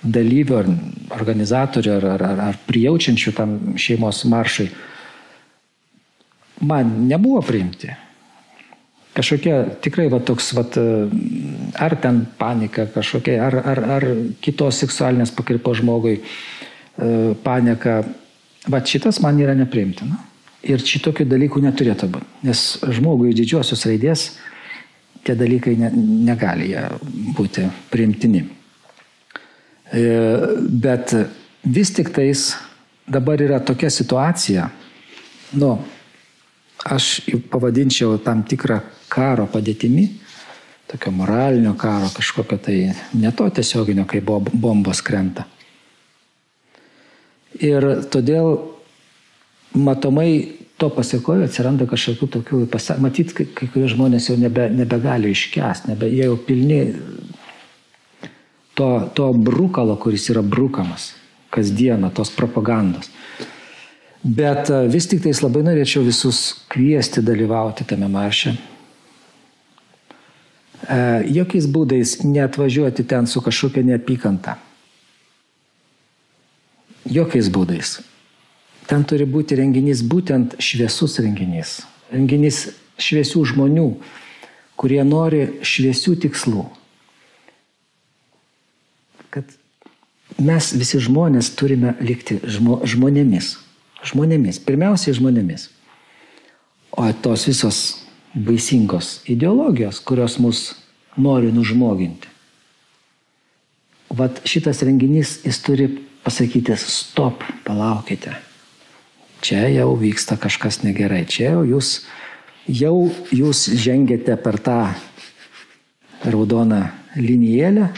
dalyvių 0.05 0.57
ar 0.59 0.69
organizatorių 1.15 1.93
ar, 1.97 2.09
ar, 2.15 2.25
ar, 2.29 2.43
ar 2.49 2.59
prijaučiančių 2.67 3.33
tam 3.35 3.55
šeimos 3.81 4.23
maršai 4.29 4.69
man 6.61 7.07
nebuvo 7.07 7.41
priimti. 7.41 7.91
Kažkokie 9.15 9.79
tikrai 9.83 10.09
va 10.11 10.19
toks, 10.19 10.51
va, 10.57 10.65
ar 11.79 11.95
ten 12.03 12.25
panika 12.37 12.87
kažkokia, 12.91 13.37
ar, 13.47 13.59
ar, 13.63 13.83
ar 13.97 14.05
kitos 14.43 14.81
seksualinės 14.83 15.31
pakirpo 15.35 15.71
žmogui 15.75 16.17
e, 16.19 16.23
panika, 17.43 18.01
va 18.67 18.81
šitas 18.83 19.21
man 19.23 19.39
yra 19.39 19.55
nepriimtina. 19.55 20.19
Ir 20.65 20.83
šitokių 20.83 21.29
dalykų 21.31 21.61
neturėtų 21.63 22.09
būti. 22.11 22.27
Nes 22.43 22.65
žmogui 22.97 23.31
didžiosios 23.37 23.85
raidės 23.87 24.27
tie 25.23 25.35
dalykai 25.37 25.77
ne, 25.79 25.91
negali 26.27 26.73
būti 27.37 27.69
priimtini. 27.93 28.43
E, 29.95 30.05
bet 30.59 31.13
vis 31.63 31.93
tik 31.95 32.11
tais 32.11 32.49
dabar 33.07 33.39
yra 33.41 33.61
tokia 33.63 33.89
situacija, 33.93 34.67
nu, 35.61 35.71
aš 36.83 37.21
pavadinčiau 37.49 38.17
tam 38.25 38.43
tikrą 38.43 38.81
karo 39.09 39.45
padėtimi, 39.47 40.09
tokio 40.91 41.13
moralinio 41.15 41.73
karo 41.79 42.09
kažkokio 42.13 42.59
tai, 42.67 42.79
ne 43.13 43.31
to 43.31 43.47
tiesioginio, 43.49 44.05
kai 44.09 44.21
bombos 44.21 45.01
krenta. 45.05 45.47
Ir 47.63 47.87
todėl 48.11 48.57
matomai 49.75 50.29
to 50.75 50.89
pasiekoje 50.91 51.47
atsiranda 51.47 51.87
kažkokių 51.87 52.27
tokių, 52.35 52.61
matyt, 52.99 53.31
kai 53.33 53.69
kurie 53.71 53.87
žmonės 53.91 54.27
jau 54.29 54.35
nebe, 54.39 54.67
nebegali 54.75 55.31
iškęsti, 55.31 55.93
nebe, 55.93 56.09
jie 56.11 56.27
jau 56.27 56.35
pilni 56.35 56.81
to, 58.75 59.09
to 59.13 59.33
brukalo, 59.33 59.95
kuris 59.95 60.29
yra 60.29 60.41
brukamas 60.41 61.13
kasdieną, 61.49 62.09
tos 62.11 62.29
propagandos. 62.31 63.09
Bet 64.23 64.69
e, 64.69 64.87
vis 64.91 65.07
tik 65.07 65.21
tais 65.23 65.39
labai 65.39 65.61
norėčiau 65.63 66.03
visus 66.03 66.65
kviesti 66.73 67.23
dalyvauti 67.23 67.85
tame 67.87 68.09
marše. 68.11 68.55
E, 70.83 70.97
jokiais 71.37 71.69
būdais 71.71 72.17
neatvažiuoti 72.25 73.05
ten 73.07 73.29
su 73.31 73.39
kažkokia 73.45 73.85
neapykanta. 73.87 74.57
Jokiais 77.05 77.47
būdais. 77.53 77.99
Ten 78.89 79.05
turi 79.07 79.29
būti 79.29 79.55
renginys 79.61 80.03
būtent 80.03 80.57
šviesus 80.59 81.21
renginys. 81.23 81.85
Renginys 82.11 82.65
šviesių 82.99 83.45
žmonių, 83.53 83.91
kurie 84.75 85.03
nori 85.07 85.45
šviesių 85.63 86.19
tikslų 86.25 86.65
mes 90.41 90.71
visi 90.75 90.99
žmonės 91.03 91.51
turime 91.55 91.95
likti 92.03 92.39
žmo, 92.43 92.81
žmonėmis. 92.87 93.55
Žmonėmis. 94.05 94.59
Pirmiausiai 94.65 95.15
žmonėmis. 95.17 95.69
O 96.95 97.05
tos 97.23 97.45
visos 97.47 97.79
baisingos 98.35 99.21
ideologijos, 99.31 99.99
kurios 100.03 100.37
mus 100.39 100.61
nori 101.17 101.51
nužmoginti. 101.55 102.31
Vat 104.15 104.43
šitas 104.47 104.83
renginys, 104.85 105.39
jis 105.43 105.59
turi 105.63 105.87
pasakyti, 106.23 106.75
stop, 106.79 107.43
palaukite. 107.65 108.35
Čia 109.45 109.67
jau 109.73 109.91
vyksta 109.99 110.37
kažkas 110.41 110.81
negerai. 110.85 111.25
Čia 111.27 111.55
jau 111.55 111.63
jūs, 111.75 111.91
jau 112.67 112.95
jūs 113.35 113.67
žengėte 113.75 114.37
per 114.41 114.59
tą 114.63 114.79
raudoną 116.25 116.87
linijėlę 117.19 117.89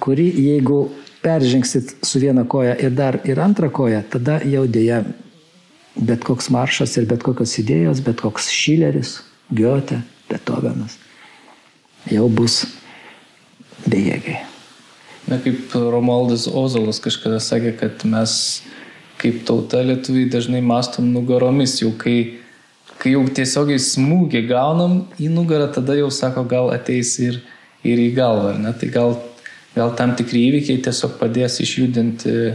kuri 0.00 0.26
jeigu 0.46 0.90
peržengsit 1.24 1.94
su 2.04 2.20
viena 2.20 2.44
koja 2.48 2.76
ir 2.76 2.92
dar 2.94 3.18
ir 3.24 3.40
antrą 3.40 3.70
koją, 3.72 4.02
tada 4.12 4.40
jau 4.44 4.66
dėja 4.68 5.02
bet 5.96 6.24
koks 6.26 6.50
maršas 6.50 6.96
ir 6.98 7.08
bet 7.10 7.24
kokios 7.24 7.56
idėjos, 7.62 8.02
bet 8.04 8.20
koks 8.20 8.50
Šileris, 8.52 9.18
Goethe, 9.54 10.02
Beethovenas 10.28 10.98
jau 12.10 12.28
bus 12.28 12.64
bejėgiai. 13.88 14.42
Na 15.30 15.38
kaip 15.40 15.72
Romualdas 15.72 16.44
Ozolas 16.50 17.00
kažkada 17.00 17.38
sakė, 17.40 17.72
kad 17.80 18.02
mes 18.08 18.34
kaip 19.20 19.44
tauta 19.48 19.80
lietuviai 19.80 20.28
dažnai 20.28 20.60
mastom 20.64 21.06
nugaromis, 21.14 21.78
jau 21.80 21.94
kai, 21.96 22.40
kai 23.00 23.14
jau 23.14 23.22
tiesiogiai 23.24 23.80
smūgį 23.80 24.44
gaunam 24.50 24.98
į 25.16 25.30
nugarą, 25.32 25.70
tada 25.72 25.96
jau 25.96 26.10
sako, 26.12 26.44
gal 26.50 26.68
ateis 26.74 27.14
ir, 27.24 27.40
ir 27.86 28.02
į 28.02 28.10
galvą. 28.18 28.58
Ne? 28.60 28.74
Tai 28.76 28.90
gal 28.92 29.16
gal 29.74 29.94
tam 29.98 30.14
tikri 30.18 30.46
įvykiai 30.50 30.82
tiesiog 30.84 31.18
padės 31.20 31.58
išjudinti 31.64 32.54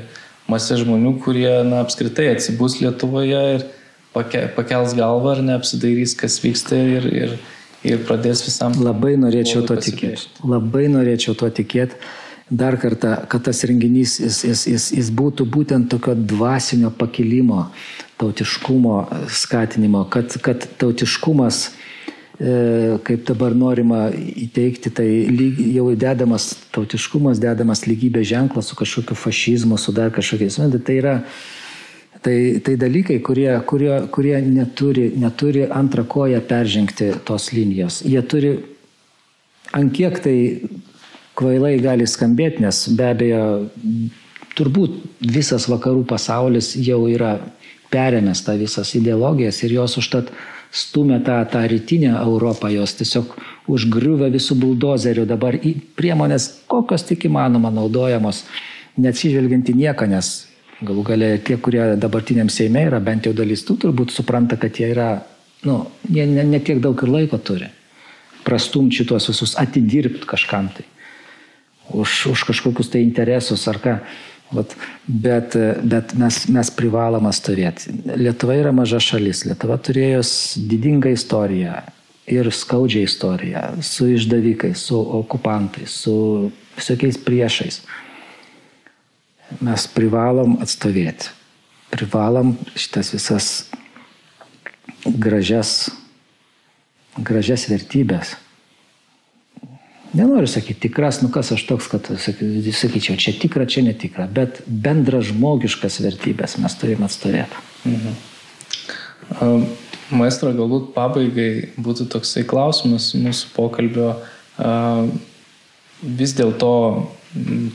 masę 0.49 0.79
žmonių, 0.81 1.17
kurie 1.23 1.51
na, 1.67 1.83
apskritai 1.83 2.29
atsibus 2.33 2.79
Lietuvoje 2.81 3.41
ir 3.57 3.65
pake, 4.15 4.47
pakels 4.55 4.95
galvą 4.97 5.35
ar 5.35 5.43
neapsidairys, 5.45 6.15
kas 6.17 6.39
vyksta 6.43 6.79
ir, 6.79 7.05
ir, 7.13 7.35
ir 7.85 8.01
pradės 8.07 8.43
visam. 8.47 8.73
Labai 8.81 9.15
norėčiau 9.21 9.65
to 9.69 9.77
tikėti. 9.77 10.31
Labai 10.47 10.87
norėčiau 10.91 11.37
to 11.37 11.51
tikėti. 11.53 11.99
Dar 12.49 12.79
kartą, 12.81 13.13
kad 13.29 13.43
tas 13.45 13.59
renginys 13.69 14.15
jis, 14.17 14.39
jis, 14.47 14.61
jis, 14.71 14.85
jis 14.97 15.09
būtų 15.13 15.45
būtent 15.53 15.85
tokio 15.91 16.15
dvasinio 16.17 16.89
pakilimo, 16.97 17.67
tautiškumo 18.17 18.95
skatinimo, 19.29 20.07
kad, 20.09 20.33
kad 20.41 20.65
tautiškumas 20.81 21.67
kaip 22.39 23.25
dabar 23.27 23.51
norima 23.51 24.05
įteikti, 24.15 24.91
tai 24.95 25.07
lyg, 25.27 25.57
jau 25.75 25.89
dedamas 25.99 26.53
tautiškumas, 26.71 27.41
dedamas 27.43 27.83
lygybės 27.83 28.29
ženklas 28.29 28.69
su 28.71 28.77
kažkokiu 28.79 29.17
fašizmu, 29.19 29.77
su 29.77 29.91
dar 29.91 30.13
kažkokiais. 30.15 30.59
Tai 30.85 30.95
yra 30.95 31.15
tai, 32.23 32.37
tai 32.63 32.77
dalykai, 32.79 33.19
kurie, 33.19 33.51
kurie, 33.67 33.91
kurie 34.15 34.37
neturi, 34.45 35.09
neturi 35.19 35.65
antrą 35.67 36.05
koją 36.07 36.39
peržengti 36.47 37.11
tos 37.27 37.51
linijos. 37.51 38.01
Jie 38.07 38.23
turi, 38.23 38.53
ant 39.75 39.91
kiek 39.95 40.21
tai 40.23 40.37
kvailai 41.39 41.75
gali 41.83 42.07
skambėti, 42.07 42.63
nes 42.63 42.85
be 42.95 43.09
abejo, 43.09 43.43
turbūt 44.55 44.95
visas 45.23 45.67
vakarų 45.71 46.05
pasaulis 46.07 46.73
jau 46.75 47.01
yra 47.11 47.37
perėmęs 47.91 48.43
tą 48.45 48.55
visas 48.59 48.91
ideologijas 48.95 49.59
ir 49.63 49.75
jos 49.79 49.97
užtat 50.01 50.31
stumia 50.71 51.19
tą, 51.19 51.39
tą 51.51 51.63
rytinę 51.67 52.13
Europą, 52.19 52.69
jos 52.73 52.93
tiesiog 52.99 53.33
užgriuvę 53.69 54.29
visų 54.33 54.57
buldozerių 54.59 55.25
dabar 55.29 55.57
į 55.57 55.73
priemonės, 55.97 56.49
kokios 56.69 57.07
tik 57.09 57.25
įmanoma 57.29 57.71
naudojamos, 57.73 58.43
neatsižvelgiant 58.97 59.71
į 59.71 59.75
nieką, 59.81 60.07
nes 60.09 60.31
galų 60.85 61.03
galia 61.09 61.33
tie, 61.43 61.57
kurie 61.57 61.95
dabartiniam 61.99 62.49
Seime 62.49 62.85
yra, 62.87 63.01
bent 63.03 63.25
jau 63.27 63.33
dalis 63.35 63.65
tų 63.67 63.79
turbūt 63.85 64.13
supranta, 64.15 64.57
kad 64.61 64.77
jie 64.79 64.91
yra 64.93 65.09
nu, 65.67 65.91
jie 66.09 66.25
ne, 66.27 66.43
ne 66.43 66.59
tiek 66.59 66.79
daug 66.81 66.99
ir 67.03 67.11
laiko 67.11 67.37
turi. 67.37 67.67
Prastumti 68.45 69.01
šitos 69.01 69.27
visus, 69.31 69.55
atidirbti 69.59 70.27
kažkam 70.27 70.69
tai. 70.75 70.85
Už, 71.89 72.29
už 72.31 72.45
kažkokius 72.47 72.91
tai 72.93 73.01
interesus 73.03 73.65
ar 73.67 73.81
ką. 73.81 73.97
Vat, 74.49 74.73
bet 75.05 75.53
bet 75.85 76.15
mes, 76.17 76.39
mes 76.49 76.71
privaloma 76.73 77.29
stovėti. 77.35 77.93
Lietuva 78.17 78.55
yra 78.57 78.73
maža 78.73 79.01
šalis. 79.03 79.43
Lietuva 79.45 79.77
turėjo 79.77 80.23
didingą 80.71 81.13
istoriją 81.13 81.75
ir 82.29 82.49
skaudžią 82.53 83.03
istoriją 83.05 83.61
su 83.85 84.07
išdavikais, 84.09 84.81
su 84.89 84.97
okupantais, 85.19 85.93
su 86.01 86.49
visokiais 86.77 87.17
priešais. 87.25 87.81
Mes 89.65 89.87
privalom 89.93 90.59
atstovėti. 90.61 91.29
Privalom 91.89 92.53
šitas 92.77 93.13
visas 93.15 93.47
gražias, 95.05 95.89
gražias 97.17 97.65
vertybės. 97.69 98.35
Nenoriu 100.13 100.47
sakyti 100.49 100.87
tikras, 100.87 101.19
nu 101.21 101.29
kas 101.33 101.51
aš 101.53 101.67
toks, 101.69 101.87
kad 101.91 102.07
sakyčiau, 102.17 103.17
čia 103.21 103.35
tikra, 103.37 103.67
čia 103.69 103.83
netikra, 103.85 104.25
bet 104.25 104.63
bendra 104.65 105.21
žmogiškas 105.21 105.99
vertybės 106.01 106.57
mes 106.61 106.77
turime 106.81 107.05
atstovėti. 107.05 107.61
Mhm. 107.85 108.17
Maestro, 110.09 110.49
galbūt 110.57 110.89
pabaigai 110.95 111.69
būtų 111.77 112.07
toksai 112.09 112.41
klausimas 112.49 113.11
mūsų 113.13 113.51
pokalbio. 113.53 114.15
Vis 116.01 116.33
dėlto 116.33 116.71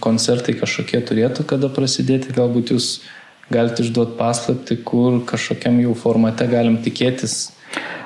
koncertai 0.03 0.57
kažkokie 0.59 0.99
turėtų 1.07 1.45
kada 1.47 1.70
prasidėti, 1.70 2.35
galbūt 2.35 2.74
jūs 2.74 2.89
galite 3.55 3.85
išduoti 3.85 4.16
paslapti, 4.18 4.80
kur 4.82 5.20
kažkokiam 5.28 5.78
jau 5.85 5.95
formate 5.99 6.49
galim 6.51 6.80
tikėtis. 6.82 7.53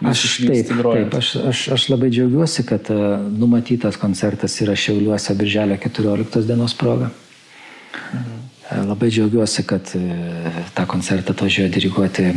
Aš 0.07 0.37
taip, 0.47 0.69
taip 0.71 1.15
aš, 1.19 1.33
aš, 1.51 1.63
aš 1.75 1.89
labai 1.91 2.11
džiaugiuosi, 2.11 2.63
kad 2.67 2.91
uh, 2.95 3.19
numatytas 3.39 3.97
koncertas 3.99 4.55
yra 4.63 4.77
Šiauliuose 4.79 5.35
Birželio 5.35 5.77
14 5.77 6.47
dienos 6.47 6.75
proga. 6.79 7.11
Mhm. 8.13 8.37
Uh, 8.71 8.85
labai 8.87 9.11
džiaugiuosi, 9.11 9.67
kad 9.67 9.91
uh, 9.99 10.63
tą 10.75 10.87
koncertą 10.87 11.35
atvažiuoja 11.35 11.75
diriguoti 11.75 12.33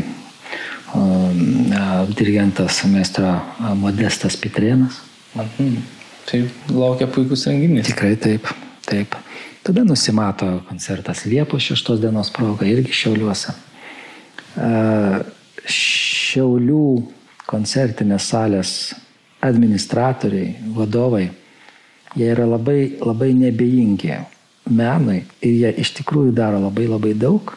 dirigentas 2.17 2.81
meistro 2.83 3.29
Modestas 3.79 4.35
Pitrienas. 4.37 4.97
Mhm. 5.35 5.77
Tai 6.25 6.41
laukia 6.69 7.07
puikus 7.07 7.45
renginys. 7.47 7.87
Tikrai 7.87 8.15
taip, 8.19 8.49
taip. 8.85 9.15
Tada 9.63 9.83
nusimato 9.83 10.61
koncertas 10.67 11.25
Liepos 11.25 11.69
6 11.69 12.01
dienos 12.01 12.33
proga 12.33 12.65
irgi 12.65 12.91
Šiauliuose. 12.91 13.53
Šiaulių 15.71 16.85
koncertinės 17.51 18.29
salės 18.31 18.73
administratoriai, 19.43 20.53
vadovai, 20.75 21.25
jie 22.15 22.29
yra 22.31 22.45
labai, 22.47 22.97
labai 23.01 23.31
nebejingi 23.35 24.13
menui 24.71 25.23
ir 25.41 25.57
jie 25.63 25.73
iš 25.81 25.95
tikrųjų 25.99 26.35
daro 26.37 26.61
labai 26.61 26.87
labai 26.87 27.13
daug, 27.17 27.55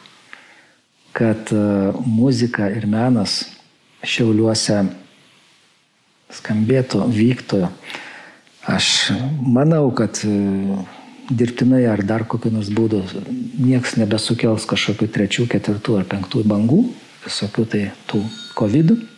kad 1.15 1.53
muzika 2.07 2.71
ir 2.73 2.89
menas 2.91 3.45
Šiauliuose 4.05 4.83
skambėtų, 6.35 7.07
vyktų. 7.09 7.61
Aš 8.69 8.89
manau, 9.41 9.87
kad 9.97 10.21
dirbtinai 11.31 11.87
ar 11.89 12.03
dar 12.05 12.27
kokiu 12.29 12.53
nors 12.53 12.69
būdu 12.69 13.01
nieks 13.57 13.97
nebesukels 13.97 14.69
kažkokių 14.69 15.09
trečių, 15.17 15.49
ketvirtų 15.55 15.99
ar 16.03 16.07
penktų 16.11 16.45
bangų, 16.53 16.83
visokių 17.25 17.69
tai 17.73 17.85
tų 18.11 18.21
COVID. 18.59 18.93
-ų. 18.93 19.14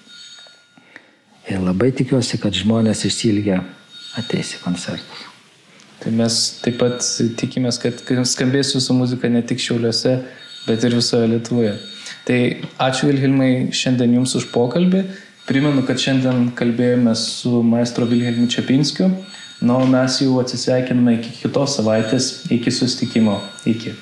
Ir 1.46 1.62
labai 1.62 1.92
tikiuosi, 1.94 2.40
kad 2.42 2.54
žmonės 2.58 3.04
išsilgia 3.06 3.60
ateis 4.18 4.56
į 4.56 4.62
koncertus. 4.64 5.26
Tai 6.02 6.10
mes 6.14 6.38
taip 6.62 6.80
pat 6.80 7.04
tikimės, 7.40 7.78
kad 7.82 8.02
skambės 8.28 8.74
jūsų 8.74 8.96
muzika 8.98 9.30
ne 9.32 9.42
tik 9.46 9.62
Šiauliuose, 9.62 10.16
bet 10.66 10.84
ir 10.84 10.96
visoje 10.98 11.28
Lietuvoje. 11.30 11.76
Tai 12.26 12.38
ačiū 12.88 13.08
Vilhelmai 13.10 13.68
šiandien 13.74 14.18
Jums 14.18 14.34
už 14.38 14.48
pokalbį. 14.52 15.04
Primenu, 15.46 15.84
kad 15.86 16.02
šiandien 16.02 16.50
kalbėjome 16.58 17.14
su 17.18 17.62
maestro 17.62 18.08
Vilhelmu 18.10 18.48
Čiapinskiu. 18.50 19.12
Na, 19.62 19.78
o 19.78 19.86
mes 19.88 20.18
jau 20.20 20.40
atsisveikiname 20.42 21.16
iki 21.20 21.30
kitos 21.38 21.78
savaitės, 21.78 22.28
iki 22.52 22.74
sustikimo. 22.74 23.38
Iki. 23.64 23.94